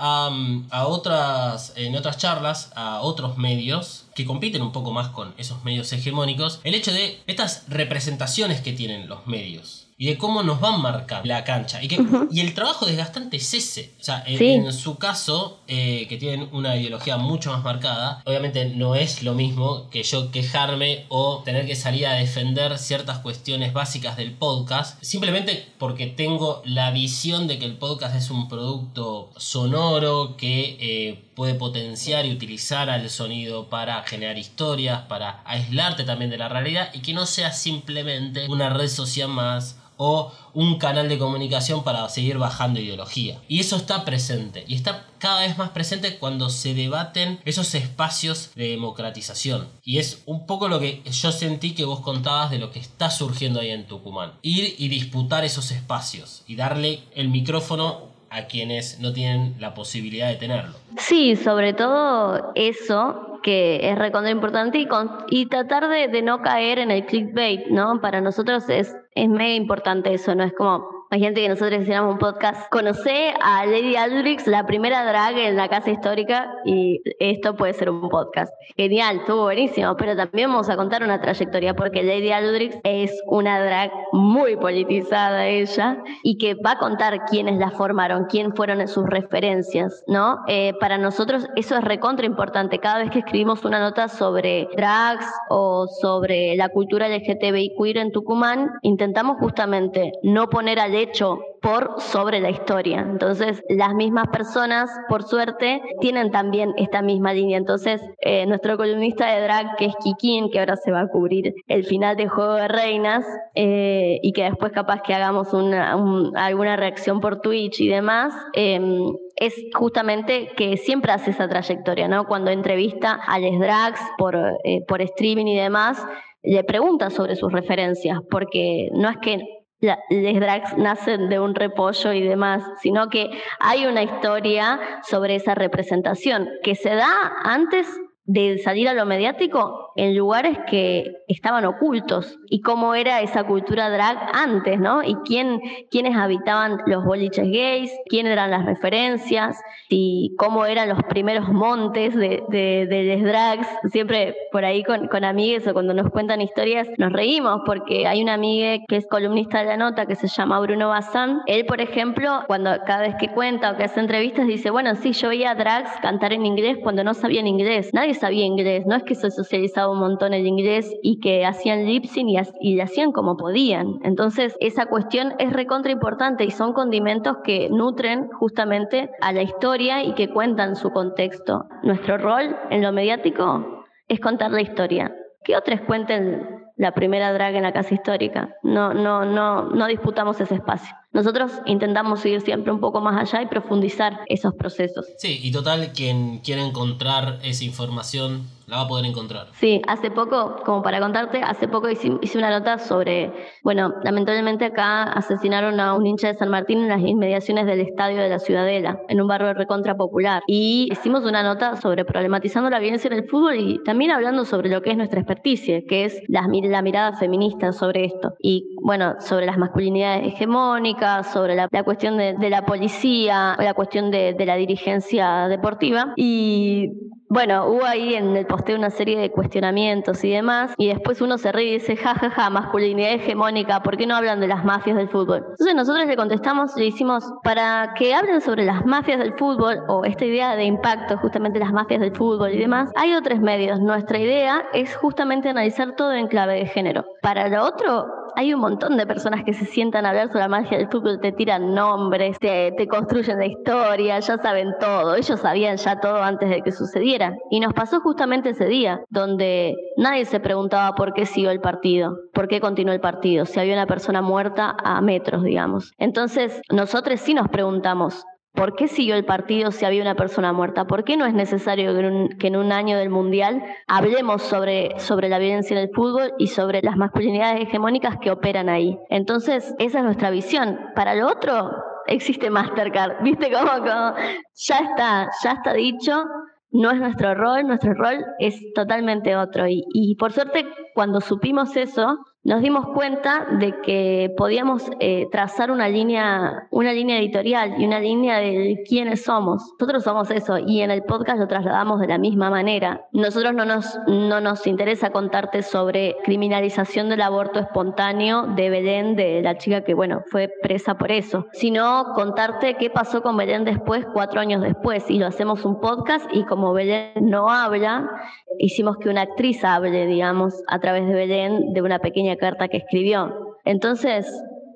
a, 0.70 0.88
otras, 0.88 1.74
en 1.76 1.96
otras 1.96 2.18
charlas, 2.18 2.72
a 2.76 3.02
otros 3.02 3.38
medios 3.38 4.06
que 4.16 4.26
compiten 4.26 4.62
un 4.62 4.72
poco 4.72 4.92
más 4.92 5.10
con 5.10 5.34
esos 5.38 5.64
medios 5.64 5.92
hegemónicos, 5.94 6.60
el 6.64 6.76
hecho 6.76 6.92
de 6.92 7.22
estas 7.28 7.66
representaciones 7.68 8.62
que 8.62 8.74
tienen 8.74 9.08
los 9.08 9.28
medios 9.28 9.89
y 10.02 10.06
de 10.06 10.18
cómo 10.18 10.44
nos 10.44 10.62
van 10.62 10.82
marcando 10.82 11.28
la 11.28 11.44
cancha. 11.44 11.84
Y, 11.84 11.90
que, 11.90 12.02
y 12.32 12.40
el 12.40 12.54
trabajo 12.54 12.86
desgastante 12.86 13.36
es 13.36 13.54
ese. 13.54 13.92
O 14.00 14.04
sea, 14.04 14.24
en, 14.26 14.72
su 14.72 14.98
caso, 14.98 15.60
eh, 15.68 16.06
que 16.08 16.16
tienen 16.16 16.48
una 16.54 16.78
ideología 16.78 17.18
mucho 17.18 17.52
más 17.52 17.66
marcada, 17.66 18.24
obviamente 18.26 18.64
no 18.70 18.96
es 18.96 19.24
lo 19.24 19.34
mismo 19.34 19.90
que 19.90 20.04
yo 20.04 20.32
quejarme 20.32 21.06
o 21.10 21.42
tener 21.44 21.68
que 21.68 21.76
salir 21.76 22.08
a 22.08 22.14
defender 22.14 22.78
ciertas 22.78 23.18
cuestiones 23.20 23.74
básicas 23.74 24.16
del 24.16 24.32
podcast, 24.32 25.04
simplemente 25.04 25.66
porque 25.78 26.08
tengo 26.08 26.62
la 26.64 26.92
visión 26.92 27.48
de 27.48 27.60
que 27.60 27.66
el 27.66 27.76
podcast 27.76 28.16
es 28.16 28.30
un 28.30 28.48
producto 28.48 29.32
sonoro 29.36 30.38
que 30.38 30.78
eh, 30.80 31.29
puede 31.40 31.54
potenciar 31.54 32.26
y 32.26 32.34
utilizar 32.34 32.90
al 32.90 33.10
sonido 33.10 33.70
para 33.70 34.04
generar 34.04 34.38
historias, 34.38 35.04
para 35.04 35.42
aislarte 35.46 36.04
también 36.04 36.30
de 36.30 36.38
la 36.38 36.50
realidad 36.50 36.90
y 36.94 37.00
que 37.00 37.14
no 37.14 37.26
sea 37.26 37.54
simplemente 37.54 38.46
una 38.50 38.70
red 38.70 38.90
social 38.90 39.30
más 39.30 39.78
o 39.96 40.34
un 40.54 40.78
canal 40.80 41.08
de 41.08 41.18
comunicación 41.18 41.86
para 41.86 42.10
seguir 42.10 42.38
bajando 42.38 42.82
ideología. 42.82 43.40
Y 43.48 43.62
eso 43.62 43.78
está 43.78 44.04
presente. 44.04 44.66
Y 44.68 44.76
está 44.76 45.06
cada 45.18 45.42
vez 45.42 45.58
más 45.58 45.70
presente 45.70 46.18
cuando 46.18 46.50
se 46.50 46.74
debaten 46.74 47.40
esos 47.46 47.74
espacios 47.74 48.52
de 48.56 48.72
democratización. 48.72 49.70
Y 49.86 50.00
es 50.00 50.24
un 50.26 50.46
poco 50.46 50.68
lo 50.68 50.82
que 50.82 51.04
yo 51.10 51.32
sentí 51.32 51.74
que 51.74 51.86
vos 51.86 52.02
contabas 52.02 52.52
de 52.52 52.60
lo 52.60 52.72
que 52.72 52.80
está 52.80 53.12
surgiendo 53.12 53.62
ahí 53.62 53.70
en 53.70 53.88
Tucumán. 53.88 54.34
Ir 54.42 54.76
y 54.78 54.90
disputar 54.90 55.46
esos 55.46 55.72
espacios 55.72 56.44
y 56.48 56.58
darle 56.58 57.02
el 57.16 57.30
micrófono 57.30 58.09
a 58.30 58.46
quienes 58.48 59.00
no 59.00 59.14
tienen 59.14 59.56
la 59.60 59.74
posibilidad 59.74 60.28
de 60.30 60.36
tenerlo. 60.36 60.76
Sí, 60.98 61.36
sobre 61.36 61.74
todo 61.74 62.52
eso, 62.56 63.40
que 63.44 63.90
es 63.90 63.98
recontra 63.98 64.32
importante 64.32 64.80
y, 64.80 64.88
y 65.30 65.46
tratar 65.48 65.88
de, 65.90 66.22
no 66.22 66.42
caer 66.42 66.80
en 66.80 66.92
el 66.92 67.06
clickbait, 67.06 67.68
¿no? 67.68 68.02
Para 68.02 68.22
nosotros 68.22 68.70
es, 68.70 68.96
es 69.16 69.30
mega 69.30 69.54
importante 69.54 70.14
eso, 70.14 70.36
¿no? 70.36 70.44
Es 70.44 70.54
como 70.54 70.99
Imagínate 71.12 71.42
que 71.42 71.50
nosotros 71.50 71.82
hiciéramos 71.82 72.14
un 72.14 72.20
podcast. 72.20 72.70
Conocí 72.70 73.10
a 73.42 73.66
Lady 73.66 73.96
Aldrich, 73.96 74.46
la 74.46 74.68
primera 74.68 75.04
drag 75.04 75.40
en 75.40 75.56
la 75.56 75.68
casa 75.68 75.90
histórica, 75.90 76.54
y 76.66 77.02
esto 77.20 77.56
puede 77.56 77.74
ser 77.74 77.90
un 77.90 78.10
podcast. 78.10 78.54
Genial, 78.78 79.18
estuvo 79.18 79.42
buenísimo, 79.42 79.98
pero 79.98 80.16
también 80.16 80.52
vamos 80.52 80.70
a 80.70 80.76
contar 80.76 81.02
una 81.02 81.20
trayectoria, 81.20 81.74
porque 81.74 82.04
Lady 82.04 82.32
Aldrich 82.32 82.80
es 82.84 83.12
una 83.26 83.60
drag 83.60 83.92
muy 84.12 84.56
politizada 84.56 85.48
ella, 85.48 85.98
y 86.22 86.38
que 86.38 86.54
va 86.54 86.74
a 86.74 86.78
contar 86.78 87.26
quiénes 87.26 87.58
la 87.58 87.72
formaron, 87.72 88.26
quién 88.26 88.56
fueron 88.56 88.88
sus 88.88 89.08
referencias, 89.08 90.04
¿no? 90.06 90.38
Eh, 90.48 90.74
para 90.80 91.00
nosotros 91.00 91.48
eso 91.56 91.76
es 91.76 91.84
recontra 91.84 92.28
importante. 92.28 92.78
Cada 92.78 93.00
vez 93.00 93.10
que 93.10 93.20
escribimos 93.20 93.66
una 93.66 93.80
nota 93.80 94.10
sobre 94.10 94.68
drags 94.78 95.26
o 95.50 95.88
sobre 95.88 96.56
la 96.56 96.70
cultura 96.70 97.08
LGTBI 97.08 97.74
queer 97.76 97.98
en 97.98 98.12
Tucumán, 98.12 98.74
intentamos 98.84 99.38
justamente 99.40 100.12
no 100.22 100.50
poner 100.50 100.80
al 100.80 100.99
hecho 101.02 101.40
por 101.62 102.00
sobre 102.00 102.40
la 102.40 102.50
historia. 102.50 103.00
Entonces, 103.02 103.62
las 103.70 103.94
mismas 103.94 104.28
personas, 104.30 104.90
por 105.10 105.24
suerte, 105.24 105.82
tienen 106.00 106.32
también 106.32 106.74
esta 106.78 107.02
misma 107.02 107.34
línea. 107.34 107.58
Entonces, 107.58 108.02
eh, 108.22 108.46
nuestro 108.46 108.78
columnista 108.78 109.28
de 109.32 109.42
drag, 109.42 109.76
que 109.76 109.86
es 109.86 109.96
Kikín, 110.04 110.50
que 110.52 110.60
ahora 110.60 110.78
se 110.78 110.92
va 110.92 111.02
a 111.02 111.08
cubrir 111.08 111.54
el 111.68 111.84
final 111.86 112.16
de 112.16 112.28
Juego 112.28 112.54
de 112.54 112.68
Reinas, 112.68 113.26
eh, 113.56 114.20
y 114.22 114.32
que 114.32 114.44
después 114.44 114.72
capaz 114.72 115.02
que 115.02 115.14
hagamos 115.14 115.54
una, 115.54 115.94
alguna 116.36 116.76
reacción 116.78 117.20
por 117.20 117.42
Twitch 117.42 117.82
y 117.82 117.90
demás, 117.90 118.34
em, 118.54 119.14
es 119.36 119.54
justamente 119.74 120.50
que 120.56 120.78
siempre 120.78 121.12
hace 121.12 121.32
esa 121.32 121.48
trayectoria, 121.48 122.08
¿no? 122.08 122.26
Cuando 122.26 122.52
entrevista 122.52 123.20
a 123.28 123.40
les 123.40 123.58
drags 123.60 124.02
por, 124.18 124.38
eh, 124.64 124.84
por 124.88 125.02
streaming 125.02 125.48
y 125.48 125.58
demás, 125.58 126.06
le 126.44 126.64
pregunta 126.64 127.10
sobre 127.10 127.36
sus 127.36 127.52
referencias, 127.52 128.20
porque 128.30 128.90
no 128.94 129.10
es 129.10 129.18
que 129.18 129.42
les 129.82 130.40
drags 130.40 130.78
nacen 130.78 131.30
de 131.30 131.40
un 131.40 131.56
repollo 131.56 132.14
y 132.14 132.22
demás, 132.22 132.64
sino 132.82 133.10
que 133.10 133.30
hay 133.60 133.86
una 133.86 134.04
historia 134.04 134.80
sobre 135.04 135.36
esa 135.36 135.56
representación 135.56 136.50
que 136.64 136.76
se 136.76 136.96
da 136.96 137.34
antes 137.44 137.88
de 138.30 138.60
salir 138.60 138.88
a 138.88 138.94
lo 138.94 139.08
mediático 139.08 139.92
en 139.96 140.16
lugares 140.16 140.56
que 140.70 141.16
estaban 141.28 141.66
ocultos 141.66 142.38
y 142.48 142.62
cómo 142.62 142.94
era 142.94 143.22
esa 143.22 143.44
cultura 143.44 143.90
drag 143.90 144.20
antes, 144.34 144.80
¿no? 144.80 145.02
Y 145.02 145.16
quién, 145.26 145.60
quiénes 145.90 146.16
habitaban 146.16 146.78
los 146.86 147.04
boliches 147.04 147.50
gays, 147.50 147.92
quiénes 148.08 148.34
eran 148.34 148.52
las 148.52 148.68
referencias 148.68 149.60
y 149.90 150.36
cómo 150.38 150.68
eran 150.68 150.90
los 150.90 151.02
primeros 151.10 151.50
montes 151.50 152.16
de, 152.16 152.44
de, 152.50 153.16
los 153.16 153.24
drags. 153.24 153.68
Siempre 153.92 154.36
por 154.52 154.64
ahí 154.64 154.84
con, 154.84 155.08
con 155.08 155.24
amigues 155.24 155.66
o 155.68 155.74
cuando 155.74 155.96
nos 155.96 156.12
cuentan 156.12 156.40
historias 156.40 156.88
nos 157.00 157.12
reímos 157.12 157.62
porque 157.66 158.06
hay 158.06 158.22
una 158.22 158.36
amiga 158.36 158.78
que 158.88 158.98
es 158.98 159.08
columnista 159.08 159.62
de 159.62 159.66
la 159.66 159.78
nota 159.78 160.06
que 160.06 160.16
se 160.16 160.28
llama 160.28 160.60
Bruno 160.60 160.90
Bazán. 160.90 161.42
Él, 161.48 161.66
por 161.66 161.82
ejemplo, 161.82 162.44
cuando 162.46 162.70
cada 162.86 163.02
vez 163.02 163.16
que 163.20 163.30
cuenta 163.30 163.72
o 163.72 163.76
que 163.76 163.86
hace 163.86 164.00
entrevistas 164.00 164.46
dice, 164.46 164.70
bueno, 164.70 164.94
sí, 164.94 165.14
yo 165.14 165.30
veía 165.30 165.56
drags 165.56 165.90
cantar 166.04 166.32
en 166.32 166.46
inglés 166.46 166.78
cuando 166.84 167.04
no 167.04 167.16
sabían 167.16 167.48
inglés. 167.48 167.92
Nadie 167.92 168.19
sabía 168.20 168.46
inglés, 168.46 168.86
no 168.86 168.96
es 168.96 169.04
que 169.04 169.16
se 169.16 169.32
socializaba 169.32 169.92
un 169.92 170.00
montón 170.00 170.34
el 170.34 170.46
inglés 170.46 170.94
y 171.02 171.20
que 171.20 171.46
hacían 171.46 171.86
lip 171.86 172.06
sync 172.06 172.30
y, 172.30 172.38
y 172.62 172.80
hacían 172.80 173.12
como 173.12 173.38
podían. 173.38 174.00
Entonces, 174.04 174.56
esa 174.60 174.86
cuestión 174.86 175.34
es 175.40 175.54
recontra 175.54 175.92
importante 175.92 176.44
y 176.44 176.52
son 176.52 176.74
condimentos 176.74 177.38
que 177.44 177.70
nutren 177.70 178.30
justamente 178.30 179.10
a 179.22 179.32
la 179.32 179.42
historia 179.42 180.04
y 180.04 180.14
que 180.14 180.30
cuentan 180.30 180.76
su 180.76 180.92
contexto. 180.92 181.66
Nuestro 181.84 182.18
rol 182.18 182.56
en 182.70 182.82
lo 182.82 182.92
mediático 182.92 183.86
es 184.08 184.20
contar 184.20 184.52
la 184.52 184.62
historia. 184.62 185.16
Que 185.44 185.56
otros 185.56 185.82
cuenten 185.82 186.60
la 186.76 186.94
primera 186.94 187.32
drag 187.34 187.56
en 187.56 187.64
la 187.64 187.74
casa 187.74 187.94
histórica. 187.94 188.56
No, 188.64 188.94
no, 188.94 189.26
no, 189.26 189.70
no 189.70 189.88
disputamos 189.88 190.40
ese 190.42 190.56
espacio. 190.56 190.96
Nosotros 191.12 191.52
intentamos 191.66 192.24
ir 192.26 192.42
siempre 192.42 192.72
un 192.72 192.80
poco 192.80 193.02
más 193.02 193.20
allá 193.20 193.42
y 193.42 193.48
profundizar 193.48 194.20
esos 194.28 194.54
procesos. 194.54 195.08
Sí, 195.18 195.40
y 195.42 195.52
total, 195.52 195.92
quien 195.94 196.40
quiera 196.40 196.64
encontrar 196.64 197.40
esa 197.44 197.64
información 197.64 198.48
la 198.70 198.78
va 198.78 198.82
a 198.84 198.88
poder 198.88 199.06
encontrar. 199.06 199.48
Sí, 199.54 199.82
hace 199.88 200.12
poco, 200.12 200.58
como 200.64 200.82
para 200.84 201.00
contarte, 201.00 201.42
hace 201.42 201.68
poco 201.68 201.90
hice, 201.90 202.38
una 202.38 202.52
nota 202.52 202.78
sobre, 202.78 203.34
bueno, 203.64 203.94
lamentablemente 204.04 204.66
acá 204.66 205.04
asesinaron 205.04 205.80
a 205.80 205.96
un 205.96 206.06
hincha 206.06 206.28
de 206.28 206.36
San 206.36 206.50
Martín 206.50 206.80
en 206.80 206.90
las 206.90 207.02
inmediaciones 207.02 207.66
del 207.66 207.80
estadio 207.80 208.22
de 208.22 208.30
la 208.30 208.40
Ciudadela, 208.40 209.00
en 209.08 209.22
un 209.22 209.28
barrio 209.28 209.54
recontra 209.54 209.96
popular. 209.96 210.44
Y 210.48 210.88
hicimos 210.92 211.26
una 211.26 211.42
nota 211.42 211.76
sobre 211.78 212.06
problematizando 212.06 212.70
la 212.70 212.80
violencia 212.80 213.08
en 213.08 213.14
el 213.14 213.28
fútbol 213.28 213.56
y 213.56 213.84
también 213.84 214.12
hablando 214.12 214.46
sobre 214.46 214.70
lo 214.70 214.82
que 214.82 214.92
es 214.92 214.98
nuestra 214.98 215.20
experticia, 215.20 215.82
que 215.88 216.06
es 216.06 216.22
la, 216.28 216.48
mirada 216.48 217.14
feminista 217.18 217.72
sobre 217.72 218.06
esto. 218.06 218.36
Y 218.40 218.76
bueno, 218.84 219.16
sobre 219.20 219.48
las 219.48 219.58
masculinidades 219.58 220.28
hegemónicas 220.28 221.32
sobre 221.34 221.56
la, 221.56 221.68
cuestión 221.84 222.18
de, 222.18 222.50
la 222.50 222.66
policía, 222.66 223.56
la 223.60 223.74
cuestión 223.74 224.12
de, 224.12 224.34
de 224.34 224.46
la 224.46 224.56
dirigencia 224.56 225.48
deportiva. 225.48 226.14
Y 226.16 226.90
bueno, 227.30 227.68
hubo 227.68 227.86
ahí 227.86 228.16
en 228.16 228.36
el 228.36 228.46
posteo 228.48 228.76
una 228.76 228.90
serie 228.90 229.20
de 229.20 229.32
cuestionamientos 229.32 230.24
y 230.24 230.32
demás, 230.32 230.74
y 230.78 230.88
después 230.88 231.22
uno 231.22 231.38
se 231.38 231.52
ríe 231.52 231.70
y 231.70 231.74
dice, 231.74 231.96
jajaja, 231.96 232.32
ja, 232.32 232.44
ja, 232.44 232.50
masculinidad 232.50 233.14
hegemónica, 233.14 233.84
¿por 233.84 233.98
qué 233.98 234.08
no 234.08 234.16
hablan 234.16 234.40
de 234.40 234.48
las 234.48 234.66
mafias 234.66 234.98
del 234.98 235.10
fútbol? 235.10 235.46
Entonces 235.52 235.76
nosotros 235.76 236.08
le 236.08 236.16
contestamos, 236.16 236.76
le 236.76 236.88
hicimos, 236.88 237.24
para 237.44 237.94
que 237.96 238.16
hablen 238.16 238.42
sobre 238.42 238.66
las 238.66 238.84
mafias 238.86 239.20
del 239.20 239.34
fútbol, 239.34 239.84
o 239.88 240.04
esta 240.06 240.26
idea 240.26 240.56
de 240.56 240.64
impacto, 240.64 241.18
justamente 241.18 241.60
las 241.60 241.72
mafias 241.72 242.02
del 242.02 242.16
fútbol 242.16 242.52
y 242.52 242.58
demás, 242.58 242.92
hay 242.96 243.14
otros 243.14 243.40
medios. 243.40 243.80
Nuestra 243.80 244.18
idea 244.18 244.66
es 244.74 244.96
justamente 244.96 245.50
analizar 245.50 245.96
todo 245.96 246.14
en 246.14 246.28
clave 246.28 246.56
de 246.56 246.66
género. 246.66 247.06
Para 247.22 247.48
lo 247.48 247.64
otro, 247.64 248.08
hay 248.40 248.54
un 248.54 248.62
montón 248.62 248.96
de 248.96 249.06
personas 249.06 249.44
que 249.44 249.54
se 249.54 249.66
sientan 249.66 250.06
a 250.06 250.12
hablar 250.12 250.28
sobre 250.30 250.40
la 250.40 250.48
magia 250.48 250.78
del 250.78 250.88
fútbol, 250.88 251.20
te 251.20 251.34
tiran 251.34 251.76
nombres, 251.76 252.40
te, 252.40 252.72
te 252.72 252.88
construyen 252.88 253.38
la 253.38 253.48
historia, 253.48 254.18
ya 254.18 254.38
saben 254.38 254.76
todo, 254.80 255.16
ellos 255.16 255.42
sabían 255.42 255.76
ya 255.76 256.00
todo 256.00 256.24
antes 256.24 256.50
de 256.50 256.62
que 256.62 256.72
sucediera. 256.72 257.36
Y 257.52 257.60
nos 257.60 257.74
pasó 257.74 258.00
justamente 258.00 258.52
ese 258.52 258.68
día, 258.68 259.02
donde 259.10 259.76
nadie 259.98 260.24
se 260.24 260.40
preguntaba 260.40 260.96
por 260.96 261.12
qué 261.12 261.26
siguió 261.26 261.52
el 261.52 261.60
partido, 261.60 262.16
por 262.34 262.48
qué 262.48 262.62
continuó 262.62 262.94
el 262.94 263.02
partido, 263.02 263.46
si 263.46 263.60
había 263.60 263.74
una 263.74 263.88
persona 263.88 264.22
muerta 264.22 264.74
a 264.86 265.02
metros, 265.02 265.44
digamos. 265.44 265.92
Entonces, 265.98 266.62
nosotros 266.72 267.20
sí 267.20 267.34
nos 267.34 267.50
preguntamos, 267.50 268.24
¿Por 268.54 268.76
qué 268.76 268.88
siguió 268.88 269.16
el 269.16 269.26
partido 269.26 269.72
si 269.72 269.86
había 269.86 270.02
una 270.02 270.16
persona 270.16 270.52
muerta? 270.52 270.86
¿Por 270.86 271.04
qué 271.04 271.16
no 271.18 271.26
es 271.26 271.34
necesario 271.34 271.94
que 272.40 272.48
en 272.48 272.56
un, 272.56 272.72
año 272.72 272.98
del 272.98 273.10
Mundial 273.10 273.64
hablemos 273.88 274.42
sobre, 274.42 275.00
sobre 275.00 275.30
la 275.30 275.40
violencia 275.40 275.78
en 275.78 275.84
el 275.84 275.94
fútbol 275.94 276.34
y 276.38 276.48
sobre 276.48 276.82
las 276.82 276.98
masculinidades 276.98 277.62
hegemónicas 277.62 278.18
que 278.18 278.32
operan 278.32 278.68
ahí? 278.68 278.98
Entonces, 279.10 279.74
esa 279.78 280.00
es 280.00 280.04
nuestra 280.04 280.32
visión. 280.32 280.80
Para 280.96 281.16
lo 281.16 281.28
otro, 281.28 281.72
existe 282.08 282.50
Mastercard. 282.50 283.18
¿Viste 283.24 283.52
cómo, 283.52 283.72
cómo? 283.72 284.16
ya 284.56 284.78
está, 284.80 285.30
ya 285.44 285.52
está 285.52 285.74
dicho? 285.74 286.24
No 286.72 286.92
es 286.92 287.00
nuestro 287.00 287.36
rol, 287.36 287.66
nuestro 287.68 287.94
rol 287.94 288.26
es 288.40 288.62
totalmente 288.74 289.36
otro. 289.36 289.68
Y, 289.68 289.84
y 289.94 290.16
por 290.16 290.34
suerte, 290.34 290.68
cuando 290.94 291.22
supimos 291.22 291.76
eso, 291.78 292.18
nos 292.50 292.64
dimos 292.64 292.88
cuenta 292.96 293.46
de 293.60 293.80
que 293.82 294.34
podíamos 294.36 294.90
eh, 295.00 295.28
trazar 295.32 295.70
una 295.70 295.88
línea, 295.88 296.68
una 296.72 296.94
línea 296.94 297.20
editorial 297.20 297.76
y 297.78 297.86
una 297.86 298.00
línea 298.00 298.40
de 298.40 298.82
quiénes 298.88 299.24
somos. 299.24 299.72
Nosotros 299.80 300.04
somos 300.04 300.32
eso 300.32 300.58
y 300.58 300.82
en 300.82 300.90
el 300.90 301.04
podcast 301.04 301.38
lo 301.38 301.48
trasladamos 301.48 302.00
de 302.00 302.08
la 302.08 302.18
misma 302.18 302.50
manera. 302.50 303.06
Nosotros 303.12 303.54
no 303.54 303.66
nos, 303.66 304.00
no 304.08 304.42
nos 304.42 304.66
interesa 304.66 305.12
contarte 305.12 305.62
sobre 305.62 306.16
criminalización 306.24 307.10
del 307.10 307.22
aborto 307.22 307.60
espontáneo 307.60 308.48
de 308.56 308.72
Belén, 308.72 309.16
de 309.16 309.44
la 309.44 309.60
chica 309.60 309.84
que, 309.84 309.94
bueno, 309.94 310.24
fue 310.32 310.50
presa 310.64 310.98
por 310.98 311.12
eso, 311.12 311.46
sino 311.52 312.14
contarte 312.16 312.78
qué 312.78 312.90
pasó 312.90 313.22
con 313.22 313.38
Belén 313.38 313.64
después, 313.64 314.08
cuatro 314.12 314.42
años 314.42 314.64
después. 314.64 315.08
Y 315.12 315.20
lo 315.20 315.28
hacemos 315.28 315.66
un 315.66 315.80
podcast 315.80 316.26
y 316.34 316.46
como 316.46 316.74
Belén 316.74 317.12
no 317.22 317.48
habla, 317.48 318.10
hicimos 318.58 318.98
que 318.98 319.10
una 319.10 319.22
actriz 319.22 319.64
hable, 319.64 320.08
digamos, 320.08 320.64
a 320.68 320.80
través 320.80 321.06
de 321.06 321.14
Belén, 321.14 321.74
de 321.74 321.84
una 321.84 322.00
pequeña 322.00 322.39
carta 322.40 322.68
que 322.68 322.78
escribió. 322.78 323.56
Entonces, 323.66 324.26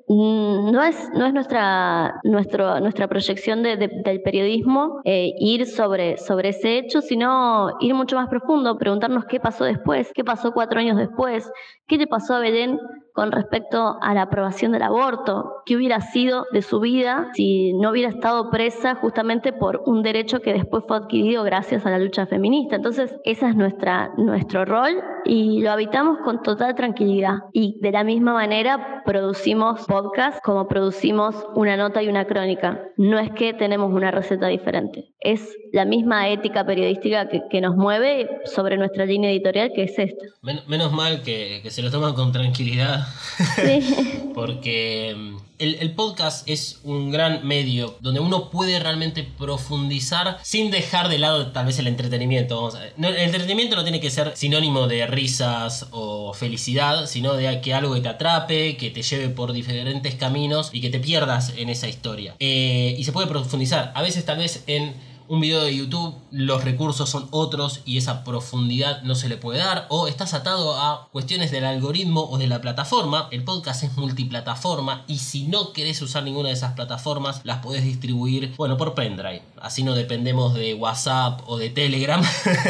mm, 0.07 0.71
no 0.71 0.83
es, 0.83 1.09
no 1.13 1.25
es 1.25 1.33
nuestra, 1.33 2.19
nuestra 2.23 3.07
proyección 3.07 3.63
de, 3.63 3.77
del 3.77 4.21
periodismo 4.21 5.01
eh, 5.05 5.31
ir 5.39 5.65
sobre, 5.65 6.17
sobre 6.17 6.49
ese 6.49 6.77
hecho, 6.77 7.01
sino 7.01 7.71
ir 7.79 7.93
mucho 7.93 8.15
más 8.15 8.29
profundo, 8.29 8.77
preguntarnos 8.77 9.25
qué 9.25 9.39
pasó 9.39 9.63
después, 9.65 10.11
qué 10.13 10.23
pasó 10.23 10.51
cuatro 10.51 10.79
años 10.79 10.97
después, 10.97 11.49
qué 11.87 11.97
le 11.97 12.07
pasó 12.07 12.35
a 12.35 12.39
Belén 12.39 12.79
con 13.13 13.31
respecto 13.31 13.97
a 14.01 14.13
la 14.13 14.23
aprobación 14.23 14.71
del 14.71 14.81
aborto, 14.81 15.61
qué 15.65 15.75
hubiera 15.75 16.01
sido 16.01 16.45
de 16.51 16.61
su 16.61 16.79
vida 16.79 17.29
si 17.33 17.73
no 17.73 17.91
hubiera 17.91 18.09
estado 18.09 18.49
presa 18.49 18.95
justamente 18.95 19.53
por 19.53 19.83
un 19.85 20.01
derecho 20.01 20.41
que 20.41 20.53
después 20.53 20.83
fue 20.87 20.97
adquirido 20.97 21.43
gracias 21.43 21.85
a 21.85 21.91
la 21.91 21.99
lucha 21.99 22.25
feminista. 22.25 22.75
Entonces, 22.75 23.15
ese 23.23 23.47
es 23.47 23.55
nuestra, 23.55 24.11
nuestro 24.17 24.65
rol 24.65 25.01
y 25.25 25.61
lo 25.61 25.71
habitamos 25.71 26.19
con 26.23 26.41
total 26.41 26.75
tranquilidad. 26.75 27.39
Y 27.53 27.79
de 27.81 27.91
la 27.91 28.03
misma 28.03 28.33
manera 28.33 29.03
producimos 29.05 29.85
podcast 29.85 30.43
como 30.43 30.67
producimos 30.67 31.35
una 31.55 31.77
nota 31.77 32.01
y 32.01 32.07
una 32.07 32.25
crónica. 32.25 32.81
No 32.97 33.19
es 33.19 33.31
que 33.31 33.53
tenemos 33.53 33.93
una 33.93 34.11
receta 34.11 34.47
diferente, 34.47 35.13
es 35.19 35.55
la 35.71 35.85
misma 35.85 36.29
ética 36.29 36.65
periodística 36.65 37.27
que, 37.29 37.61
nos 37.63 37.77
mueve 37.77 38.41
sobre 38.43 38.77
nuestra 38.77 39.05
línea 39.05 39.31
editorial 39.31 39.71
que 39.73 39.83
es 39.83 39.97
esta. 39.97 40.25
menos 40.67 40.91
mal 40.91 41.21
que, 41.21 41.61
que 41.63 41.69
se 41.69 41.81
lo 41.81 41.89
toman 41.89 42.13
con 42.13 42.33
tranquilidad 42.33 43.02
Porque 44.33 45.15
mm, 45.17 45.37
el, 45.59 45.91
podcast 45.91 46.47
es 46.47 46.79
un 46.83 47.11
gran 47.11 47.47
medio 47.47 47.97
donde 48.01 48.19
uno 48.19 48.49
puede 48.49 48.79
realmente 48.79 49.23
profundizar 49.23 50.39
sin 50.43 50.71
dejar 50.71 51.09
de 51.09 51.19
lado 51.19 51.51
tal 51.51 51.65
vez 51.65 51.79
el 51.79 51.87
entretenimiento. 51.87 52.71
el 52.97 53.15
entretenimiento 53.15 53.75
no 53.75 53.83
tiene 53.83 53.99
que 53.99 54.09
ser 54.09 54.35
sinónimo 54.35 54.87
de 54.87 55.07
risas 55.07 55.87
o 55.91 56.33
felicidad, 56.33 57.05
sino 57.07 57.33
de 57.33 57.61
que 57.61 57.73
algo 57.73 57.93
que 57.93 58.01
te 58.01 58.09
atrape, 58.09 58.77
que 58.77 58.89
te 58.89 59.01
lleve 59.01 59.29
por 59.29 59.53
diferentes 59.53 60.15
caminos 60.15 60.69
y 60.73 60.81
que 60.81 60.89
te 60.89 60.99
pierdas 60.99 61.53
en 61.55 61.69
esa 61.69 61.87
historia. 61.87 62.35
Eh, 62.39 62.95
y 62.97 63.03
se 63.03 63.11
puede 63.11 63.27
profundizar, 63.27 63.91
a 63.95 64.01
veces 64.01 64.25
tal 64.25 64.39
vez 64.39 64.63
en 64.67 65.12
un 65.33 65.41
video 65.41 65.63
de 65.63 65.75
YouTube, 65.75 66.13
los 66.29 66.63
recursos 66.63 67.09
son 67.09 67.27
otros 67.31 67.81
y 67.85 67.97
esa 67.97 68.23
profundidad 68.23 69.01
no 69.01 69.15
se 69.15 69.29
le 69.29 69.35
puede 69.35 69.57
dar, 69.57 69.87
o 69.89 70.07
estás 70.07 70.35
atado 70.35 70.75
a 70.77 71.07
cuestiones 71.11 71.49
del 71.49 71.65
algoritmo 71.65 72.29
o 72.29 72.37
de 72.37 72.45
la 72.45 72.61
plataforma. 72.61 73.29
El 73.31 73.43
podcast 73.43 73.81
es 73.81 73.97
multiplataforma 73.97 75.05
y 75.07 75.17
si 75.17 75.45
no 75.47 75.73
querés 75.73 75.99
usar 76.03 76.21
ninguna 76.21 76.49
de 76.49 76.53
esas 76.53 76.73
plataformas, 76.73 77.41
las 77.45 77.63
podés 77.63 77.83
distribuir, 77.83 78.53
bueno, 78.57 78.77
por 78.77 78.93
pendrive. 78.93 79.41
Así 79.59 79.81
no 79.81 79.95
dependemos 79.95 80.53
de 80.53 80.75
WhatsApp 80.75 81.41
o 81.47 81.57
de 81.57 81.71
Telegram, 81.71 82.23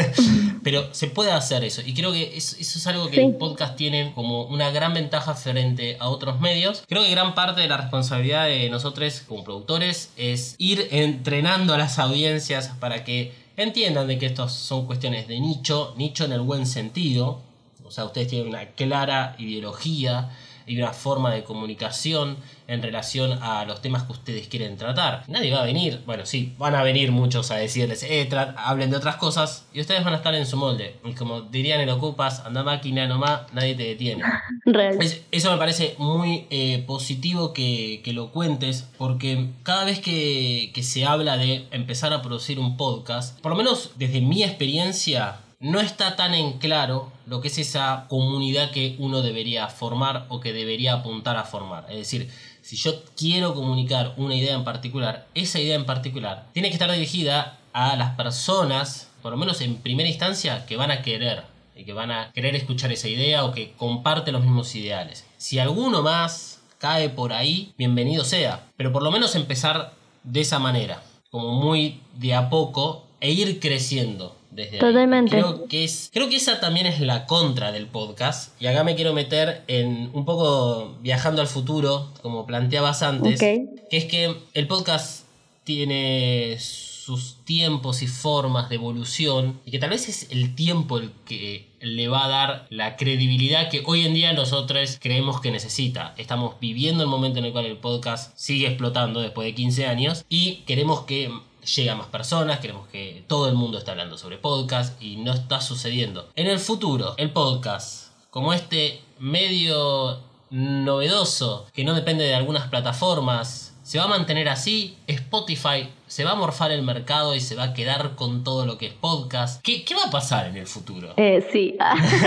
pero 0.63 0.93
se 0.93 1.07
puede 1.07 1.31
hacer 1.31 1.63
eso. 1.63 1.81
Y 1.85 1.93
creo 1.93 2.11
que 2.11 2.37
eso, 2.37 2.55
es 2.59 2.87
algo 2.87 3.09
que 3.09 3.23
el 3.23 3.35
podcast 3.35 3.75
tiene 3.75 4.13
como 4.15 4.43
una 4.43 4.71
gran 4.71 4.93
ventaja 4.93 5.35
frente 5.35 5.97
a 5.99 6.09
otros 6.09 6.39
medios. 6.39 6.83
Creo 6.87 7.03
que 7.03 7.11
gran 7.11 7.35
parte 7.35 7.61
de 7.61 7.67
la 7.67 7.77
responsabilidad 7.77 8.45
de 8.47 8.69
nosotros 8.69 9.23
como 9.27 9.43
productores 9.43 10.11
es 10.15 10.55
ir 10.57 10.87
entrenando 10.91 11.73
a 11.73 11.77
las 11.77 11.99
audiencias 11.99 12.69
para 12.79 13.03
que 13.03 13.33
entiendan 13.57 14.07
de 14.07 14.17
que 14.17 14.25
estos 14.25 14.53
son 14.53 14.85
cuestiones 14.85 15.27
de 15.27 15.39
nicho, 15.39 15.93
nicho 15.97 16.25
en 16.25 16.31
el 16.31 16.41
buen 16.41 16.65
sentido. 16.65 17.41
O 17.83 17.91
sea, 17.91 18.05
ustedes 18.05 18.29
tienen 18.29 18.47
una 18.47 18.67
clara 18.67 19.35
ideología 19.37 20.31
y 20.65 20.77
una 20.77 20.93
forma 20.93 21.33
de 21.33 21.43
comunicación 21.43 22.37
en 22.67 22.81
relación 22.81 23.39
a 23.41 23.65
los 23.65 23.81
temas 23.81 24.03
que 24.03 24.13
ustedes 24.13 24.47
quieren 24.47 24.77
tratar. 24.77 25.23
Nadie 25.27 25.51
va 25.51 25.61
a 25.61 25.65
venir, 25.65 26.01
bueno, 26.05 26.25
sí, 26.25 26.53
van 26.57 26.75
a 26.75 26.83
venir 26.83 27.11
muchos 27.11 27.51
a 27.51 27.55
decirles, 27.55 28.03
eh, 28.03 28.29
hablen 28.57 28.89
de 28.91 28.97
otras 28.97 29.17
cosas 29.17 29.65
y 29.73 29.81
ustedes 29.81 30.03
van 30.03 30.13
a 30.13 30.17
estar 30.17 30.33
en 30.35 30.45
su 30.45 30.57
molde. 30.57 30.95
Y 31.03 31.13
como 31.13 31.41
dirían 31.41 31.81
en 31.81 31.89
Ocupas, 31.89 32.41
anda 32.45 32.63
máquina 32.63 33.07
nomás, 33.07 33.41
nadie 33.53 33.75
te 33.75 33.83
detiene. 33.83 34.23
eso 35.31 35.51
me 35.51 35.57
parece 35.57 35.95
muy 35.97 36.47
eh, 36.49 36.83
positivo 36.85 37.53
que, 37.53 38.01
lo 38.13 38.29
cuentes 38.29 38.87
porque 38.99 39.49
cada 39.63 39.85
vez 39.85 39.99
que, 39.99 40.69
que 40.71 40.83
se 40.83 41.03
habla 41.03 41.35
de 41.35 41.65
empezar 41.71 42.13
a 42.13 42.21
producir 42.21 42.59
un 42.59 42.77
podcast, 42.77 43.39
por 43.41 43.51
lo 43.51 43.57
menos 43.57 43.93
desde 43.95 44.21
mi 44.21 44.43
experiencia, 44.43 45.39
no 45.63 45.79
está 45.79 46.17
tan 46.17 46.33
en 46.33 46.59
claro 46.59 47.09
lo 47.25 47.39
que 47.39 47.47
es 47.47 47.57
esa 47.57 48.05
comunidad 48.09 48.71
que 48.71 48.97
uno 48.99 49.21
debería 49.21 49.69
formar 49.69 50.25
o 50.27 50.41
que 50.41 50.51
debería 50.51 50.95
apuntar 50.95 51.37
a 51.37 51.45
formar. 51.45 51.85
Es 51.89 51.95
decir, 51.95 52.29
si 52.63 52.77
yo 52.77 53.03
quiero 53.17 53.53
comunicar 53.53 54.13
una 54.15 54.35
idea 54.35 54.55
en 54.55 54.63
particular, 54.63 55.27
esa 55.35 55.59
idea 55.59 55.75
en 55.75 55.85
particular 55.85 56.47
tiene 56.53 56.69
que 56.69 56.75
estar 56.75 56.91
dirigida 56.91 57.59
a 57.73 57.97
las 57.97 58.15
personas, 58.15 59.09
por 59.21 59.31
lo 59.31 59.37
menos 59.37 59.59
en 59.59 59.75
primera 59.75 60.07
instancia, 60.07 60.65
que 60.65 60.77
van 60.77 60.89
a 60.89 61.01
querer 61.01 61.43
y 61.75 61.83
que 61.83 61.91
van 61.91 62.11
a 62.11 62.31
querer 62.31 62.55
escuchar 62.55 62.91
esa 62.93 63.09
idea 63.09 63.43
o 63.43 63.51
que 63.51 63.73
comparten 63.73 64.33
los 64.33 64.43
mismos 64.43 64.73
ideales. 64.75 65.25
Si 65.37 65.59
alguno 65.59 66.01
más 66.01 66.61
cae 66.77 67.09
por 67.09 67.33
ahí, 67.33 67.73
bienvenido 67.77 68.23
sea, 68.23 68.71
pero 68.77 68.93
por 68.93 69.03
lo 69.03 69.11
menos 69.11 69.35
empezar 69.35 69.93
de 70.23 70.41
esa 70.41 70.59
manera, 70.59 71.03
como 71.31 71.51
muy 71.51 71.99
de 72.15 72.33
a 72.33 72.49
poco 72.49 73.05
e 73.19 73.31
ir 73.31 73.59
creciendo 73.59 74.37
Totalmente. 74.79 75.31
Creo 75.31 75.67
que, 75.67 75.83
es, 75.83 76.09
creo 76.13 76.29
que 76.29 76.37
esa 76.37 76.59
también 76.59 76.85
es 76.85 76.99
la 76.99 77.25
contra 77.25 77.71
del 77.71 77.87
podcast. 77.87 78.59
Y 78.61 78.67
acá 78.67 78.83
me 78.83 78.95
quiero 78.95 79.13
meter 79.13 79.63
en 79.67 80.09
un 80.13 80.25
poco 80.25 80.97
viajando 81.01 81.41
al 81.41 81.47
futuro, 81.47 82.09
como 82.21 82.45
planteabas 82.45 83.03
antes. 83.03 83.39
Que 83.39 83.67
es 83.89 84.05
que 84.05 84.35
el 84.53 84.67
podcast 84.67 85.23
tiene 85.63 86.57
sus 86.59 87.35
tiempos 87.43 88.01
y 88.01 88.07
formas 88.07 88.69
de 88.69 88.75
evolución 88.75 89.59
y 89.65 89.71
que 89.71 89.79
tal 89.79 89.89
vez 89.89 90.07
es 90.07 90.31
el 90.31 90.55
tiempo 90.55 90.97
el 90.97 91.11
que 91.25 91.67
le 91.81 92.07
va 92.07 92.23
a 92.23 92.29
dar 92.29 92.67
la 92.69 92.95
credibilidad 92.95 93.69
que 93.69 93.83
hoy 93.85 94.05
en 94.05 94.13
día 94.13 94.31
nosotros 94.31 94.99
creemos 95.01 95.41
que 95.41 95.51
necesita. 95.51 96.13
Estamos 96.17 96.55
viviendo 96.61 97.03
el 97.03 97.09
momento 97.09 97.39
en 97.39 97.45
el 97.45 97.51
cual 97.51 97.65
el 97.65 97.75
podcast 97.75 98.31
sigue 98.37 98.67
explotando 98.67 99.19
después 99.19 99.45
de 99.45 99.53
15 99.53 99.85
años 99.85 100.23
y 100.29 100.63
queremos 100.65 101.01
que 101.01 101.29
llegue 101.65 101.89
a 101.89 101.95
más 101.95 102.07
personas, 102.07 102.59
queremos 102.59 102.87
que 102.87 103.23
todo 103.27 103.49
el 103.49 103.55
mundo 103.55 103.77
esté 103.77 103.91
hablando 103.91 104.17
sobre 104.17 104.37
podcast 104.37 105.01
y 105.01 105.17
no 105.17 105.33
está 105.33 105.61
sucediendo. 105.61 106.29
En 106.35 106.47
el 106.47 106.59
futuro, 106.59 107.15
el 107.17 107.31
podcast, 107.31 108.11
como 108.29 108.53
este 108.53 109.01
medio 109.19 110.19
novedoso 110.49 111.65
que 111.73 111.83
no 111.83 111.95
depende 111.95 112.25
de 112.25 112.35
algunas 112.35 112.67
plataformas, 112.67 113.73
se 113.83 113.97
va 113.97 114.05
a 114.05 114.07
mantener 114.07 114.49
así. 114.49 114.97
Spotify 115.07 115.89
se 116.07 116.23
va 116.23 116.31
a 116.31 116.35
morfar 116.35 116.71
el 116.71 116.83
mercado 116.83 117.35
y 117.35 117.39
se 117.39 117.55
va 117.55 117.63
a 117.63 117.73
quedar 117.73 118.15
con 118.15 118.43
todo 118.43 118.65
lo 118.65 118.77
que 118.77 118.87
es 118.87 118.93
podcast. 118.93 119.61
¿Qué, 119.63 119.83
va 119.95 120.07
a 120.07 120.11
pasar 120.11 120.47
en 120.47 120.57
el 120.57 120.67
futuro? 120.67 121.13
Eh, 121.17 121.45
sí. 121.51 121.77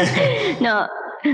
no. 0.61 0.87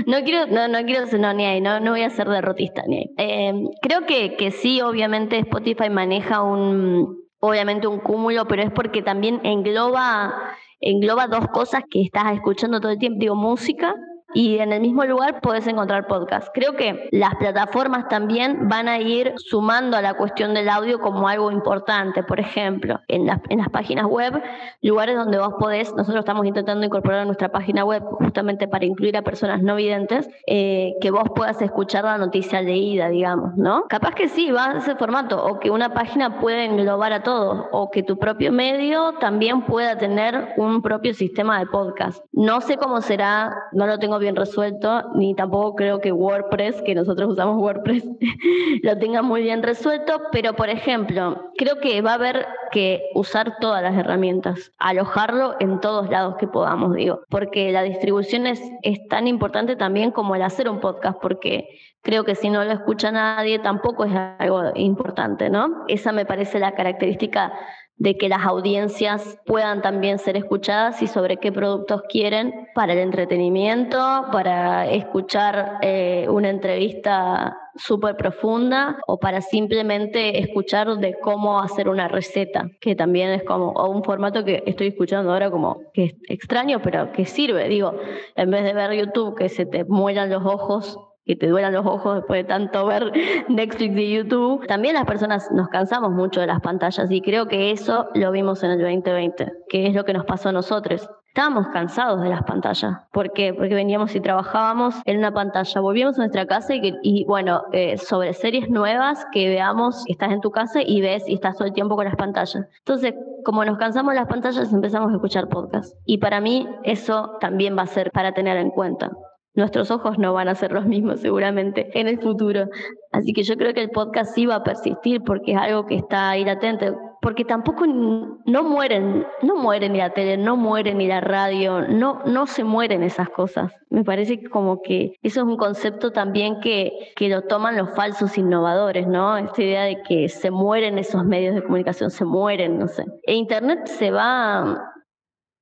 No 0.07 0.23
quiero, 0.23 0.47
no, 0.47 0.67
no 0.67 0.83
quiero 0.85 1.05
no, 1.19 1.33
ni 1.33 1.45
ahí, 1.45 1.61
no, 1.61 1.79
no 1.79 1.91
voy 1.91 2.01
a 2.01 2.09
ser 2.09 2.27
derrotista 2.27 2.81
ni 2.87 2.97
ahí. 2.97 3.09
Eh, 3.17 3.53
creo 3.81 4.07
que, 4.07 4.35
que 4.37 4.49
sí, 4.49 4.81
obviamente 4.81 5.37
Spotify 5.37 5.89
maneja 5.91 6.41
un, 6.41 7.22
obviamente 7.45 7.87
un 7.87 7.99
cúmulo, 7.99 8.47
pero 8.47 8.63
es 8.63 8.71
porque 8.71 9.01
también 9.01 9.41
engloba, 9.43 10.33
engloba 10.79 11.27
dos 11.27 11.45
cosas 11.49 11.83
que 11.89 12.01
estás 12.01 12.33
escuchando 12.33 12.79
todo 12.79 12.93
el 12.93 12.97
tiempo, 12.97 13.19
digo, 13.19 13.35
música 13.35 13.93
y 14.33 14.59
en 14.59 14.73
el 14.73 14.81
mismo 14.81 15.05
lugar 15.05 15.41
puedes 15.41 15.67
encontrar 15.67 16.07
podcast. 16.07 16.49
Creo 16.53 16.75
que 16.75 17.09
las 17.11 17.35
plataformas 17.35 18.07
también 18.07 18.67
van 18.67 18.87
a 18.87 18.99
ir 18.99 19.33
sumando 19.37 19.97
a 19.97 20.01
la 20.01 20.15
cuestión 20.15 20.53
del 20.53 20.69
audio 20.69 20.99
como 20.99 21.27
algo 21.27 21.51
importante. 21.51 22.23
Por 22.23 22.39
ejemplo, 22.39 22.99
en, 23.07 23.29
en 23.49 23.57
las 23.57 23.69
páginas 23.69 24.05
web, 24.05 24.41
lugares 24.81 25.15
donde 25.15 25.37
vos 25.37 25.53
podés, 25.59 25.93
nosotros 25.95 26.19
estamos 26.19 26.45
intentando 26.45 26.85
incorporar 26.85 27.21
a 27.21 27.25
nuestra 27.25 27.49
página 27.49 27.85
web 27.85 28.03
justamente 28.03 28.67
para 28.67 28.85
incluir 28.85 29.17
a 29.17 29.21
personas 29.21 29.61
no 29.61 29.75
videntes, 29.75 30.29
eh, 30.47 30.93
que 31.01 31.11
vos 31.11 31.23
puedas 31.35 31.61
escuchar 31.61 32.03
la 32.03 32.17
noticia 32.17 32.61
leída, 32.61 33.09
digamos, 33.09 33.55
¿no? 33.55 33.83
Capaz 33.87 34.15
que 34.15 34.27
sí, 34.27 34.51
va 34.51 34.71
a 34.71 34.77
ese 34.77 34.95
formato, 34.95 35.43
o 35.43 35.59
que 35.59 35.69
una 35.69 35.93
página 35.93 36.39
pueda 36.39 36.63
englobar 36.63 37.13
a 37.13 37.23
todos, 37.23 37.65
o 37.71 37.91
que 37.91 38.03
tu 38.03 38.17
propio 38.17 38.51
medio 38.51 39.13
también 39.19 39.61
pueda 39.61 39.97
tener 39.97 40.53
un 40.57 40.81
propio 40.81 41.13
sistema 41.13 41.59
de 41.59 41.65
podcast. 41.67 42.23
No 42.31 42.61
sé 42.61 42.77
cómo 42.77 43.01
será, 43.01 43.55
no 43.71 43.87
lo 43.87 43.99
tengo 43.99 44.19
bien 44.23 44.35
resuelto, 44.35 45.11
ni 45.15 45.35
tampoco 45.35 45.75
creo 45.75 45.99
que 45.99 46.11
WordPress, 46.11 46.81
que 46.81 46.95
nosotros 46.95 47.33
usamos 47.33 47.61
WordPress, 47.61 48.03
lo 48.83 48.97
tenga 48.97 49.21
muy 49.21 49.43
bien 49.43 49.61
resuelto, 49.61 50.21
pero 50.31 50.53
por 50.55 50.69
ejemplo, 50.69 51.51
creo 51.57 51.79
que 51.79 52.01
va 52.01 52.11
a 52.11 52.15
haber 52.15 52.47
que 52.71 53.03
usar 53.13 53.57
todas 53.59 53.83
las 53.83 53.95
herramientas, 53.95 54.71
alojarlo 54.79 55.55
en 55.59 55.79
todos 55.79 56.09
lados 56.09 56.35
que 56.37 56.47
podamos, 56.47 56.95
digo, 56.95 57.21
porque 57.29 57.71
la 57.71 57.83
distribución 57.83 58.47
es, 58.47 58.61
es 58.81 59.07
tan 59.07 59.27
importante 59.27 59.75
también 59.75 60.11
como 60.11 60.35
el 60.35 60.41
hacer 60.41 60.67
un 60.67 60.79
podcast, 60.79 61.19
porque 61.21 61.67
creo 62.01 62.23
que 62.23 62.35
si 62.35 62.49
no 62.49 62.63
lo 62.63 62.71
escucha 62.71 63.11
nadie 63.11 63.59
tampoco 63.59 64.05
es 64.05 64.13
algo 64.39 64.71
importante, 64.75 65.49
¿no? 65.49 65.85
Esa 65.87 66.11
me 66.11 66.25
parece 66.25 66.59
la 66.59 66.73
característica 66.73 67.53
de 67.97 68.17
que 68.17 68.29
las 68.29 68.45
audiencias 68.45 69.39
puedan 69.45 69.81
también 69.81 70.19
ser 70.19 70.35
escuchadas 70.35 71.01
y 71.01 71.07
sobre 71.07 71.37
qué 71.37 71.51
productos 71.51 72.01
quieren 72.09 72.67
para 72.75 72.93
el 72.93 72.99
entretenimiento, 72.99 73.97
para 74.31 74.89
escuchar 74.89 75.77
eh, 75.81 76.25
una 76.29 76.49
entrevista 76.49 77.57
súper 77.75 78.15
profunda 78.15 78.99
o 79.07 79.19
para 79.19 79.41
simplemente 79.41 80.39
escuchar 80.39 80.97
de 80.97 81.17
cómo 81.19 81.59
hacer 81.59 81.89
una 81.89 82.07
receta, 82.07 82.69
que 82.79 82.95
también 82.95 83.29
es 83.29 83.43
como 83.43 83.71
un 83.71 84.03
formato 84.03 84.43
que 84.43 84.63
estoy 84.65 84.87
escuchando 84.87 85.31
ahora 85.31 85.49
como 85.49 85.81
que 85.93 86.03
es 86.05 86.15
extraño, 86.27 86.81
pero 86.81 87.11
que 87.11 87.25
sirve. 87.25 87.67
Digo, 87.69 87.95
en 88.35 88.51
vez 88.51 88.63
de 88.63 88.73
ver 88.73 88.93
YouTube 88.93 89.35
que 89.35 89.49
se 89.49 89.65
te 89.65 89.85
mueran 89.85 90.29
los 90.29 90.45
ojos 90.45 90.99
que 91.25 91.35
te 91.35 91.47
duelan 91.47 91.73
los 91.73 91.85
ojos 91.85 92.15
después 92.15 92.43
de 92.43 92.47
tanto 92.47 92.85
ver 92.85 93.11
Netflix 93.49 93.97
y 93.97 94.15
YouTube. 94.15 94.65
También 94.67 94.95
las 94.95 95.05
personas 95.05 95.49
nos 95.51 95.69
cansamos 95.69 96.11
mucho 96.11 96.41
de 96.41 96.47
las 96.47 96.61
pantallas 96.61 97.09
y 97.09 97.21
creo 97.21 97.47
que 97.47 97.71
eso 97.71 98.07
lo 98.13 98.31
vimos 98.31 98.63
en 98.63 98.71
el 98.71 98.81
2020, 98.81 99.51
que 99.69 99.87
es 99.87 99.95
lo 99.95 100.05
que 100.05 100.13
nos 100.13 100.25
pasó 100.25 100.49
a 100.49 100.51
nosotros. 100.51 101.09
Estábamos 101.27 101.67
cansados 101.69 102.21
de 102.21 102.29
las 102.29 102.43
pantallas. 102.43 102.93
¿Por 103.11 103.33
qué? 103.33 103.55
Porque 103.55 103.73
veníamos 103.73 104.13
y 104.13 104.19
trabajábamos 104.19 105.01
en 105.05 105.17
una 105.17 105.33
pantalla. 105.33 105.81
Volvíamos 105.81 106.15
a 106.19 106.21
nuestra 106.21 106.45
casa 106.45 106.75
y, 106.75 106.93
y 107.01 107.25
bueno, 107.25 107.63
eh, 107.71 107.97
sobre 107.97 108.33
series 108.33 108.69
nuevas 108.69 109.25
que 109.31 109.49
veamos, 109.49 110.03
estás 110.05 110.31
en 110.31 110.41
tu 110.41 110.51
casa 110.51 110.81
y 110.85 111.01
ves 111.01 111.23
y 111.27 111.33
estás 111.33 111.57
todo 111.57 111.67
el 111.67 111.73
tiempo 111.73 111.95
con 111.95 112.05
las 112.05 112.15
pantallas. 112.17 112.67
Entonces, 112.77 113.15
como 113.43 113.65
nos 113.65 113.79
cansamos 113.79 114.13
de 114.13 114.19
las 114.19 114.29
pantallas, 114.29 114.71
empezamos 114.71 115.11
a 115.11 115.15
escuchar 115.15 115.49
podcasts. 115.49 115.97
Y 116.05 116.19
para 116.19 116.39
mí 116.39 116.67
eso 116.83 117.35
también 117.39 117.75
va 117.75 117.81
a 117.81 117.87
ser 117.87 118.11
para 118.11 118.33
tener 118.33 118.57
en 118.57 118.69
cuenta 118.69 119.09
nuestros 119.55 119.91
ojos 119.91 120.17
no 120.17 120.33
van 120.33 120.47
a 120.47 120.55
ser 120.55 120.71
los 120.71 120.85
mismos 120.85 121.19
seguramente 121.19 121.97
en 121.99 122.07
el 122.07 122.19
futuro. 122.19 122.67
Así 123.11 123.33
que 123.33 123.43
yo 123.43 123.55
creo 123.55 123.73
que 123.73 123.81
el 123.81 123.91
podcast 123.91 124.33
sí 124.33 124.45
va 124.45 124.55
a 124.55 124.63
persistir 124.63 125.21
porque 125.23 125.51
es 125.51 125.57
algo 125.57 125.85
que 125.85 125.95
está 125.95 126.31
ahí 126.31 126.43
latente. 126.43 126.93
porque 127.21 127.45
tampoco 127.45 127.85
no 127.87 128.63
mueren, 128.63 129.25
no 129.43 129.55
mueren 129.55 129.93
ni 129.93 129.99
la 129.99 130.09
tele, 130.09 130.35
no 130.35 130.57
mueren 130.57 130.97
ni 130.97 131.07
la 131.07 131.21
radio, 131.21 131.81
no, 131.87 132.21
no 132.25 132.47
se 132.47 132.65
mueren 132.65 133.01
esas 133.01 133.29
cosas. 133.29 133.71
Me 133.89 134.03
parece 134.03 134.43
como 134.49 134.81
que 134.81 135.13
eso 135.21 135.39
es 135.39 135.45
un 135.45 135.55
concepto 135.55 136.11
también 136.11 136.59
que, 136.59 136.91
que 137.15 137.29
lo 137.29 137.43
toman 137.43 137.77
los 137.77 137.95
falsos 137.95 138.37
innovadores, 138.37 139.07
¿no? 139.07 139.37
Esta 139.37 139.63
idea 139.63 139.83
de 139.83 140.01
que 140.03 140.27
se 140.27 140.51
mueren 140.51 140.97
esos 140.97 141.23
medios 141.23 141.55
de 141.55 141.63
comunicación, 141.63 142.11
se 142.11 142.25
mueren, 142.25 142.77
no 142.77 142.89
sé. 142.89 143.05
E 143.23 143.35
Internet 143.35 143.85
se 143.85 144.11
va, 144.11 144.83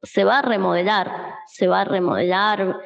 se 0.01 0.23
va 0.23 0.39
a 0.39 0.41
remodelar, 0.41 1.11
se 1.45 1.67
va 1.67 1.81
a 1.81 1.85
remodelar 1.85 2.79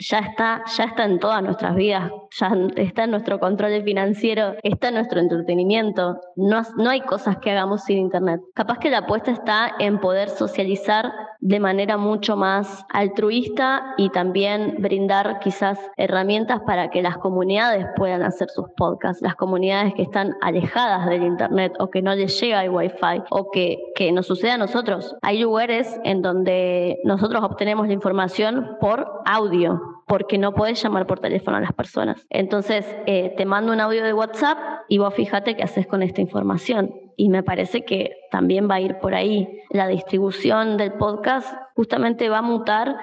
ya 0.00 0.18
está, 0.18 0.62
ya 0.76 0.84
está 0.84 1.04
en 1.04 1.18
todas 1.18 1.42
nuestras 1.42 1.74
vidas, 1.74 2.10
ya 2.38 2.52
está 2.76 3.04
en 3.04 3.10
nuestro 3.10 3.38
control 3.38 3.82
financiero, 3.82 4.54
está 4.62 4.88
en 4.88 4.94
nuestro 4.94 5.20
entretenimiento. 5.20 6.18
No, 6.36 6.62
no 6.76 6.90
hay 6.90 7.02
cosas 7.02 7.38
que 7.38 7.50
hagamos 7.50 7.84
sin 7.84 7.98
Internet. 7.98 8.40
Capaz 8.54 8.78
que 8.78 8.90
la 8.90 8.98
apuesta 8.98 9.30
está 9.30 9.72
en 9.78 9.98
poder 9.98 10.30
socializar 10.30 11.12
de 11.40 11.58
manera 11.58 11.96
mucho 11.96 12.36
más 12.36 12.84
altruista 12.90 13.94
y 13.96 14.10
también 14.10 14.76
brindar 14.78 15.38
quizás 15.40 15.78
herramientas 15.96 16.60
para 16.66 16.90
que 16.90 17.02
las 17.02 17.18
comunidades 17.18 17.86
puedan 17.96 18.22
hacer 18.22 18.48
sus 18.50 18.66
podcasts, 18.76 19.22
las 19.22 19.36
comunidades 19.36 19.94
que 19.94 20.02
están 20.02 20.34
alejadas 20.42 21.06
del 21.06 21.22
Internet 21.22 21.72
o 21.78 21.90
que 21.90 22.02
no 22.02 22.14
les 22.14 22.38
llega 22.40 22.64
el 22.64 22.70
Wi-Fi 22.70 23.22
o 23.30 23.50
que, 23.50 23.78
que 23.94 24.12
nos 24.12 24.26
sucede 24.26 24.52
a 24.52 24.58
nosotros. 24.58 25.16
Hay 25.22 25.38
lugares 25.38 25.98
en 26.04 26.22
donde 26.22 26.98
nosotros 27.04 27.42
obtenemos 27.42 27.86
la 27.86 27.94
información 27.94 28.76
por 28.80 29.06
audio 29.24 29.89
porque 30.06 30.38
no 30.38 30.54
puedes 30.54 30.82
llamar 30.82 31.06
por 31.06 31.20
teléfono 31.20 31.56
a 31.56 31.60
las 31.60 31.72
personas. 31.72 32.26
Entonces, 32.30 32.86
eh, 33.06 33.34
te 33.36 33.44
mando 33.44 33.72
un 33.72 33.80
audio 33.80 34.04
de 34.04 34.12
WhatsApp 34.12 34.58
y 34.88 34.98
vos 34.98 35.14
fíjate 35.14 35.56
qué 35.56 35.62
haces 35.62 35.86
con 35.86 36.02
esta 36.02 36.20
información. 36.20 36.94
Y 37.16 37.28
me 37.28 37.42
parece 37.42 37.84
que 37.84 38.16
también 38.30 38.68
va 38.68 38.76
a 38.76 38.80
ir 38.80 38.98
por 38.98 39.14
ahí. 39.14 39.48
La 39.70 39.86
distribución 39.86 40.76
del 40.76 40.92
podcast 40.94 41.52
justamente 41.74 42.28
va 42.28 42.38
a 42.38 42.42
mutar 42.42 42.96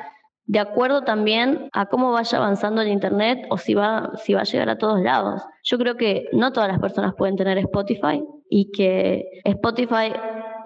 de 0.48 0.60
acuerdo 0.60 1.04
también 1.04 1.70
a 1.74 1.88
cómo 1.88 2.12
vaya 2.12 2.38
avanzando 2.38 2.82
el 2.82 2.88
Internet 2.88 3.46
o 3.50 3.58
si 3.58 3.74
va, 3.74 4.12
si 4.16 4.34
va 4.34 4.42
a 4.42 4.46
llegar 4.46 4.70
a 4.70 4.78
todos 4.78 5.02
lados. 5.02 5.44
Yo 5.64 5.78
creo 5.78 5.98
que 5.98 6.26
no 6.32 6.54
todas 6.54 6.70
las 6.70 6.80
personas 6.80 7.14
pueden 7.16 7.36
tener 7.36 7.58
Spotify 7.58 8.24
y 8.50 8.72
que 8.72 9.26
Spotify 9.44 10.14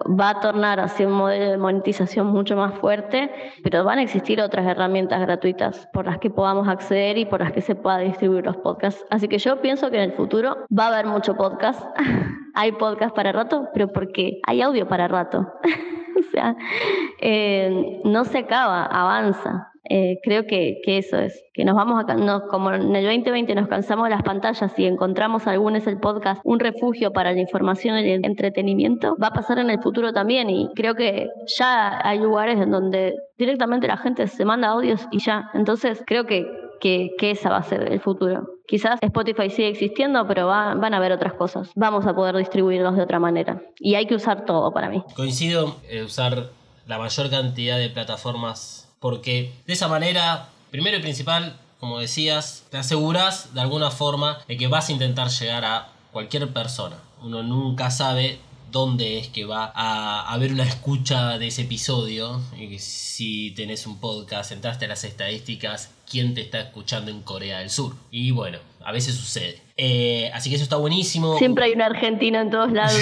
va 0.04 0.30
a 0.30 0.40
tornar 0.40 0.80
hacia 0.80 1.06
un 1.06 1.14
modelo 1.14 1.50
de 1.50 1.56
monetización 1.56 2.26
mucho 2.26 2.56
más 2.56 2.74
fuerte, 2.74 3.30
pero 3.62 3.84
van 3.84 3.98
a 3.98 4.02
existir 4.02 4.40
otras 4.40 4.66
herramientas 4.66 5.20
gratuitas 5.20 5.88
por 5.92 6.06
las 6.06 6.18
que 6.18 6.30
podamos 6.30 6.68
acceder 6.68 7.18
y 7.18 7.24
por 7.24 7.40
las 7.40 7.52
que 7.52 7.60
se 7.60 7.74
pueda 7.74 7.98
distribuir 7.98 8.44
los 8.44 8.56
podcasts. 8.56 9.04
Así 9.10 9.28
que 9.28 9.38
yo 9.38 9.60
pienso 9.60 9.90
que 9.90 9.96
en 9.96 10.10
el 10.10 10.12
futuro 10.12 10.66
va 10.76 10.84
a 10.84 10.88
haber 10.88 11.06
mucho 11.06 11.34
podcast. 11.36 11.82
hay 12.54 12.72
podcast 12.72 13.14
para 13.14 13.32
rato, 13.32 13.68
pero 13.72 13.92
porque 13.92 14.40
hay 14.46 14.62
audio 14.62 14.86
para 14.88 15.08
rato. 15.08 15.52
o 16.18 16.30
sea, 16.30 16.56
eh, 17.20 18.00
no 18.04 18.24
se 18.24 18.38
acaba, 18.38 18.84
avanza. 18.84 19.71
Eh, 19.88 20.18
creo 20.22 20.46
que, 20.46 20.80
que, 20.84 20.98
eso 20.98 21.18
es, 21.18 21.42
que 21.54 21.64
nos 21.64 21.74
vamos 21.74 22.04
a, 22.06 22.14
no, 22.14 22.46
como 22.46 22.72
en 22.72 22.94
el 22.94 23.04
2020 23.04 23.54
nos 23.56 23.68
cansamos 23.68 24.04
de 24.04 24.10
las 24.10 24.22
pantallas 24.22 24.72
y 24.78 24.86
encontramos 24.86 25.48
algunos 25.48 25.86
el 25.88 25.98
podcast 25.98 26.40
un 26.44 26.60
refugio 26.60 27.12
para 27.12 27.32
la 27.32 27.40
información 27.40 27.98
y 27.98 28.10
el 28.12 28.24
entretenimiento, 28.24 29.16
va 29.20 29.28
a 29.28 29.32
pasar 29.32 29.58
en 29.58 29.70
el 29.70 29.82
futuro 29.82 30.12
también 30.12 30.50
y 30.50 30.68
creo 30.76 30.94
que 30.94 31.30
ya 31.58 32.00
hay 32.06 32.20
lugares 32.20 32.60
en 32.60 32.70
donde 32.70 33.16
directamente 33.38 33.88
la 33.88 33.96
gente 33.96 34.28
se 34.28 34.44
manda 34.44 34.68
audios 34.68 35.08
y 35.10 35.18
ya, 35.18 35.50
entonces 35.52 36.02
creo 36.06 36.26
que, 36.26 36.46
que, 36.80 37.10
que 37.18 37.32
esa 37.32 37.50
va 37.50 37.56
a 37.56 37.62
ser 37.64 37.92
el 37.92 38.00
futuro. 38.00 38.46
Quizás 38.68 38.98
Spotify 39.02 39.50
sigue 39.50 39.68
existiendo, 39.68 40.26
pero 40.28 40.46
va, 40.46 40.74
van 40.74 40.94
a 40.94 40.98
haber 40.98 41.12
otras 41.12 41.34
cosas. 41.34 41.70
Vamos 41.74 42.06
a 42.06 42.14
poder 42.14 42.36
distribuirlos 42.36 42.96
de 42.96 43.02
otra 43.02 43.18
manera. 43.18 43.60
Y 43.78 43.96
hay 43.96 44.06
que 44.06 44.14
usar 44.14 44.46
todo 44.46 44.72
para 44.72 44.88
mí. 44.88 45.02
Coincido 45.14 45.76
en 45.90 46.04
usar 46.04 46.48
la 46.86 46.98
mayor 46.98 47.28
cantidad 47.28 47.78
de 47.78 47.90
plataformas 47.90 48.81
porque 49.02 49.52
de 49.66 49.72
esa 49.72 49.88
manera, 49.88 50.48
primero 50.70 50.96
y 50.96 51.02
principal, 51.02 51.56
como 51.80 51.98
decías, 51.98 52.62
te 52.70 52.78
aseguras 52.78 53.52
de 53.52 53.60
alguna 53.60 53.90
forma 53.90 54.38
de 54.46 54.56
que 54.56 54.68
vas 54.68 54.88
a 54.88 54.92
intentar 54.92 55.28
llegar 55.28 55.64
a 55.64 55.88
cualquier 56.12 56.52
persona. 56.52 56.96
Uno 57.20 57.42
nunca 57.42 57.90
sabe 57.90 58.38
dónde 58.72 59.18
es 59.18 59.28
que 59.28 59.44
va 59.44 59.70
a 59.74 60.32
haber 60.32 60.52
una 60.52 60.64
escucha 60.64 61.38
de 61.38 61.46
ese 61.48 61.62
episodio. 61.62 62.40
Y 62.58 62.78
si 62.78 63.52
tenés 63.52 63.86
un 63.86 64.00
podcast, 64.00 64.50
entraste 64.50 64.86
a 64.86 64.88
las 64.88 65.04
estadísticas, 65.04 65.90
quién 66.10 66.34
te 66.34 66.40
está 66.40 66.60
escuchando 66.60 67.10
en 67.10 67.20
Corea 67.20 67.60
del 67.60 67.70
Sur. 67.70 67.94
Y 68.10 68.32
bueno, 68.32 68.58
a 68.84 68.90
veces 68.90 69.14
sucede. 69.14 69.60
Eh, 69.76 70.30
así 70.34 70.48
que 70.50 70.56
eso 70.56 70.64
está 70.64 70.76
buenísimo. 70.76 71.38
Siempre 71.38 71.66
hay 71.66 71.72
un 71.72 71.82
argentino 71.82 72.40
en 72.40 72.50
todos 72.50 72.72
lados. 72.72 73.00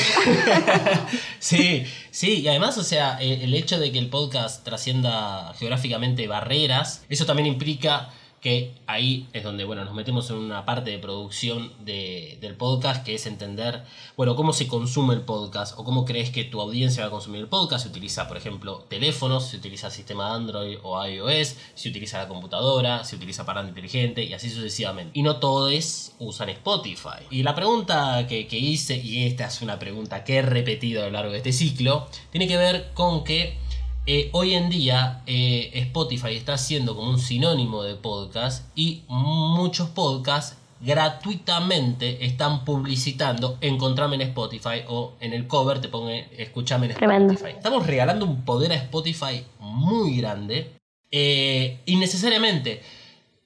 sí, 1.39 1.85
sí, 2.11 2.41
y 2.41 2.49
además, 2.49 2.77
o 2.77 2.83
sea, 2.83 3.19
eh, 3.21 3.45
el 3.45 3.55
hecho 3.55 3.79
de 3.79 3.93
que 3.93 3.99
el 3.99 4.09
podcast 4.09 4.65
trascienda 4.65 5.55
geográficamente 5.59 6.27
barreras, 6.27 7.05
eso 7.09 7.27
también 7.27 7.47
implica 7.47 8.11
que 8.41 8.73
ahí 8.87 9.29
es 9.33 9.45
donde 9.45 9.65
bueno, 9.65 9.85
nos 9.85 9.95
metemos 9.95 10.31
en 10.31 10.37
una 10.37 10.65
parte 10.65 10.91
de 10.91 10.99
producción 10.99 11.73
de, 11.85 12.39
del 12.41 12.55
podcast, 12.55 13.05
que 13.05 13.15
es 13.15 13.27
entender, 13.27 13.85
bueno, 14.17 14.35
cómo 14.35 14.53
se 14.53 14.67
consume 14.67 15.15
el 15.15 15.23
podcast 15.23 15.79
o 15.79 15.85
cómo 15.85 16.05
crees 16.05 16.31
que 16.31 16.45
tu 16.45 16.61
audiencia 16.61 17.03
va 17.03 17.09
a 17.09 17.11
consumir 17.11 17.43
el 17.43 17.49
podcast. 17.49 17.85
Se 17.85 17.91
utiliza, 17.91 18.29
por 18.29 18.39
ejemplo, 18.39 18.87
teléfonos, 18.89 19.47
se 19.47 19.59
utiliza 19.59 19.89
el 19.89 19.93
sistema 19.93 20.35
Android 20.35 20.79
o 20.83 21.05
iOS, 21.07 21.57
se 21.75 21.89
utiliza 21.91 22.19
la 22.19 22.29
computadora, 22.29 23.05
se 23.05 23.17
utiliza 23.17 23.45
parlante 23.45 23.71
inteligente 23.71 24.25
y 24.25 24.33
así 24.33 24.49
sucesivamente. 24.49 25.19
Y 25.19 25.23
no 25.23 25.37
todos 25.37 26.13
usan 26.19 26.49
Spotify. 26.49 27.25
Y 27.31 27.43
la 27.43 27.55
pregunta 27.55 28.27
que, 28.27 28.47
que 28.47 28.59
hice, 28.59 28.97
y 28.97 29.27
esta 29.27 29.47
es 29.47 29.61
una 29.61 29.79
pregunta 29.79 30.25
que 30.25 30.37
he 30.37 30.43
repetido 30.43 31.03
a 31.03 31.07
lo 31.07 31.13
largo 31.13 31.33
de 31.33 31.39
este 31.39 31.53
ciclo, 31.53 32.09
tiene 32.31 32.49
que 32.49 32.57
ver 32.57 32.91
con 32.95 33.23
que 33.23 33.59
eh, 34.07 34.31
hoy 34.33 34.55
en 34.55 34.71
día 34.71 35.23
eh, 35.27 35.71
Spotify 35.75 36.35
está 36.35 36.57
siendo 36.57 36.97
como 36.97 37.11
un 37.11 37.19
sinónimo 37.19 37.83
de 37.83 37.95
podcast 37.95 38.67
y 38.75 39.03
muchos 39.09 39.89
podcasts 39.91 40.57
gratuitamente 40.81 42.25
están 42.25 42.65
publicitando 42.65 43.59
encontrame 43.61 44.17
en 44.17 44.23
Spotify 44.23 44.83
o 44.89 45.13
en 45.21 45.35
el 45.35 45.47
cover 45.47 45.81
te 45.81 45.89
pone 45.89 46.29
escúchame 46.39 46.87
en 46.87 46.93
Spotify. 46.93 47.51
Estamos 47.57 47.87
regalando 47.87 48.25
un 48.25 48.45
poder 48.45 48.73
a 48.73 48.77
Spotify 48.77 49.45
muy 49.59 50.17
grande 50.17 50.73
eh, 51.11 51.81
innecesariamente. 51.87 52.83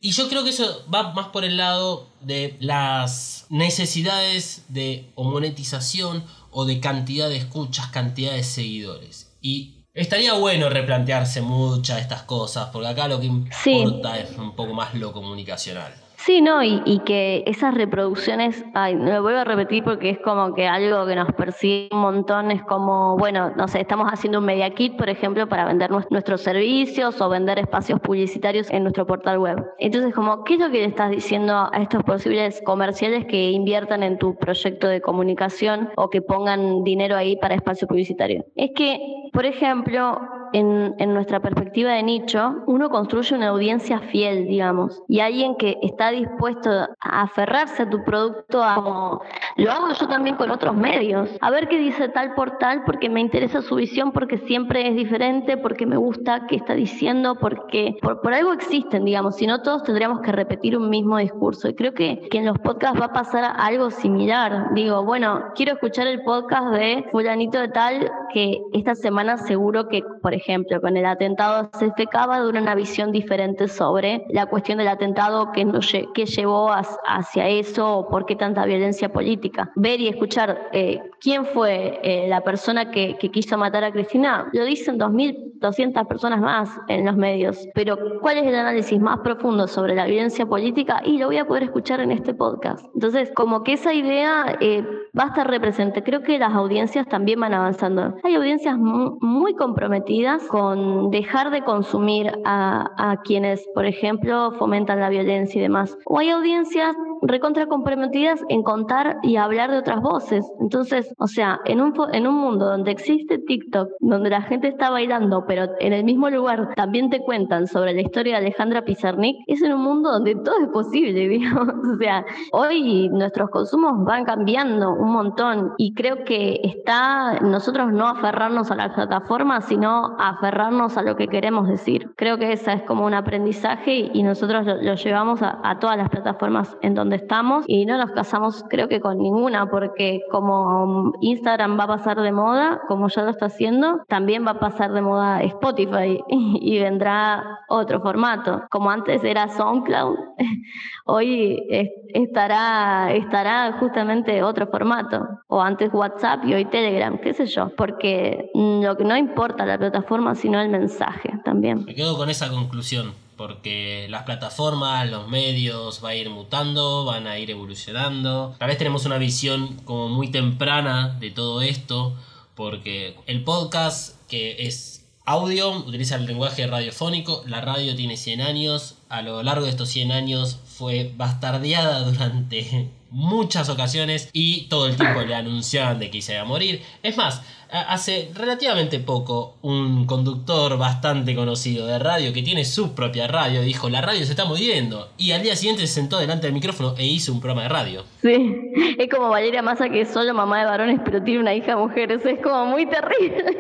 Y 0.00 0.12
yo 0.12 0.28
creo 0.28 0.44
que 0.44 0.50
eso 0.50 0.84
va 0.94 1.14
más 1.14 1.28
por 1.28 1.44
el 1.44 1.56
lado 1.56 2.08
de 2.20 2.56
las 2.60 3.46
necesidades 3.48 4.64
de 4.68 5.10
o 5.14 5.24
monetización 5.24 6.24
o 6.50 6.66
de 6.66 6.78
cantidad 6.78 7.28
de 7.28 7.38
escuchas, 7.38 7.88
cantidad 7.88 8.32
de 8.32 8.44
seguidores. 8.44 9.34
Y 9.40 9.83
Estaría 9.94 10.34
bueno 10.34 10.68
replantearse 10.70 11.40
muchas 11.40 11.98
de 11.98 12.02
estas 12.02 12.22
cosas, 12.24 12.68
porque 12.72 12.88
acá 12.88 13.06
lo 13.06 13.20
que 13.20 13.26
importa 13.26 14.18
es 14.18 14.36
un 14.36 14.56
poco 14.56 14.74
más 14.74 14.92
lo 14.94 15.12
comunicacional. 15.12 15.92
Sí, 16.16 16.40
no, 16.40 16.62
y, 16.64 17.00
que 17.04 17.44
esas 17.46 17.74
reproducciones, 17.74 18.64
ay, 18.72 18.94
lo 18.94 19.22
vuelvo 19.22 19.40
a 19.40 19.44
repetir 19.44 19.84
porque 19.84 20.08
es 20.08 20.18
como 20.18 20.54
que 20.54 20.66
algo 20.66 21.06
que 21.06 21.14
nos 21.14 21.30
persigue 21.34 21.90
un 21.92 22.00
montón, 22.00 22.50
es 22.50 22.62
como, 22.62 23.18
bueno, 23.18 23.52
no 23.56 23.68
sé, 23.68 23.82
estamos 23.82 24.08
haciendo 24.10 24.38
un 24.38 24.46
media 24.46 24.70
kit, 24.70 24.96
por 24.96 25.10
ejemplo, 25.10 25.46
para 25.48 25.66
vender 25.66 25.90
nuestros 25.90 26.40
servicios 26.40 27.20
o 27.20 27.28
vender 27.28 27.58
espacios 27.58 28.00
publicitarios 28.00 28.70
en 28.70 28.84
nuestro 28.84 29.06
portal 29.06 29.38
web. 29.38 29.62
Entonces, 29.78 30.14
como, 30.14 30.44
¿qué 30.44 30.54
es 30.54 30.60
lo 30.60 30.70
que 30.70 30.78
le 30.78 30.86
estás 30.86 31.10
diciendo 31.10 31.68
a 31.70 31.82
estos 31.82 32.02
posibles 32.04 32.62
comerciales 32.64 33.26
que 33.26 33.50
inviertan 33.50 34.02
en 34.02 34.18
tu 34.18 34.34
proyecto 34.36 34.88
de 34.88 35.02
comunicación 35.02 35.90
o 35.96 36.08
que 36.08 36.22
pongan 36.22 36.84
dinero 36.84 37.16
ahí 37.16 37.36
para 37.36 37.54
espacio 37.54 37.86
publicitario? 37.86 38.46
Es 38.56 38.70
que, 38.74 38.98
por 39.34 39.44
ejemplo, 39.46 40.20
en, 40.52 40.94
en, 40.98 41.12
nuestra 41.12 41.40
perspectiva 41.40 41.90
de 41.90 42.04
nicho, 42.04 42.62
uno 42.66 42.88
construye 42.88 43.34
una 43.34 43.48
audiencia 43.48 43.98
fiel, 43.98 44.46
digamos, 44.46 45.02
y 45.08 45.18
alguien 45.18 45.56
que 45.56 45.76
está 45.82 46.12
dispuesto 46.12 46.70
a 46.70 47.22
aferrarse 47.22 47.82
a 47.82 47.90
tu 47.90 48.04
producto, 48.04 48.62
como 48.76 49.20
lo 49.56 49.72
hago 49.72 49.92
yo 49.92 50.06
también 50.06 50.36
con 50.36 50.52
otros 50.52 50.76
medios, 50.76 51.28
a 51.40 51.50
ver 51.50 51.66
qué 51.66 51.78
dice 51.78 52.08
tal 52.08 52.34
por 52.34 52.58
tal, 52.58 52.84
porque 52.84 53.10
me 53.10 53.20
interesa 53.20 53.62
su 53.62 53.74
visión, 53.74 54.12
porque 54.12 54.38
siempre 54.38 54.86
es 54.86 54.94
diferente, 54.94 55.56
porque 55.56 55.84
me 55.84 55.96
gusta 55.96 56.46
qué 56.46 56.54
está 56.54 56.74
diciendo, 56.74 57.34
porque 57.40 57.96
por, 58.00 58.20
por 58.20 58.34
algo 58.34 58.52
existen, 58.52 59.04
digamos, 59.04 59.34
si 59.34 59.48
no 59.48 59.62
todos 59.62 59.82
tendríamos 59.82 60.20
que 60.20 60.30
repetir 60.30 60.78
un 60.78 60.88
mismo 60.88 61.18
discurso. 61.18 61.68
Y 61.68 61.74
creo 61.74 61.94
que, 61.94 62.28
que 62.30 62.38
en 62.38 62.46
los 62.46 62.58
podcasts 62.60 63.00
va 63.00 63.06
a 63.06 63.12
pasar 63.12 63.52
algo 63.56 63.90
similar. 63.90 64.72
Digo, 64.74 65.04
bueno, 65.04 65.46
quiero 65.56 65.72
escuchar 65.72 66.06
el 66.06 66.22
podcast 66.22 66.68
de 66.68 67.04
fulanito 67.10 67.58
de 67.58 67.68
tal 67.68 68.12
que 68.32 68.60
esta 68.72 68.94
semana 68.94 69.23
seguro 69.38 69.88
que, 69.88 70.02
por 70.22 70.34
ejemplo, 70.34 70.80
con 70.80 70.96
el 70.96 71.06
atentado 71.06 71.54
a 71.54 71.70
CFK 71.70 72.14
va 72.28 72.36
a 72.36 72.48
una 72.48 72.74
visión 72.74 73.12
diferente 73.12 73.68
sobre 73.68 74.24
la 74.30 74.46
cuestión 74.46 74.78
del 74.78 74.88
atentado 74.88 75.52
que, 75.52 75.66
que 76.14 76.26
llevó 76.26 76.70
hacia 76.70 77.48
eso 77.48 77.98
o 77.98 78.08
por 78.08 78.26
qué 78.26 78.36
tanta 78.36 78.64
violencia 78.64 79.12
política. 79.12 79.72
Ver 79.76 80.00
y 80.00 80.08
escuchar 80.08 80.68
eh, 80.72 81.00
quién 81.20 81.46
fue 81.46 82.00
eh, 82.02 82.26
la 82.28 82.42
persona 82.42 82.90
que, 82.90 83.16
quiso 83.32 83.56
matar 83.56 83.82
a 83.84 83.90
Cristina, 83.90 84.48
lo 84.52 84.64
dice 84.64 84.90
en 84.90 84.98
2000, 84.98 85.54
200 85.60 86.06
personas 86.06 86.40
más 86.40 86.68
en 86.88 87.06
los 87.06 87.16
medios. 87.16 87.66
Pero 87.74 87.96
¿cuál 88.20 88.38
es 88.38 88.46
el 88.46 88.54
análisis 88.54 89.00
más 89.00 89.20
profundo 89.20 89.66
sobre 89.66 89.94
la 89.94 90.04
violencia 90.04 90.46
política? 90.46 91.00
Y 91.04 91.18
lo 91.18 91.26
voy 91.26 91.38
a 91.38 91.46
poder 91.46 91.64
escuchar 91.64 92.00
en 92.00 92.10
este 92.10 92.34
podcast. 92.34 92.84
Entonces, 92.94 93.32
como 93.34 93.62
que 93.62 93.72
esa 93.72 93.94
idea 93.94 94.56
eh, 94.60 94.84
va 95.18 95.24
a 95.24 95.26
estar 95.28 95.48
represente. 95.48 96.02
Creo 96.02 96.22
que 96.22 96.38
las 96.38 96.52
audiencias 96.52 97.08
también 97.08 97.40
van 97.40 97.54
avanzando. 97.54 98.14
Hay 98.22 98.34
audiencias 98.34 98.76
muy 98.76 99.13
comprometidas 99.56 100.46
con 100.48 101.10
dejar 101.10 101.50
de 101.50 101.62
consumir 101.62 102.32
a, 102.44 102.90
a 102.98 103.20
quienes, 103.22 103.66
por 103.74 103.86
ejemplo, 103.86 104.52
fomentan 104.58 105.00
la 105.00 105.08
violencia 105.08 105.58
y 105.58 105.62
demás. 105.62 105.96
O 106.06 106.18
hay 106.18 106.30
audiencias 106.30 106.96
recontra 107.26 107.66
comprometidas 107.66 108.40
en 108.48 108.62
contar 108.62 109.18
y 109.22 109.36
hablar 109.36 109.70
de 109.70 109.78
otras 109.78 110.00
voces. 110.00 110.44
Entonces, 110.60 111.12
o 111.18 111.26
sea, 111.26 111.60
en 111.64 111.80
un, 111.80 111.94
en 112.12 112.26
un 112.26 112.34
mundo 112.34 112.66
donde 112.66 112.90
existe 112.90 113.38
TikTok, 113.38 113.88
donde 114.00 114.30
la 114.30 114.42
gente 114.42 114.68
está 114.68 114.90
bailando, 114.90 115.44
pero 115.46 115.68
en 115.80 115.92
el 115.92 116.04
mismo 116.04 116.28
lugar 116.30 116.74
también 116.76 117.10
te 117.10 117.20
cuentan 117.20 117.66
sobre 117.66 117.94
la 117.94 118.02
historia 118.02 118.34
de 118.34 118.46
Alejandra 118.46 118.84
Pizarnik, 118.84 119.36
es 119.46 119.62
en 119.62 119.72
un 119.72 119.82
mundo 119.82 120.12
donde 120.12 120.34
todo 120.36 120.54
es 120.62 120.68
posible, 120.68 121.28
digamos. 121.28 121.74
O 121.94 121.96
sea, 121.96 122.24
hoy 122.52 123.08
nuestros 123.10 123.50
consumos 123.50 124.04
van 124.04 124.24
cambiando 124.24 124.92
un 124.92 125.12
montón 125.12 125.72
y 125.78 125.94
creo 125.94 126.24
que 126.24 126.60
está 126.62 127.40
nosotros 127.40 127.92
no 127.92 128.06
aferrarnos 128.06 128.70
a 128.70 128.76
la 128.76 128.92
plataforma, 129.06 129.60
sino 129.60 130.16
aferrarnos 130.18 130.96
a 130.96 131.02
lo 131.02 131.16
que 131.16 131.28
queremos 131.28 131.68
decir. 131.68 132.12
Creo 132.16 132.38
que 132.38 132.52
esa 132.52 132.72
es 132.72 132.82
como 132.82 133.04
un 133.04 133.14
aprendizaje 133.14 134.10
y 134.12 134.22
nosotros 134.22 134.66
lo, 134.66 134.94
llevamos 134.94 135.42
a, 135.42 135.60
a 135.62 135.78
todas 135.78 135.96
las 135.96 136.08
plataformas 136.08 136.76
en 136.82 136.94
donde 136.94 137.16
estamos 137.16 137.64
y 137.66 137.86
no 137.86 137.98
nos 137.98 138.10
casamos 138.12 138.64
creo 138.68 138.88
que 138.88 139.00
con 139.00 139.18
ninguna 139.18 139.70
porque 139.70 140.20
como 140.30 141.12
Instagram 141.20 141.78
va 141.78 141.84
a 141.84 141.88
pasar 141.88 142.20
de 142.20 142.32
moda, 142.32 142.80
como 142.88 143.08
ya 143.08 143.22
lo 143.22 143.30
está 143.30 143.46
haciendo, 143.46 144.04
también 144.08 144.46
va 144.46 144.52
a 144.52 144.58
pasar 144.58 144.92
de 144.92 145.00
moda 145.00 145.42
Spotify 145.42 146.22
y, 146.28 146.78
vendrá 146.78 147.60
otro 147.68 148.00
formato. 148.00 148.62
Como 148.70 148.90
antes 148.90 149.24
era 149.24 149.48
SoundCloud, 149.48 150.16
hoy 151.06 151.62
estará, 152.08 153.12
estará 153.12 153.72
justamente 153.78 154.42
otro 154.42 154.66
formato. 154.66 155.26
O 155.48 155.60
antes 155.60 155.92
WhatsApp 155.92 156.44
y 156.44 156.54
hoy 156.54 156.64
Telegram, 156.66 157.18
qué 157.18 157.32
sé 157.32 157.46
yo. 157.46 157.70
Porque 157.76 158.50
lo 158.54 158.93
que 158.96 159.04
no 159.04 159.16
importa 159.16 159.66
la 159.66 159.78
plataforma, 159.78 160.34
sino 160.34 160.60
el 160.60 160.68
mensaje 160.68 161.30
también. 161.44 161.84
Me 161.84 161.94
quedo 161.94 162.16
con 162.16 162.30
esa 162.30 162.50
conclusión 162.50 163.12
porque 163.36 164.06
las 164.10 164.22
plataformas, 164.22 165.10
los 165.10 165.28
medios 165.28 166.00
va 166.04 166.10
a 166.10 166.14
ir 166.14 166.30
mutando, 166.30 167.04
van 167.04 167.26
a 167.26 167.38
ir 167.38 167.50
evolucionando. 167.50 168.54
Tal 168.58 168.68
vez 168.68 168.78
tenemos 168.78 169.06
una 169.06 169.18
visión 169.18 169.76
como 169.84 170.08
muy 170.08 170.30
temprana 170.30 171.16
de 171.20 171.30
todo 171.30 171.62
esto, 171.62 172.14
porque 172.54 173.16
el 173.26 173.42
podcast 173.42 174.16
que 174.28 174.66
es 174.66 175.04
audio 175.24 175.70
utiliza 175.78 176.16
el 176.16 176.26
lenguaje 176.26 176.66
radiofónico, 176.66 177.42
la 177.46 177.60
radio 177.60 177.96
tiene 177.96 178.16
100 178.16 178.40
años, 178.40 178.98
a 179.08 179.22
lo 179.22 179.42
largo 179.42 179.64
de 179.64 179.70
estos 179.70 179.88
100 179.88 180.12
años 180.12 180.60
fue 180.66 181.12
bastardeada 181.16 182.00
durante 182.04 182.90
muchas 183.14 183.68
ocasiones 183.68 184.28
y 184.32 184.62
todo 184.68 184.88
el 184.88 184.96
tiempo 184.96 185.20
le 185.22 185.34
anunciaban 185.34 186.00
de 186.00 186.10
que 186.10 186.20
se 186.20 186.32
iba 186.32 186.42
a 186.42 186.44
morir. 186.44 186.82
Es 187.02 187.16
más, 187.16 187.42
hace 187.70 188.30
relativamente 188.34 188.98
poco 188.98 189.56
un 189.62 190.04
conductor 190.04 190.76
bastante 190.76 191.34
conocido 191.34 191.86
de 191.86 191.98
radio 191.98 192.32
que 192.32 192.42
tiene 192.42 192.64
su 192.64 192.94
propia 192.94 193.26
radio 193.26 193.62
dijo 193.62 193.88
la 193.88 194.00
radio 194.00 194.24
se 194.24 194.30
está 194.30 194.44
muriendo 194.44 195.10
y 195.16 195.32
al 195.32 195.42
día 195.42 195.56
siguiente 195.56 195.86
se 195.86 195.94
sentó 195.94 196.18
delante 196.18 196.46
del 196.46 196.54
micrófono 196.54 196.94
e 196.98 197.06
hizo 197.06 197.32
un 197.32 197.40
programa 197.40 197.62
de 197.62 197.68
radio. 197.68 198.04
Sí, 198.22 198.72
es 198.98 199.08
como 199.08 199.28
Valeria 199.28 199.62
Massa 199.62 199.88
que 199.88 200.02
es 200.02 200.10
solo 200.10 200.34
mamá 200.34 200.60
de 200.60 200.66
varones 200.66 201.00
pero 201.04 201.22
tiene 201.22 201.40
una 201.40 201.54
hija 201.54 201.76
mujer, 201.76 202.12
eso 202.12 202.28
es 202.28 202.40
como 202.40 202.66
muy 202.66 202.86
terrible. 202.86 203.58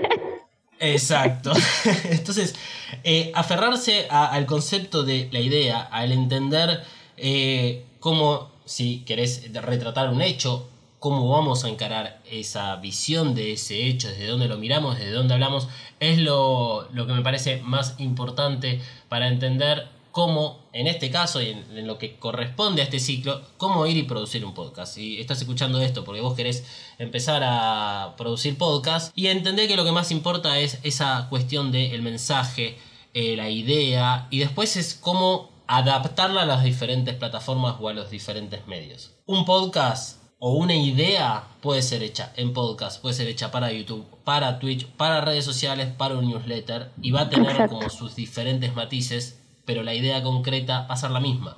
Exacto. 0.80 1.52
Entonces, 2.10 2.54
eh, 3.04 3.30
aferrarse 3.34 4.06
al 4.10 4.44
concepto 4.46 5.04
de 5.04 5.28
la 5.32 5.40
idea, 5.40 5.80
al 5.80 6.12
entender 6.12 6.82
eh, 7.16 7.84
cómo 8.00 8.53
si 8.64 9.00
querés 9.00 9.52
retratar 9.52 10.10
un 10.10 10.22
hecho, 10.22 10.68
cómo 11.04 11.28
vamos 11.28 11.64
a 11.64 11.68
encarar 11.68 12.22
esa 12.30 12.76
visión 12.76 13.34
de 13.34 13.52
ese 13.52 13.86
hecho, 13.86 14.08
desde 14.08 14.26
dónde 14.26 14.48
lo 14.48 14.56
miramos, 14.56 14.96
desde 14.96 15.12
dónde 15.12 15.34
hablamos, 15.34 15.68
es 16.00 16.18
lo, 16.18 16.88
que 16.94 17.12
me 17.12 17.20
parece 17.20 17.60
más 17.60 17.96
importante 17.98 18.80
para 19.10 19.28
entender 19.28 19.86
cómo, 20.12 20.60
en 20.72 20.86
este 20.86 21.10
caso 21.10 21.42
y 21.42 21.50
en, 21.50 21.86
lo 21.86 21.98
que 21.98 22.16
corresponde 22.16 22.80
a 22.80 22.84
este 22.84 23.00
ciclo, 23.00 23.42
cómo 23.58 23.86
ir 23.86 23.98
y 23.98 24.04
producir 24.04 24.46
un 24.46 24.54
podcast. 24.54 24.94
Si 24.94 25.20
estás 25.20 25.42
escuchando 25.42 25.78
esto 25.82 26.04
porque 26.04 26.22
vos 26.22 26.34
querés 26.34 26.64
empezar 26.98 27.42
a 27.44 28.14
producir 28.16 28.56
podcast 28.56 29.12
y 29.14 29.26
entender 29.26 29.68
que 29.68 29.76
lo 29.76 29.84
que 29.84 29.92
más 29.92 30.10
importa 30.10 30.58
es 30.58 30.78
esa 30.84 31.26
cuestión 31.28 31.70
del 31.70 32.00
mensaje, 32.00 32.78
eh, 33.12 33.36
la 33.36 33.50
idea, 33.50 34.26
y 34.30 34.38
después 34.38 34.78
es 34.78 34.94
cómo 34.94 35.53
adaptarla 35.66 36.42
a 36.42 36.46
las 36.46 36.64
diferentes 36.64 37.14
plataformas 37.14 37.76
o 37.80 37.88
a 37.88 37.94
los 37.94 38.10
diferentes 38.10 38.66
medios. 38.66 39.12
Un 39.26 39.44
podcast 39.44 40.18
o 40.38 40.52
una 40.52 40.74
idea 40.74 41.44
puede 41.62 41.80
ser 41.80 42.02
hecha 42.02 42.32
en 42.36 42.52
podcast, 42.52 43.00
puede 43.00 43.14
ser 43.14 43.28
hecha 43.28 43.50
para 43.50 43.72
YouTube, 43.72 44.04
para 44.24 44.58
Twitch, 44.58 44.86
para 44.86 45.22
redes 45.22 45.44
sociales, 45.44 45.88
para 45.96 46.18
un 46.18 46.28
newsletter 46.28 46.90
y 47.00 47.12
va 47.12 47.22
a 47.22 47.30
tener 47.30 47.68
como 47.68 47.88
sus 47.88 48.14
diferentes 48.14 48.74
matices, 48.74 49.40
pero 49.64 49.82
la 49.82 49.94
idea 49.94 50.22
concreta 50.22 50.86
va 50.86 50.94
a 50.94 50.98
ser 50.98 51.12
la 51.12 51.20
misma. 51.20 51.56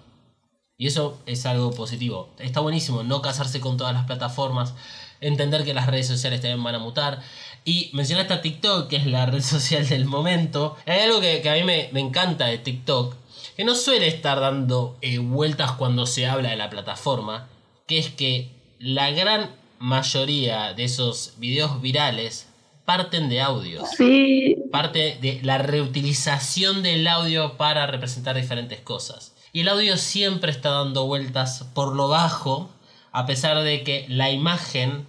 Y 0.79 0.87
eso 0.87 1.19
es 1.27 1.47
algo 1.47 1.71
positivo. 1.73 2.35
Está 2.39 2.61
buenísimo 2.61 3.03
no 3.03 3.23
casarse 3.23 3.61
con 3.61 3.77
todas 3.77 3.95
las 3.95 4.05
plataformas, 4.05 4.75
entender 5.21 5.65
que 5.65 5.75
las 5.75 5.87
redes 5.87 6.07
sociales 6.07 6.41
también 6.41 6.63
van 6.63 6.75
a 6.75 6.79
mutar. 6.79 7.23
Y 7.65 7.91
mencionaste 7.95 8.35
a 8.35 8.43
TikTok, 8.43 8.89
que 8.89 8.97
es 8.97 9.07
la 9.07 9.27
red 9.27 9.43
social 9.43 9.89
del 9.89 10.05
momento. 10.05 10.77
Hay 10.87 11.01
algo 11.01 11.21
que, 11.21 11.49
a 11.49 11.55
mí 11.55 11.65
me, 11.65 11.89
me 11.93 12.01
encanta 12.01 12.47
de 12.47 12.59
TikTok, 12.59 13.17
que 13.57 13.65
no 13.65 13.75
suele 13.75 14.07
estar 14.07 14.41
dando 14.41 14.99
eh, 15.01 15.19
vueltas 15.19 15.73
cuando 15.73 16.07
se 16.07 16.27
habla 16.27 16.51
de 16.51 16.57
la 16.57 16.71
plataforma, 16.71 17.49
que 17.87 17.99
es 17.99 18.11
que 18.11 18.51
la 18.79 19.11
gran 19.11 19.51
mayoría 19.79 20.75
de 20.75 20.85
esos 20.85 21.35
videos 21.39 21.81
virales 21.81 22.49
parten 22.85 23.29
de 23.29 23.41
audios. 23.41 23.89
Sí. 23.97 24.57
Parte 24.71 25.19
de 25.21 25.41
la 25.43 25.59
reutilización 25.59 26.83
del 26.83 27.07
audio 27.09 27.57
para 27.57 27.87
representar 27.87 28.37
diferentes 28.37 28.81
cosas. 28.81 29.35
Y 29.53 29.61
el 29.61 29.69
audio 29.69 29.97
siempre 29.97 30.53
está 30.53 30.71
dando 30.71 31.07
vueltas 31.07 31.65
por 31.75 31.95
lo 31.97 32.09
bajo, 32.09 32.71
a 33.11 33.25
pesar 33.25 33.63
de 33.63 33.83
que 33.83 34.05
la 34.09 34.31
imagen 34.31 35.07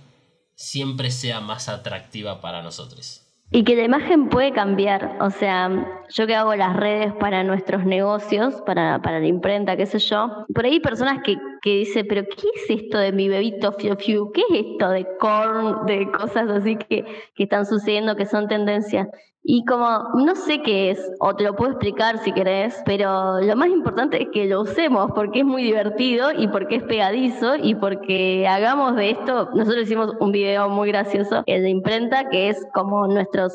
siempre 0.55 1.11
sea 1.11 1.41
más 1.41 1.67
atractiva 1.67 2.39
para 2.39 2.61
nosotros. 2.63 3.26
Y 3.49 3.63
que 3.63 3.77
la 3.77 3.83
imagen 3.83 4.27
puede 4.27 4.51
cambiar, 4.51 5.17
o 5.21 5.29
sea, 5.29 6.03
yo 6.09 6.27
que 6.27 6.35
hago 6.35 6.53
las 6.55 6.75
redes 6.75 7.13
para 7.13 7.45
nuestros 7.45 7.85
negocios, 7.85 8.61
para, 8.65 9.01
para 9.01 9.21
la 9.21 9.27
imprenta, 9.27 9.77
qué 9.77 9.85
sé 9.85 9.99
yo, 9.99 10.45
por 10.53 10.65
ahí 10.65 10.73
hay 10.73 10.79
personas 10.81 11.23
que, 11.23 11.37
que 11.61 11.77
dicen, 11.77 12.05
pero 12.09 12.23
¿qué 12.23 12.47
es 12.55 12.81
esto 12.81 12.97
de 12.97 13.13
mi 13.13 13.29
bebito 13.29 13.71
Fiu 13.71 13.95
Fiu? 13.95 14.33
¿Qué 14.33 14.41
es 14.49 14.65
esto 14.65 14.89
de 14.89 15.07
corn, 15.17 15.85
de 15.85 16.11
cosas 16.11 16.49
así 16.49 16.75
que, 16.75 17.05
que 17.35 17.43
están 17.43 17.65
sucediendo, 17.65 18.17
que 18.17 18.25
son 18.25 18.49
tendencias? 18.49 19.07
Y 19.49 19.63
como 19.63 19.87
no 20.15 20.35
sé 20.35 20.61
qué 20.61 20.91
es, 20.91 21.11
o 21.21 21.33
te 21.33 21.45
lo 21.45 21.55
puedo 21.55 21.71
explicar 21.71 22.17
si 22.17 22.33
querés, 22.33 22.81
pero 22.85 23.39
lo 23.39 23.55
más 23.55 23.69
importante 23.69 24.21
es 24.21 24.27
que 24.33 24.43
lo 24.43 24.59
usemos 24.63 25.09
porque 25.15 25.39
es 25.39 25.45
muy 25.45 25.63
divertido 25.63 26.33
y 26.37 26.49
porque 26.49 26.75
es 26.75 26.83
pegadizo 26.83 27.55
y 27.55 27.73
porque 27.73 28.45
hagamos 28.45 28.97
de 28.97 29.11
esto, 29.11 29.49
nosotros 29.53 29.83
hicimos 29.83 30.11
un 30.19 30.33
video 30.33 30.67
muy 30.67 30.89
gracioso, 30.89 31.43
el 31.45 31.63
de 31.63 31.69
imprenta, 31.69 32.27
que 32.29 32.49
es 32.49 32.61
como 32.73 33.07
nuestros, 33.07 33.53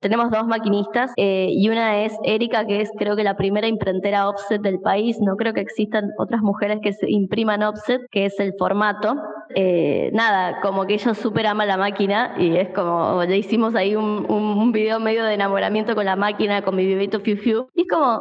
tenemos 0.00 0.30
dos 0.30 0.46
maquinistas 0.46 1.12
eh, 1.18 1.48
y 1.50 1.68
una 1.68 2.04
es 2.04 2.14
Erika, 2.24 2.64
que 2.64 2.80
es 2.80 2.90
creo 2.98 3.14
que 3.14 3.22
la 3.22 3.36
primera 3.36 3.66
imprentera 3.66 4.30
offset 4.30 4.62
del 4.62 4.80
país, 4.80 5.20
no 5.20 5.36
creo 5.36 5.52
que 5.52 5.60
existan 5.60 6.10
otras 6.16 6.40
mujeres 6.40 6.78
que 6.82 6.94
se 6.94 7.10
impriman 7.10 7.62
offset, 7.62 8.00
que 8.10 8.24
es 8.24 8.40
el 8.40 8.54
formato. 8.58 9.14
Eh, 9.54 10.10
nada, 10.12 10.60
como 10.60 10.86
que 10.86 10.94
ella 10.94 11.14
súper 11.14 11.46
ama 11.46 11.66
la 11.66 11.76
máquina 11.76 12.34
y 12.38 12.56
es 12.56 12.70
como, 12.70 13.22
le 13.24 13.36
hicimos 13.36 13.74
ahí 13.74 13.96
un, 13.96 14.26
un, 14.28 14.72
video 14.72 15.00
medio 15.00 15.24
de 15.24 15.34
enamoramiento 15.34 15.94
con 15.94 16.04
la 16.04 16.16
máquina, 16.16 16.62
con 16.62 16.76
mi 16.76 16.86
bebito 16.86 17.20
Fiu 17.20 17.36
Fiu. 17.36 17.68
Y 17.74 17.82
es 17.82 17.88
como, 17.88 18.20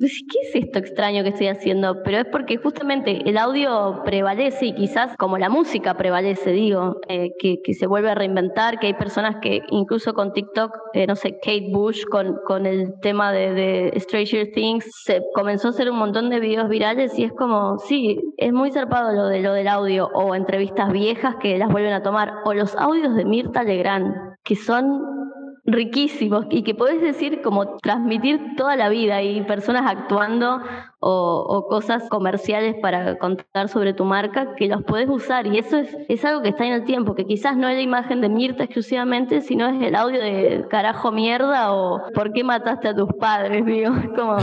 ¿qué 0.00 0.38
es 0.48 0.64
esto 0.64 0.78
extraño 0.78 1.22
que 1.22 1.30
estoy 1.30 1.48
haciendo? 1.48 2.02
Pero 2.02 2.18
es 2.18 2.26
porque 2.26 2.56
justamente 2.56 3.28
el 3.28 3.36
audio 3.36 4.02
prevalece 4.04 4.66
y 4.66 4.74
quizás 4.74 5.14
como 5.18 5.36
la 5.36 5.50
música 5.50 5.94
prevalece, 5.94 6.52
digo, 6.52 6.96
eh, 7.08 7.32
que, 7.38 7.74
se 7.74 7.86
vuelve 7.86 8.10
a 8.10 8.14
reinventar, 8.14 8.78
que 8.78 8.88
hay 8.88 8.94
personas 8.94 9.36
que 9.42 9.62
incluso 9.68 10.14
con 10.14 10.32
TikTok, 10.32 10.72
eh, 10.94 11.06
no 11.06 11.16
sé, 11.16 11.38
Kate 11.40 11.68
Bush 11.70 12.04
con, 12.10 12.38
con 12.46 12.66
el 12.66 12.98
tema 13.00 13.32
de, 13.32 13.92
Stranger 13.96 14.50
Things, 14.52 14.90
se 15.04 15.22
comenzó 15.34 15.68
a 15.68 15.70
hacer 15.70 15.90
un 15.90 15.98
montón 15.98 16.30
de 16.30 16.40
videos 16.40 16.68
virales 16.68 17.18
y 17.18 17.24
es 17.24 17.32
como, 17.32 17.78
sí, 17.78 18.18
es 18.38 18.52
muy 18.52 18.72
zarpado 18.72 19.12
lo, 19.12 19.26
de, 19.26 19.40
lo 19.40 19.52
del 19.52 19.68
audio 19.68 20.08
o 20.14 20.34
entrevistas 20.34 20.92
viejas 20.92 21.36
que 21.40 21.58
las 21.58 21.70
vuelven 21.70 21.92
a 21.92 22.02
tomar 22.02 22.32
o 22.44 22.54
los 22.54 22.74
audios 22.76 23.14
de 23.14 23.24
Mirta 23.24 23.62
Legrand, 23.62 24.14
que 24.44 24.56
son 24.56 25.19
riquísimos 25.72 26.46
y 26.50 26.62
que 26.62 26.74
podés 26.74 27.00
decir 27.00 27.42
como 27.42 27.78
transmitir 27.78 28.40
toda 28.56 28.76
la 28.76 28.88
vida 28.88 29.22
y 29.22 29.42
personas 29.42 29.84
actuando 29.86 30.60
o, 31.00 31.66
cosas 31.68 32.02
comerciales 32.08 32.76
para 32.80 33.16
contar 33.18 33.68
sobre 33.68 33.94
tu 33.94 34.04
marca 34.04 34.54
que 34.56 34.68
los 34.68 34.82
puedes 34.84 35.08
usar. 35.08 35.46
Y 35.46 35.58
eso 35.58 35.78
es, 35.78 35.96
es 36.08 36.24
algo 36.24 36.42
que 36.42 36.50
está 36.50 36.66
en 36.66 36.72
el 36.72 36.84
tiempo, 36.84 37.14
que 37.14 37.26
quizás 37.26 37.56
no 37.56 37.68
es 37.68 37.76
la 37.76 37.82
imagen 37.82 38.20
de 38.20 38.28
Mirta 38.28 38.64
exclusivamente, 38.64 39.40
sino 39.40 39.68
es 39.68 39.82
el 39.82 39.94
audio 39.94 40.20
de 40.20 40.66
carajo 40.68 41.10
mierda 41.10 41.72
o 41.72 42.02
por 42.14 42.32
qué 42.32 42.44
mataste 42.44 42.88
a 42.88 42.94
tus 42.94 43.08
padres, 43.18 43.64
digo, 43.66 43.92
como 44.14 44.36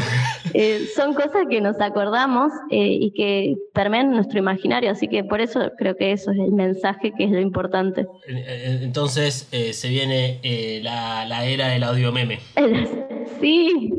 eh, 0.53 0.87
son 0.95 1.13
cosas 1.13 1.45
que 1.49 1.61
nos 1.61 1.79
acordamos 1.79 2.51
eh, 2.71 2.97
y 3.01 3.11
que 3.11 3.55
permean 3.73 4.11
nuestro 4.11 4.39
imaginario, 4.39 4.91
así 4.91 5.07
que 5.07 5.23
por 5.23 5.41
eso 5.41 5.71
creo 5.77 5.95
que 5.95 6.11
eso 6.11 6.31
es 6.31 6.39
el 6.39 6.53
mensaje 6.53 7.13
que 7.15 7.25
es 7.25 7.31
lo 7.31 7.39
importante. 7.39 8.07
Entonces 8.27 9.47
se 9.71 9.89
viene 9.89 10.39
la, 10.81 11.16
la 11.25 11.45
era 11.45 11.67
del 11.67 11.83
audio 11.83 12.11
meme. 12.11 12.39
Sí, 13.41 13.91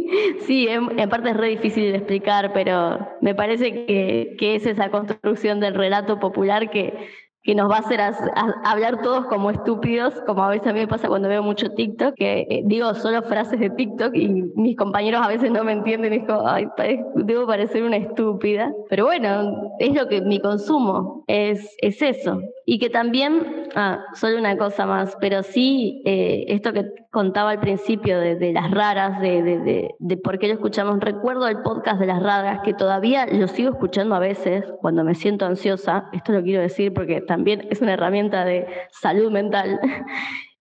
sí, 0.47 0.67
en, 0.69 1.09
parte 1.11 1.31
es 1.31 1.37
re 1.37 1.49
difícil 1.51 1.93
de 1.93 1.99
explicar, 1.99 2.53
pero 2.55 2.99
me 3.21 3.35
parece 3.35 3.73
que, 3.87 4.35
que 4.39 4.57
es 4.57 4.67
esa 4.67 4.91
construcción 4.91 5.61
del 5.61 5.75
relato 5.75 6.19
popular 6.19 6.71
que 6.71 6.95
que 7.49 7.55
nos 7.55 7.71
va 7.71 7.77
a 7.77 7.81
hacer 7.81 7.99
hablar 8.65 9.01
todos 9.01 9.25
como 9.25 9.51
estúpidos, 9.51 10.13
como 10.27 10.45
a 10.45 10.51
veces 10.51 10.67
a 10.67 10.75
mí 10.75 10.81
me 10.81 10.87
pasa 10.87 11.09
cuando 11.09 11.31
veo 11.31 11.43
mucho 11.43 11.71
TikTok, 11.71 12.15
que 12.15 12.47
eh, 12.51 12.63
digo 12.67 12.93
solo 12.93 13.23
frases 13.23 13.59
de 13.59 13.71
TikTok 13.71 14.15
y 14.15 14.29
mis 14.29 14.77
compañeros 14.77 15.23
a 15.25 15.29
veces 15.29 15.51
no 15.51 15.65
me 15.65 15.73
entienden 15.73 16.13
y 16.13 16.19
digo, 16.19 16.47
ay, 16.47 16.69
debo 17.15 17.47
parecer 17.47 17.85
una 17.85 17.97
estúpida. 17.97 18.71
Pero 18.91 19.07
bueno, 19.07 19.73
es 19.79 19.95
lo 19.95 20.09
que 20.09 20.21
mi 20.21 20.41
consumo, 20.41 21.25
es, 21.27 21.75
es 21.79 22.03
eso. 22.03 22.39
Y 22.67 22.79
que 22.79 22.91
también, 22.91 23.71
ah, 23.75 23.99
solo 24.13 24.39
una 24.39 24.59
cosa 24.59 24.85
más, 24.85 25.17
pero 25.19 25.43
sí, 25.43 26.03
eh, 26.05 26.45
esto 26.49 26.75
que 26.75 26.85
contaba 27.19 27.51
al 27.51 27.59
principio 27.59 28.21
de, 28.21 28.53
las 28.53 28.71
raras, 28.71 29.21
de, 29.21 29.43
de, 29.43 29.95
de, 29.99 30.17
por 30.19 30.39
qué 30.39 30.47
lo 30.47 30.55
escuchamos, 30.55 31.01
recuerdo 31.01 31.49
el 31.49 31.63
podcast 31.63 31.99
de 31.99 32.07
las 32.07 32.23
raras, 32.23 32.61
que 32.63 32.75
todavía 32.75 33.27
lo 33.27 33.49
sigo 33.49 33.71
escuchando 33.71 34.15
a 34.15 34.21
veces 34.21 34.65
cuando 34.81 35.03
me 35.03 35.17
siento 35.17 35.45
ansiosa, 35.45 36.09
esto 36.13 36.31
lo 36.31 36.45
quiero 36.45 36.63
decir 36.63 36.95
porque 36.95 37.21
también 37.21 37.67
es 37.71 37.81
una 37.81 37.95
herramienta 37.95 38.45
de 38.45 38.69
salud 38.93 39.33
mental. 39.33 39.81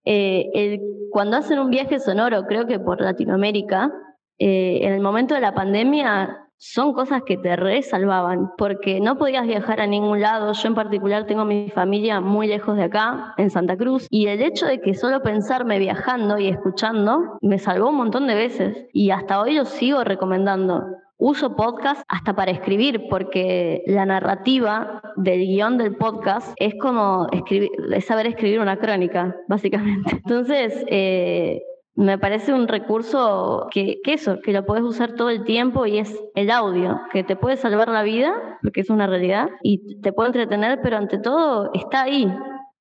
Eh, 0.09 0.79
cuando 1.11 1.35
hacen 1.35 1.59
un 1.59 1.69
viaje 1.69 1.99
sonoro, 1.99 2.45
creo 2.45 2.65
que 2.65 2.79
por 2.79 3.01
Latinoamérica, 3.01 3.91
eh, 4.39 4.79
en 4.83 4.93
el 4.93 5.01
momento 5.01 5.35
de 5.35 5.41
la 5.41 5.53
pandemia 5.53 6.46
son 6.57 6.93
cosas 6.93 7.21
que 7.23 7.37
te 7.37 7.55
resalvaban, 7.55 8.51
porque 8.57 8.99
no 8.99 9.17
podías 9.17 9.45
viajar 9.45 9.79
a 9.79 9.87
ningún 9.87 10.21
lado. 10.21 10.53
Yo 10.53 10.67
en 10.67 10.75
particular 10.75 11.25
tengo 11.25 11.45
mi 11.45 11.69
familia 11.69 12.19
muy 12.19 12.47
lejos 12.47 12.75
de 12.77 12.83
acá, 12.83 13.33
en 13.37 13.49
Santa 13.49 13.77
Cruz, 13.77 14.07
y 14.09 14.27
el 14.27 14.41
hecho 14.41 14.65
de 14.65 14.81
que 14.81 14.93
solo 14.93 15.21
pensarme 15.21 15.79
viajando 15.79 16.37
y 16.39 16.47
escuchando 16.47 17.37
me 17.41 17.59
salvó 17.59 17.89
un 17.89 17.97
montón 17.97 18.27
de 18.27 18.35
veces, 18.35 18.87
y 18.93 19.11
hasta 19.11 19.39
hoy 19.39 19.55
lo 19.55 19.65
sigo 19.65 20.03
recomendando. 20.03 20.83
Uso 21.19 21.55
podcast 21.55 22.03
hasta 22.07 22.35
para 22.35 22.51
escribir, 22.51 23.07
porque 23.09 23.83
la 23.87 24.05
narrativa 24.05 25.01
del 25.15 25.39
guion 25.39 25.77
del 25.79 25.95
podcast 25.95 26.53
es 26.57 26.75
como 26.79 27.27
escribir, 27.31 27.71
es 27.91 28.05
saber 28.05 28.27
escribir 28.27 28.59
una 28.59 28.77
crónica, 28.77 29.35
básicamente. 29.47 30.11
Entonces, 30.25 30.85
eh, 30.87 31.63
me 31.97 32.19
parece 32.19 32.53
un 32.53 32.67
recurso 32.67 33.67
que, 33.71 33.99
que, 34.03 34.13
eso, 34.13 34.39
que 34.39 34.53
lo 34.53 34.65
puedes 34.65 34.83
usar 34.83 35.15
todo 35.15 35.31
el 35.31 35.43
tiempo 35.43 35.87
y 35.87 35.97
es 35.97 36.15
el 36.35 36.51
audio, 36.51 37.01
que 37.11 37.23
te 37.23 37.35
puede 37.35 37.57
salvar 37.57 37.89
la 37.89 38.03
vida, 38.03 38.59
porque 38.61 38.81
es 38.81 38.91
una 38.91 39.07
realidad, 39.07 39.49
y 39.63 39.99
te 40.01 40.13
puede 40.13 40.27
entretener, 40.27 40.79
pero 40.83 40.97
ante 40.97 41.17
todo 41.17 41.71
está 41.73 42.03
ahí. 42.03 42.31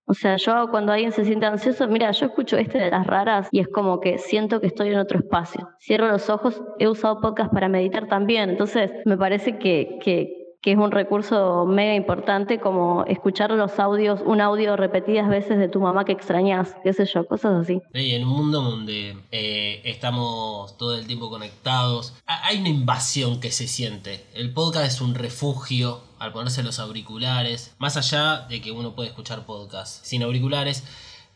O 0.07 0.13
sea, 0.13 0.37
yo 0.37 0.69
cuando 0.71 0.93
alguien 0.93 1.13
se 1.13 1.25
siente 1.25 1.47
ansioso, 1.47 1.89
mira, 1.89 2.11
yo 2.13 2.27
escucho 2.27 2.59
este 2.59 2.79
de 2.79 2.91
las 2.91 3.07
raras 3.07 3.49
y 3.51 3.61
es 3.61 3.69
como 3.69 4.01
que 4.01 4.19
siento 4.19 4.61
que 4.61 4.67
estoy 4.67 4.91
en 4.91 4.99
otro 4.99 5.19
espacio. 5.19 5.67
Cierro 5.81 6.09
los 6.09 6.29
ojos, 6.29 6.63
he 6.79 6.87
usado 6.87 7.21
podcast 7.21 7.53
para 7.53 7.69
meditar 7.69 8.07
también, 8.09 8.51
entonces 8.51 8.93
me 9.07 9.17
parece 9.17 9.59
que, 9.59 9.99
que 10.03 10.46
que 10.67 10.73
es 10.73 10.79
un 10.79 10.91
recurso 10.91 11.65
mega 11.65 11.95
importante 11.95 12.59
como 12.59 13.05
escuchar 13.05 13.53
los 13.53 13.79
audios, 13.79 14.19
un 14.27 14.41
audio 14.41 14.75
repetidas 14.75 15.29
veces 15.29 15.59
de 15.59 15.69
tu 15.69 15.81
mamá 15.81 16.05
que 16.05 16.11
extrañas, 16.11 16.75
qué 16.83 16.93
sé 16.93 17.07
yo, 17.07 17.25
cosas 17.25 17.63
así. 17.63 17.81
En 17.93 18.25
un 18.25 18.31
mundo 18.31 18.63
donde 18.63 19.17
eh, 19.31 19.81
estamos 19.85 20.77
todo 20.77 20.97
el 20.99 21.07
tiempo 21.07 21.31
conectados, 21.31 22.15
hay 22.27 22.59
una 22.59 22.69
invasión 22.69 23.39
que 23.39 23.53
se 23.53 23.69
siente. 23.69 24.27
El 24.35 24.53
podcast 24.53 24.87
es 24.87 25.01
un 25.01 25.15
refugio 25.15 26.01
al 26.19 26.33
ponerse 26.33 26.65
los 26.65 26.81
auriculares, 26.81 27.77
más 27.79 27.97
allá 27.97 28.49
de 28.49 28.61
que 28.61 28.73
uno 28.73 28.97
puede 28.97 29.11
escuchar 29.11 29.47
podcast 29.47 30.05
sin 30.05 30.25
auriculares, 30.25 30.83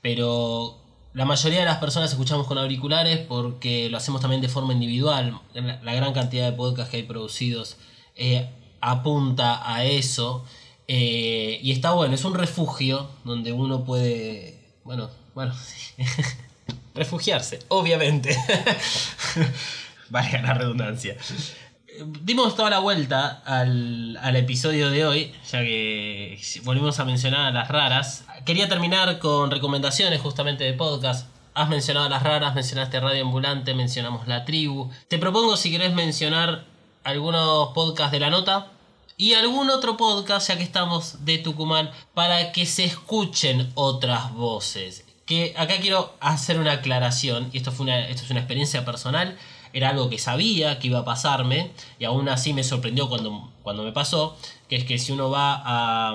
pero 0.02 0.74
la 1.12 1.24
mayoría 1.24 1.60
de 1.60 1.66
las 1.66 1.78
personas 1.78 2.10
escuchamos 2.10 2.48
con 2.48 2.58
auriculares 2.58 3.20
porque 3.20 3.90
lo 3.90 3.96
hacemos 3.96 4.22
también 4.22 4.42
de 4.42 4.48
forma 4.48 4.72
individual. 4.72 5.38
La, 5.54 5.94
gran 5.94 6.12
cantidad 6.14 6.50
de 6.50 6.56
podcasts 6.56 6.90
que 6.90 6.96
hay 6.96 7.04
producidos 7.04 7.76
eh, 8.16 8.48
apunta 8.80 9.60
a 9.72 9.84
eso. 9.84 10.44
Eh, 10.88 11.60
y 11.62 11.70
está 11.70 11.92
bueno, 11.92 12.14
es 12.14 12.24
un 12.24 12.34
refugio 12.34 13.08
donde 13.24 13.52
uno 13.52 13.84
puede, 13.84 14.58
bueno, 14.82 15.08
bueno, 15.34 15.54
refugiarse, 16.94 17.60
obviamente. 17.68 18.36
Vaya 20.10 20.42
la 20.42 20.54
redundancia. 20.54 21.16
Dimos 22.22 22.56
toda 22.56 22.70
la 22.70 22.80
vuelta 22.80 23.42
al, 23.44 24.16
al, 24.20 24.34
episodio 24.34 24.90
de 24.90 25.04
hoy, 25.06 25.32
ya 25.50 25.60
que 25.60 26.40
volvimos 26.64 26.98
a 26.98 27.04
mencionar 27.04 27.46
a 27.46 27.50
las 27.52 27.68
raras. 27.68 28.24
Quería 28.44 28.68
terminar 28.68 29.18
con 29.20 29.50
recomendaciones 29.50 30.20
justamente 30.20 30.64
de 30.64 30.72
podcast. 30.72 31.28
Has 31.54 31.68
mencionado 31.68 32.06
a 32.06 32.08
las 32.08 32.22
raras, 32.22 32.54
mencionaste 32.54 32.98
Radio 33.00 33.22
Ambulante, 33.24 33.74
mencionamos 33.74 34.26
La 34.26 34.44
Tribu. 34.44 34.90
Te 35.08 35.18
propongo 35.18 35.56
si 35.56 35.70
querés 35.70 35.92
mencionar 35.92 36.64
algunos 37.04 37.68
podcasts 37.72 38.12
de 38.12 38.20
la 38.20 38.30
nota 38.30 38.72
y 39.16 39.34
algún 39.34 39.68
otro 39.68 39.96
podcast, 39.96 40.48
ya 40.48 40.56
que 40.56 40.62
estamos 40.62 41.24
de 41.24 41.38
Tucumán, 41.38 41.90
para 42.14 42.52
que 42.52 42.64
se 42.64 42.84
escuchen 42.84 43.70
otras 43.74 44.32
voces. 44.32 45.04
Que 45.26 45.54
acá 45.58 45.78
quiero 45.78 46.14
hacer 46.20 46.58
una 46.58 46.72
aclaración, 46.72 47.50
y 47.52 47.58
esto, 47.58 47.70
fue 47.70 47.84
una, 47.84 48.08
esto 48.08 48.24
es 48.24 48.30
una 48.30 48.40
experiencia 48.40 48.84
personal, 48.84 49.36
era 49.72 49.90
algo 49.90 50.08
que 50.08 50.18
sabía 50.18 50.78
que 50.78 50.86
iba 50.86 51.00
a 51.00 51.04
pasarme, 51.04 51.70
y 51.98 52.04
aún 52.04 52.28
así 52.30 52.54
me 52.54 52.64
sorprendió 52.64 53.08
cuando, 53.08 53.52
cuando 53.62 53.82
me 53.82 53.92
pasó, 53.92 54.36
que 54.68 54.76
es 54.76 54.84
que 54.84 54.98
si 54.98 55.12
uno 55.12 55.30
va 55.30 55.62
a, 55.64 56.14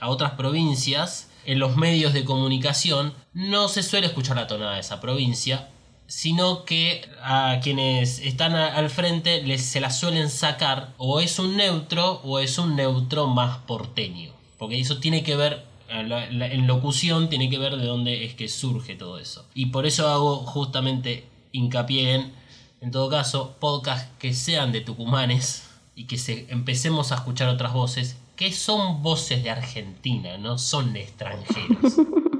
a 0.00 0.08
otras 0.08 0.32
provincias, 0.32 1.28
en 1.44 1.58
los 1.58 1.76
medios 1.76 2.12
de 2.12 2.24
comunicación 2.24 3.14
no 3.32 3.68
se 3.68 3.82
suele 3.82 4.08
escuchar 4.08 4.36
la 4.36 4.46
tonada 4.46 4.74
de 4.74 4.80
esa 4.80 5.00
provincia, 5.00 5.68
sino 6.06 6.64
que 6.64 7.08
a 7.22 7.60
quienes 7.62 8.20
están 8.20 8.54
al 8.54 8.90
frente 8.90 9.42
les, 9.42 9.62
se 9.62 9.80
la 9.80 9.90
suelen 9.90 10.30
sacar 10.30 10.92
o 10.98 11.20
es 11.20 11.38
un 11.38 11.56
neutro 11.56 12.20
o 12.24 12.38
es 12.38 12.58
un 12.58 12.76
neutro 12.76 13.26
más 13.26 13.58
porteño. 13.58 14.32
Porque 14.58 14.80
eso 14.80 14.98
tiene 14.98 15.22
que 15.22 15.36
ver, 15.36 15.64
en 15.88 16.66
locución 16.66 17.28
tiene 17.28 17.50
que 17.50 17.58
ver 17.58 17.76
de 17.76 17.86
dónde 17.86 18.24
es 18.24 18.34
que 18.34 18.48
surge 18.48 18.94
todo 18.94 19.18
eso. 19.18 19.44
Y 19.54 19.66
por 19.66 19.86
eso 19.86 20.08
hago 20.08 20.38
justamente 20.38 21.24
hincapié 21.52 22.14
en, 22.14 22.32
en 22.80 22.90
todo 22.90 23.10
caso, 23.10 23.56
podcasts 23.60 24.08
que 24.18 24.32
sean 24.32 24.72
de 24.72 24.80
tucumanes 24.80 25.68
y 25.94 26.04
que 26.04 26.18
se, 26.18 26.46
empecemos 26.50 27.12
a 27.12 27.16
escuchar 27.16 27.48
otras 27.48 27.72
voces 27.72 28.16
que 28.36 28.52
son 28.52 29.02
voces 29.02 29.42
de 29.42 29.50
Argentina, 29.50 30.36
no 30.36 30.58
son 30.58 30.94
extranjeros. 30.96 31.94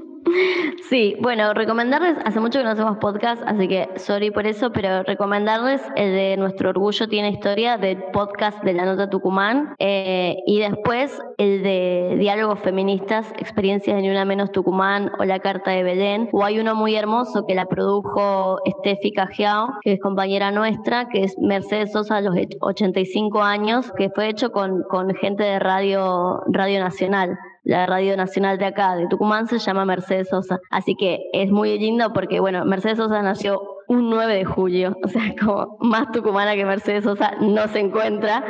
Sí, 0.89 1.15
bueno, 1.19 1.53
recomendarles, 1.53 2.17
hace 2.23 2.39
mucho 2.39 2.59
que 2.59 2.65
no 2.65 2.71
hacemos 2.71 2.97
podcast, 2.97 3.41
así 3.45 3.67
que 3.67 3.89
sorry 3.97 4.31
por 4.31 4.47
eso, 4.47 4.71
pero 4.71 5.03
recomendarles 5.03 5.81
el 5.95 6.11
de 6.13 6.37
Nuestro 6.37 6.69
Orgullo 6.69 7.07
tiene 7.09 7.29
historia, 7.29 7.77
del 7.77 8.01
podcast 8.13 8.63
de 8.63 8.73
la 8.73 8.85
Nota 8.85 9.09
Tucumán, 9.09 9.75
eh, 9.79 10.37
y 10.45 10.59
después 10.59 11.21
el 11.37 11.63
de 11.63 12.15
Diálogos 12.19 12.59
Feministas, 12.59 13.29
Experiencias 13.37 13.97
de 13.97 14.01
Ni 14.01 14.09
Una 14.09 14.25
Menos 14.25 14.51
Tucumán 14.51 15.11
o 15.19 15.25
La 15.25 15.39
Carta 15.39 15.71
de 15.71 15.83
Belén, 15.83 16.29
o 16.31 16.45
hay 16.45 16.59
uno 16.59 16.73
muy 16.73 16.95
hermoso 16.95 17.45
que 17.45 17.55
la 17.55 17.65
produjo 17.65 18.59
Steffi 18.79 19.11
Cajiao, 19.11 19.79
que 19.81 19.93
es 19.93 19.99
compañera 19.99 20.51
nuestra, 20.51 21.09
que 21.09 21.23
es 21.23 21.37
Mercedes 21.37 21.91
Sosa 21.91 22.17
a 22.17 22.21
los 22.21 22.35
85 22.61 23.41
años, 23.41 23.91
que 23.97 24.09
fue 24.09 24.29
hecho 24.29 24.51
con, 24.51 24.83
con 24.83 25.13
gente 25.15 25.43
de 25.43 25.59
Radio, 25.59 26.43
Radio 26.47 26.79
Nacional 26.79 27.37
la 27.67 27.85
radio 27.85 28.15
nacional 28.15 28.57
de 28.57 28.65
acá, 28.65 28.95
de 28.95 29.07
Tucumán, 29.07 29.47
se 29.47 29.59
llama 29.59 29.83
Mercedes 29.83 30.29
Sosa. 30.29 30.59
Así 30.69 30.95
que 30.95 31.19
es 31.33 31.51
muy 31.51 31.77
lindo 31.77 32.13
porque, 32.13 32.39
bueno, 32.39 32.63
Mercedes 32.63 32.97
Sosa 32.97 33.21
nació 33.21 33.61
un 33.89 34.09
9 34.09 34.35
de 34.35 34.45
julio, 34.45 34.95
o 35.03 35.07
sea, 35.09 35.21
como 35.39 35.77
más 35.81 36.09
tucumana 36.11 36.55
que 36.55 36.65
Mercedes 36.65 37.03
Sosa 37.03 37.33
no 37.41 37.67
se 37.67 37.79
encuentra. 37.79 38.43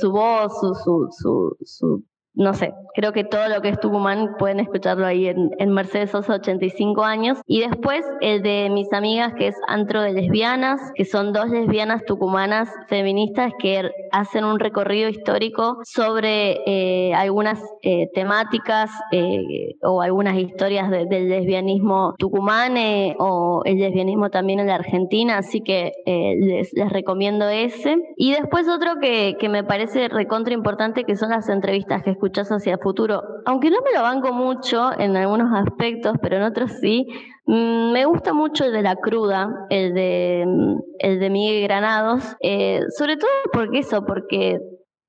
Su 0.00 0.12
voz, 0.12 0.52
su, 0.60 0.72
su, 0.76 1.56
su, 1.64 2.04
no 2.34 2.52
sé, 2.54 2.74
creo 2.94 3.12
que 3.12 3.24
todo 3.24 3.48
lo 3.48 3.60
que 3.60 3.68
es 3.68 3.80
Tucumán 3.80 4.36
pueden 4.38 4.60
escucharlo 4.60 5.06
ahí 5.06 5.28
en, 5.28 5.50
en 5.58 5.72
Mercedes 5.72 6.10
Sosa 6.10 6.34
85 6.34 7.04
años. 7.04 7.38
Y 7.46 7.60
después 7.60 8.04
el 8.20 8.42
de 8.42 8.70
mis 8.70 8.92
amigas, 8.92 9.34
que 9.34 9.48
es 9.48 9.56
Antro 9.68 10.02
de 10.02 10.12
Lesbianas, 10.12 10.80
que 10.94 11.04
son 11.04 11.32
dos 11.32 11.48
lesbianas 11.48 12.04
tucumanas 12.04 12.68
feministas 12.88 13.52
que 13.58 13.90
hacen 14.10 14.44
un 14.44 14.58
recorrido 14.58 15.08
histórico 15.08 15.78
sobre 15.84 16.60
eh, 16.66 17.14
algunas 17.14 17.60
eh, 17.82 18.08
temáticas 18.14 18.90
eh, 19.12 19.76
o 19.82 20.02
algunas 20.02 20.36
historias 20.36 20.90
del 20.90 21.28
lesbianismo 21.28 22.14
tucumán 22.18 22.74
o 23.18 23.62
el 23.64 23.78
lesbianismo 23.78 24.30
también 24.30 24.60
en 24.60 24.68
la 24.68 24.76
Argentina, 24.76 25.38
así 25.38 25.60
que 25.60 25.92
les, 26.06 26.72
les, 26.72 26.90
recomiendo 26.90 27.48
ese. 27.48 27.96
Y 28.16 28.32
después 28.32 28.68
otro 28.68 29.00
que, 29.00 29.36
que 29.38 29.48
me 29.48 29.64
parece 29.64 30.08
recontra 30.08 30.54
importante, 30.54 31.04
que 31.04 31.16
son 31.16 31.30
las 31.30 31.48
entrevistas 31.48 32.02
que 32.02 32.10
escuchás 32.24 32.48
hacia 32.50 32.78
futuro. 32.78 33.22
Aunque 33.44 33.70
no 33.70 33.78
me 33.82 33.92
lo 33.92 34.02
banco 34.02 34.32
mucho 34.32 34.90
en 34.98 35.16
algunos 35.16 35.52
aspectos, 35.52 36.16
pero 36.22 36.36
en 36.36 36.42
otros 36.42 36.72
sí, 36.80 37.06
mm, 37.46 37.92
me 37.92 38.06
gusta 38.06 38.32
mucho 38.32 38.64
el 38.64 38.72
de 38.72 38.82
la 38.82 38.96
cruda, 38.96 39.66
el 39.68 39.92
de, 39.92 40.44
mm, 40.46 40.78
el 41.00 41.20
de 41.20 41.30
Miguel 41.30 41.62
Granados, 41.64 42.36
eh, 42.40 42.80
sobre 42.96 43.16
todo 43.18 43.30
porque 43.52 43.80
eso, 43.80 44.06
porque 44.06 44.58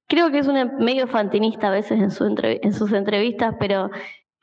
creo 0.07 0.29
que 0.29 0.39
es 0.39 0.47
un 0.47 0.77
medio 0.79 1.07
fantinista 1.07 1.69
a 1.69 1.71
veces 1.71 2.01
en, 2.01 2.11
su 2.11 2.25
en 2.25 2.73
sus 2.73 2.91
entrevistas, 2.91 3.55
pero 3.59 3.89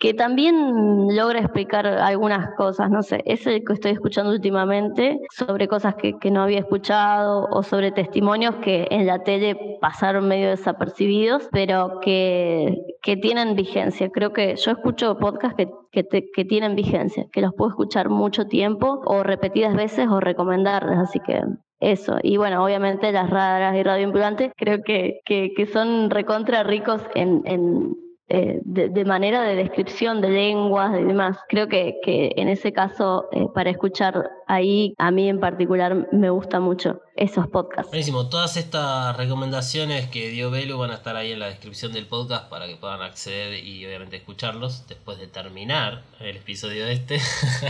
que 0.03 0.14
también 0.14 1.14
logra 1.14 1.38
explicar 1.38 1.86
algunas 1.86 2.57
cosas, 2.57 2.90
no 2.90 3.05
sé, 3.05 3.22
es 3.24 3.46
el 3.46 3.62
que 3.64 3.74
estoy 3.74 3.92
escuchando 3.92 4.32
últimamente 4.32 5.20
sobre 5.30 5.68
cosas 5.68 5.94
que, 5.94 6.18
no 6.28 6.42
había 6.42 6.59
escuchado 6.59 7.46
o 7.53 7.62
sobre 7.62 7.92
testimonios 7.92 8.57
que 8.57 8.88
en 8.90 9.07
la 9.07 9.22
tele 9.22 9.78
pasaron 9.80 10.26
medio 10.26 10.50
desapercibidos, 10.50 11.48
pero 11.53 12.00
que, 12.00 12.82
que 13.00 13.16
tienen 13.16 13.55
vigencia. 13.55 14.11
Creo 14.11 14.32
que 14.32 14.57
yo 14.57 14.72
escucho 14.72 15.18
podcasts 15.18 15.57
que, 15.57 15.68
que, 15.92 16.24
que 16.34 16.44
tienen 16.44 16.74
vigencia, 16.74 17.26
que 17.30 17.40
los 17.40 17.55
puedo 17.55 17.70
escuchar 17.70 18.09
mucho 18.09 18.48
tiempo 18.48 19.03
o 19.05 19.22
repetidas 19.22 19.76
veces 19.76 20.09
o 20.09 20.18
recomendarles, 20.18 20.98
así 20.98 21.20
que 21.20 21.42
eso. 21.78 22.18
Y 22.24 22.38
bueno, 22.38 22.64
obviamente 22.64 23.12
las 23.12 23.30
raras 23.30 23.76
y 23.76 23.84
radioimpulantes 23.84 24.50
creo 24.57 24.82
que, 24.82 25.20
que, 25.24 25.68
son 25.72 26.11
recontra 26.11 26.64
ricos 26.64 27.03
en 27.14 27.44
eh, 28.34 28.60
de, 28.64 29.04
manera 29.04 29.42
de 29.42 29.56
descripción 29.56 30.22
de 30.22 30.30
lenguas 30.30 30.98
y 30.98 31.02
demás. 31.02 31.36
Creo 31.50 31.68
que, 31.68 32.00
que 32.02 32.32
en 32.36 32.48
ese 32.48 32.72
caso, 32.72 33.28
eh, 33.30 33.46
para 33.54 33.68
escuchar 33.68 34.30
ahí, 34.53 34.94
a 34.98 35.11
mí 35.11 35.28
en 35.28 35.40
particular 35.40 36.09
me 36.12 36.28
gusta 36.28 36.61
mucho 36.61 37.00
esos 37.16 37.46
podcasts. 37.48 37.88
Buenísimo, 37.88 38.28
todas 38.28 38.57
estas 38.57 39.16
recomendaciones 39.16 40.09
que 40.09 40.28
dio 40.30 40.50
Belu 40.50 40.78
van 40.78 40.90
a 40.90 40.94
estar 40.94 41.16
ahí 41.16 41.32
en 41.32 41.38
la 41.38 41.46
descripción 41.46 41.92
del 41.92 42.07
podcast 42.07 42.48
para 42.48 42.66
que 42.66 42.76
puedan 42.76 43.03
acceder 43.03 43.64
y 43.64 43.84
obviamente 43.86 44.16
escucharlos 44.16 44.86
después 44.88 45.18
de 45.18 45.26
terminar 45.26 46.03
el 46.20 46.36
episodio 46.36 46.86
este. 46.86 47.20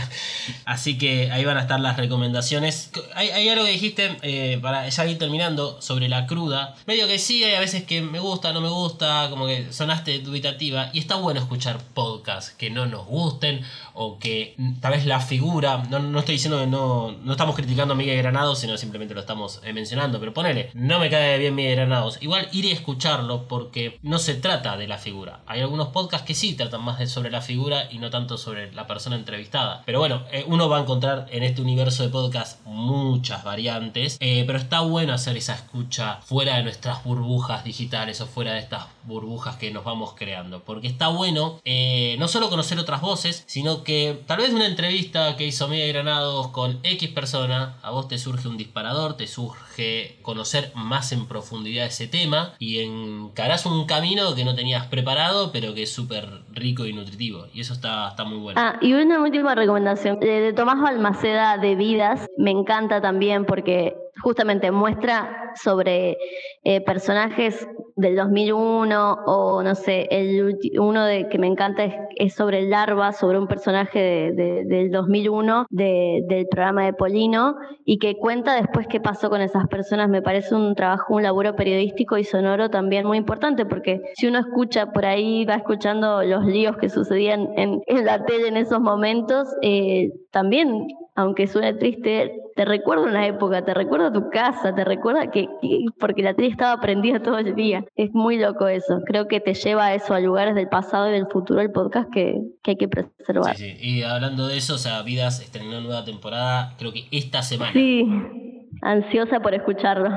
Así 0.65 0.97
que 0.97 1.31
ahí 1.31 1.45
van 1.45 1.57
a 1.57 1.61
estar 1.61 1.79
las 1.79 1.97
recomendaciones. 1.97 2.91
Hay, 3.15 3.29
hay 3.29 3.49
algo 3.49 3.65
que 3.65 3.71
dijiste, 3.71 4.17
eh, 4.21 4.59
para 4.61 4.87
ya 4.87 5.05
ir 5.05 5.17
terminando, 5.17 5.81
sobre 5.81 6.09
la 6.09 6.25
cruda. 6.25 6.75
Medio 6.85 7.07
que 7.07 7.19
sí, 7.19 7.43
hay 7.43 7.55
a 7.55 7.59
veces 7.59 7.83
que 7.83 8.01
me 8.01 8.19
gusta, 8.19 8.53
no 8.53 8.61
me 8.61 8.69
gusta, 8.69 9.27
como 9.29 9.47
que 9.47 9.71
sonaste 9.71 10.19
dubitativa. 10.19 10.89
Y 10.93 10.99
está 10.99 11.15
bueno 11.15 11.39
escuchar 11.39 11.79
podcasts 11.93 12.51
que 12.51 12.69
no 12.69 12.85
nos 12.85 13.05
gusten 13.05 13.61
o 13.93 14.19
que 14.19 14.55
tal 14.81 14.93
vez 14.93 15.05
la 15.05 15.19
figura, 15.19 15.83
no, 15.89 15.99
no 15.99 16.19
estoy 16.19 16.35
diciendo 16.35 16.59
que 16.59 16.67
no, 16.73 17.31
estamos 17.31 17.55
criticando 17.55 17.93
a 17.93 17.97
Miguel 17.97 18.17
Granado, 18.17 18.55
sino 18.55 18.75
simplemente 18.77 19.13
lo 19.13 19.19
estamos 19.19 19.61
eh, 19.63 19.73
mencionando, 19.73 20.19
pero 20.19 20.33
ponele, 20.33 20.71
no 20.73 20.99
me 20.99 21.09
cae 21.09 21.37
bien 21.37 21.53
mi 21.53 21.63
Granados. 21.63 22.17
Igual 22.21 22.49
iré 22.51 22.71
a 22.71 22.73
escucharlo 22.73 23.47
porque 23.47 23.99
no 24.01 24.17
se 24.17 24.33
trata 24.33 24.75
de 24.75 24.87
la 24.87 24.97
figura. 24.97 25.41
Hay 25.45 25.61
algunos 25.61 25.89
podcasts 25.89 26.25
que 26.25 26.33
sí 26.33 26.55
tratan 26.55 26.83
más 26.83 26.97
de 26.97 27.05
sobre 27.05 27.29
la 27.29 27.41
figura 27.41 27.91
y 27.91 27.99
no 27.99 28.09
tanto 28.09 28.37
sobre 28.37 28.73
la 28.73 28.87
persona 28.87 29.15
entrevistada. 29.15 29.83
Pero 29.85 29.99
bueno, 29.99 30.23
eh, 30.31 30.45
uno 30.47 30.67
va 30.67 30.77
a 30.77 30.81
encontrar 30.81 31.27
en 31.29 31.43
este 31.43 31.61
universo 31.61 32.01
de 32.01 32.09
podcast 32.09 32.59
muchas 32.65 33.43
variantes, 33.43 34.17
eh, 34.19 34.43
pero 34.47 34.57
está 34.57 34.81
bueno 34.81 35.13
hacer 35.13 35.37
esa 35.37 35.53
escucha 35.53 36.21
fuera 36.23 36.57
de 36.57 36.63
nuestras 36.63 37.03
burbujas 37.03 37.63
digitales 37.63 38.19
o 38.21 38.25
fuera 38.25 38.53
de 38.53 38.59
estas 38.59 38.85
burbujas 39.03 39.57
que 39.57 39.69
nos 39.69 39.83
vamos 39.83 40.13
creando. 40.15 40.63
Porque 40.63 40.87
está 40.87 41.09
bueno 41.09 41.61
no 42.17 42.27
solo 42.27 42.49
conocer 42.49 42.79
otras 42.79 43.01
voces, 43.01 43.43
sino 43.47 43.83
que 43.83 44.23
tal 44.25 44.37
vez 44.37 44.53
una 44.53 44.65
entrevista 44.65 45.35
que 45.35 45.45
hizo 45.45 45.67
Miguel 45.67 45.93
Granados 45.93 46.47
con 46.47 46.62
X 46.83 47.09
persona, 47.09 47.77
a 47.81 47.91
vos 47.91 48.07
te 48.07 48.17
surge 48.17 48.47
un 48.47 48.57
disparador, 48.57 49.17
surge 49.27 50.17
conocer 50.21 50.71
más 50.75 51.11
en 51.11 51.27
profundidad 51.27 51.85
ese 51.85 52.07
tema 52.07 52.53
y 52.59 52.79
encarás 52.79 53.65
un 53.65 53.85
camino 53.85 54.35
que 54.35 54.45
no 54.45 54.55
tenías 54.55 54.87
preparado, 54.87 55.51
pero 55.51 55.73
que 55.73 55.83
es 55.83 55.91
súper 55.91 56.41
rico 56.51 56.85
y 56.85 56.93
nutritivo. 56.93 57.47
Y 57.53 57.61
eso 57.61 57.73
está, 57.73 58.09
está 58.09 58.23
muy 58.23 58.37
bueno. 58.37 58.59
Ah, 58.61 58.77
y 58.81 58.93
una 58.93 59.21
última 59.21 59.55
recomendación. 59.55 60.19
De 60.19 60.53
Tomás 60.53 60.81
Balmaceda 60.81 61.57
de 61.57 61.75
Vidas, 61.75 62.27
me 62.37 62.51
encanta 62.51 63.01
también 63.01 63.45
porque 63.45 63.95
justamente 64.23 64.71
muestra 64.71 65.51
sobre 65.55 66.17
eh, 66.63 66.81
personajes 66.81 67.67
del 67.95 68.15
2001 68.15 69.13
o 69.25 69.61
no 69.61 69.75
sé, 69.75 70.07
el 70.09 70.57
uno 70.79 71.05
de 71.05 71.27
que 71.27 71.37
me 71.37 71.47
encanta 71.47 71.83
es, 72.15 72.33
sobre 72.33 72.59
el 72.59 72.69
Larva, 72.69 73.11
sobre 73.11 73.37
un 73.37 73.47
personaje 73.47 74.31
de, 74.33 74.63
del 74.65 74.89
2001 74.89 75.67
del 75.69 76.47
programa 76.49 76.85
de 76.85 76.93
Polino 76.93 77.55
y 77.85 77.99
que 77.99 78.17
cuenta 78.17 78.55
después 78.55 78.87
qué 78.87 78.99
pasó 78.99 79.29
con 79.29 79.41
esas 79.41 79.67
personas. 79.67 80.09
Me 80.09 80.21
parece 80.21 80.55
un 80.55 80.73
trabajo, 80.73 81.13
un 81.13 81.23
laburo 81.23 81.55
periodístico 81.55 82.17
y 82.17 82.23
sonoro 82.23 82.69
también 82.69 83.05
muy 83.05 83.17
importante 83.17 83.65
porque 83.65 84.01
si 84.15 84.27
uno 84.27 84.39
escucha 84.39 84.91
por 84.91 85.05
ahí, 85.05 85.45
va 85.45 85.55
escuchando 85.55 86.23
los 86.23 86.45
líos 86.45 86.77
que 86.77 86.89
sucedían 86.89 87.49
en, 87.57 87.81
la 88.05 88.25
tele 88.25 88.47
en 88.47 88.57
esos 88.57 88.79
momentos, 88.79 89.47
eh, 89.61 90.09
también, 90.31 90.87
aunque 91.15 91.45
suene 91.47 91.73
triste, 91.73 92.33
te 92.55 92.65
recuerda 92.65 93.03
una 93.03 93.25
época, 93.27 93.63
te 93.65 93.73
recuerda 93.73 94.11
tu 94.11 94.29
casa, 94.29 94.73
te 94.75 94.83
recuerda 94.83 95.31
que, 95.31 95.47
porque 95.99 96.21
la 96.21 96.33
tele 96.33 96.49
estaba 96.49 96.79
prendida 96.79 97.21
todo 97.21 97.39
el 97.39 97.55
día. 97.55 97.85
Es 97.95 98.11
muy 98.13 98.37
loco 98.37 98.67
eso. 98.67 99.01
Creo 99.05 99.27
que 99.27 99.39
te 99.39 99.53
lleva 99.53 99.85
a 99.85 99.95
eso, 99.95 100.13
a 100.13 100.19
lugares 100.19 100.55
del 100.55 100.69
pasado 100.69 101.09
y 101.09 101.13
del 101.13 101.27
futuro 101.27 101.59
del 101.59 101.71
podcast 101.71 102.09
que, 102.11 102.41
hay 102.65 102.75
que 102.75 102.87
preservar. 102.87 103.55
Sí, 103.55 103.75
sí. 103.77 103.77
Y 103.81 104.03
hablando 104.03 104.47
de 104.47 104.57
eso, 104.57 104.75
o 104.75 104.77
sea, 104.77 105.01
Vidas 105.01 105.41
estrenó 105.41 105.81
nueva 105.81 106.05
temporada, 106.05 106.75
creo 106.77 106.93
que 106.93 107.05
esta 107.11 107.41
semana. 107.41 107.73
Sí, 107.73 108.05
ansiosa 108.81 109.39
por 109.39 109.53
escucharlo. 109.53 110.09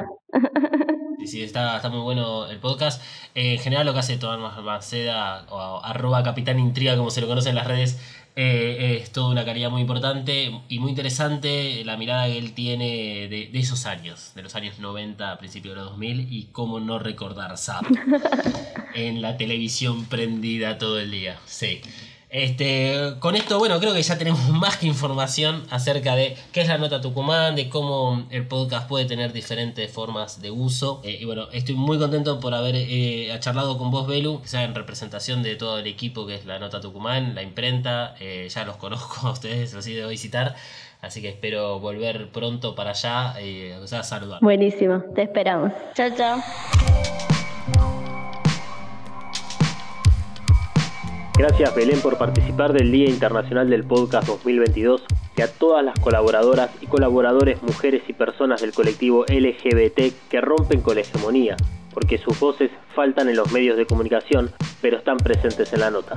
Sí, 1.19 1.27
sí, 1.29 1.43
está, 1.43 1.77
está 1.77 1.89
muy 1.89 2.01
bueno 2.01 2.47
el 2.47 2.59
podcast. 2.59 3.03
en 3.35 3.59
general 3.59 3.87
lo 3.87 3.95
que 3.95 4.01
hace 4.01 4.19
Tomás 4.19 4.63
Maceda 4.63 5.47
o 5.49 5.81
arroba 5.83 6.23
Capitán 6.23 6.59
Intriga, 6.59 6.97
como 6.97 7.11
se 7.11 7.23
lo 7.23 7.27
conoce 7.27 7.49
en 7.49 7.55
las 7.55 7.67
redes, 7.67 7.99
eh, 8.39 8.99
es 9.01 9.13
toda 9.13 9.31
una 9.31 9.47
calidad 9.47 9.71
muy 9.71 9.81
importante 9.81 10.53
y 10.69 10.79
muy 10.79 10.91
interesante 10.91 11.83
la 11.87 11.97
mirada 11.97 12.27
que 12.27 12.37
él 12.37 12.53
tiene 12.53 13.29
de, 13.29 13.51
esos 13.55 13.87
años, 13.87 14.33
de 14.35 14.43
los 14.43 14.55
años 14.55 14.79
90 14.79 15.33
a 15.33 15.39
principios 15.39 15.75
de 15.75 15.81
los 15.81 15.91
2000 15.93 16.31
y 16.31 16.49
cómo 16.53 16.79
no 16.79 16.99
recordar 16.99 17.57
SAP 17.57 17.87
en 18.95 19.23
la 19.23 19.39
televisión 19.39 20.05
prendida 20.05 20.77
todo 20.77 21.01
el 21.01 21.13
día. 21.13 21.39
Sí. 21.47 21.81
Este, 22.37 23.15
con 23.19 23.35
esto, 23.35 23.59
bueno, 23.59 23.81
creo 23.81 23.95
que 23.95 24.03
ya 24.03 24.19
tenemos 24.19 24.47
más 24.51 24.77
que 24.77 24.87
información 24.87 25.63
acerca 25.71 26.15
de 26.15 26.37
qué 26.53 26.61
es 26.61 26.69
la 26.69 26.77
nota 26.77 27.01
Tucumán, 27.01 27.57
de 27.57 27.71
cómo 27.71 28.27
el 28.29 28.47
podcast 28.47 28.87
puede 28.87 29.07
tener 29.07 29.33
diferentes 29.33 29.91
formas 29.91 30.43
de 30.43 30.51
uso. 30.51 31.01
Eh, 31.03 31.17
y 31.19 31.25
bueno, 31.25 31.49
estoy 31.53 31.77
muy 31.77 31.99
contento 31.99 32.39
por 32.39 32.53
haber 32.53 32.75
eh, 32.77 33.35
charlado 33.41 33.79
con 33.79 33.91
vos, 33.91 34.07
Belu, 34.07 34.43
que 34.43 34.49
sea 34.49 34.65
en 34.65 34.75
representación 34.75 35.43
de 35.43 35.57
todo 35.57 35.79
el 35.79 35.87
equipo 35.87 36.27
que 36.27 36.35
es 36.35 36.45
la 36.45 36.59
nota 36.59 36.79
Tucumán, 36.79 37.35
la 37.35 37.43
imprenta. 37.43 38.15
Eh, 38.21 38.49
ya 38.51 38.67
los 38.67 38.77
conozco 38.87 39.29
a 39.29 39.31
ustedes, 39.31 39.73
los 39.73 39.87
he 39.87 39.93
ido 39.93 40.05
a 40.05 40.11
visitar. 40.11 40.57
Así 41.01 41.23
que 41.23 41.31
espero 41.31 41.81
volver 41.81 42.29
pronto 42.33 42.75
para 42.75 42.91
allá 42.91 43.41
y 43.41 43.71
o 43.71 43.87
sea, 43.87 44.03
saludar. 44.03 44.41
Buenísimo, 44.43 45.03
te 45.15 45.23
esperamos. 45.23 45.73
Chao, 45.95 46.11
chao. 46.15 46.43
Gracias 51.39 51.75
Belén 51.75 52.01
por 52.01 52.17
participar 52.17 52.73
del 52.73 52.91
Día 52.91 53.11
Internacional 53.11 53.69
del 53.69 53.85
Podcast 53.85 54.27
2022 54.27 55.05
y 55.37 55.43
a 55.43 55.53
todas 55.53 55.85
las 55.85 55.99
colaboradoras 56.01 56.71
y 56.81 56.87
colaboradores 56.87 57.63
mujeres 57.63 58.03
y 58.09 58.15
personas 58.15 58.63
del 58.63 58.73
colectivo 58.73 59.27
LGBT 59.29 60.15
que 60.31 60.41
rompen 60.41 60.81
con 60.81 60.95
la 60.95 61.03
hegemonía, 61.03 61.57
porque 61.93 62.17
sus 62.17 62.41
voces 62.41 62.71
faltan 62.95 63.29
en 63.29 63.37
los 63.37 63.53
medios 63.53 63.77
de 63.77 63.85
comunicación, 63.85 64.51
pero 64.81 64.97
están 64.97 65.19
presentes 65.19 65.71
en 65.75 65.81
la 65.81 65.91
nota. 65.91 66.17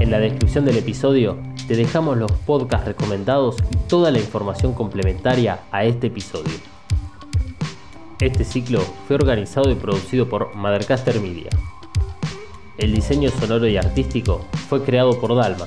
En 0.00 0.10
la 0.10 0.18
descripción 0.18 0.66
del 0.66 0.76
episodio 0.76 1.38
te 1.66 1.76
dejamos 1.76 2.18
los 2.18 2.30
podcasts 2.30 2.86
recomendados 2.86 3.56
y 3.70 3.88
toda 3.88 4.10
la 4.10 4.18
información 4.18 4.74
complementaria 4.74 5.60
a 5.70 5.86
este 5.86 6.08
episodio. 6.08 6.71
Este 8.22 8.44
ciclo 8.44 8.78
fue 9.08 9.16
organizado 9.16 9.68
y 9.72 9.74
producido 9.74 10.28
por 10.28 10.54
Mothercaster 10.54 11.20
Media. 11.20 11.50
El 12.78 12.94
diseño 12.94 13.30
sonoro 13.30 13.66
y 13.66 13.76
artístico 13.76 14.46
fue 14.68 14.84
creado 14.84 15.20
por 15.20 15.34
Dalma. 15.34 15.66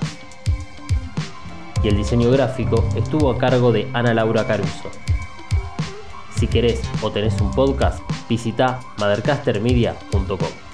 Y 1.83 1.89
el 1.89 1.97
diseño 1.97 2.31
gráfico 2.31 2.87
estuvo 2.95 3.29
a 3.29 3.37
cargo 3.37 3.73
de 3.73 3.89
Ana 3.91 4.13
Laura 4.13 4.47
Caruso. 4.47 4.89
Si 6.37 6.47
querés 6.47 6.81
o 7.01 7.11
tenés 7.11 7.41
un 7.41 7.51
podcast, 7.51 7.99
Visita 8.29 8.79
mothercastermedia.com. 8.99 10.64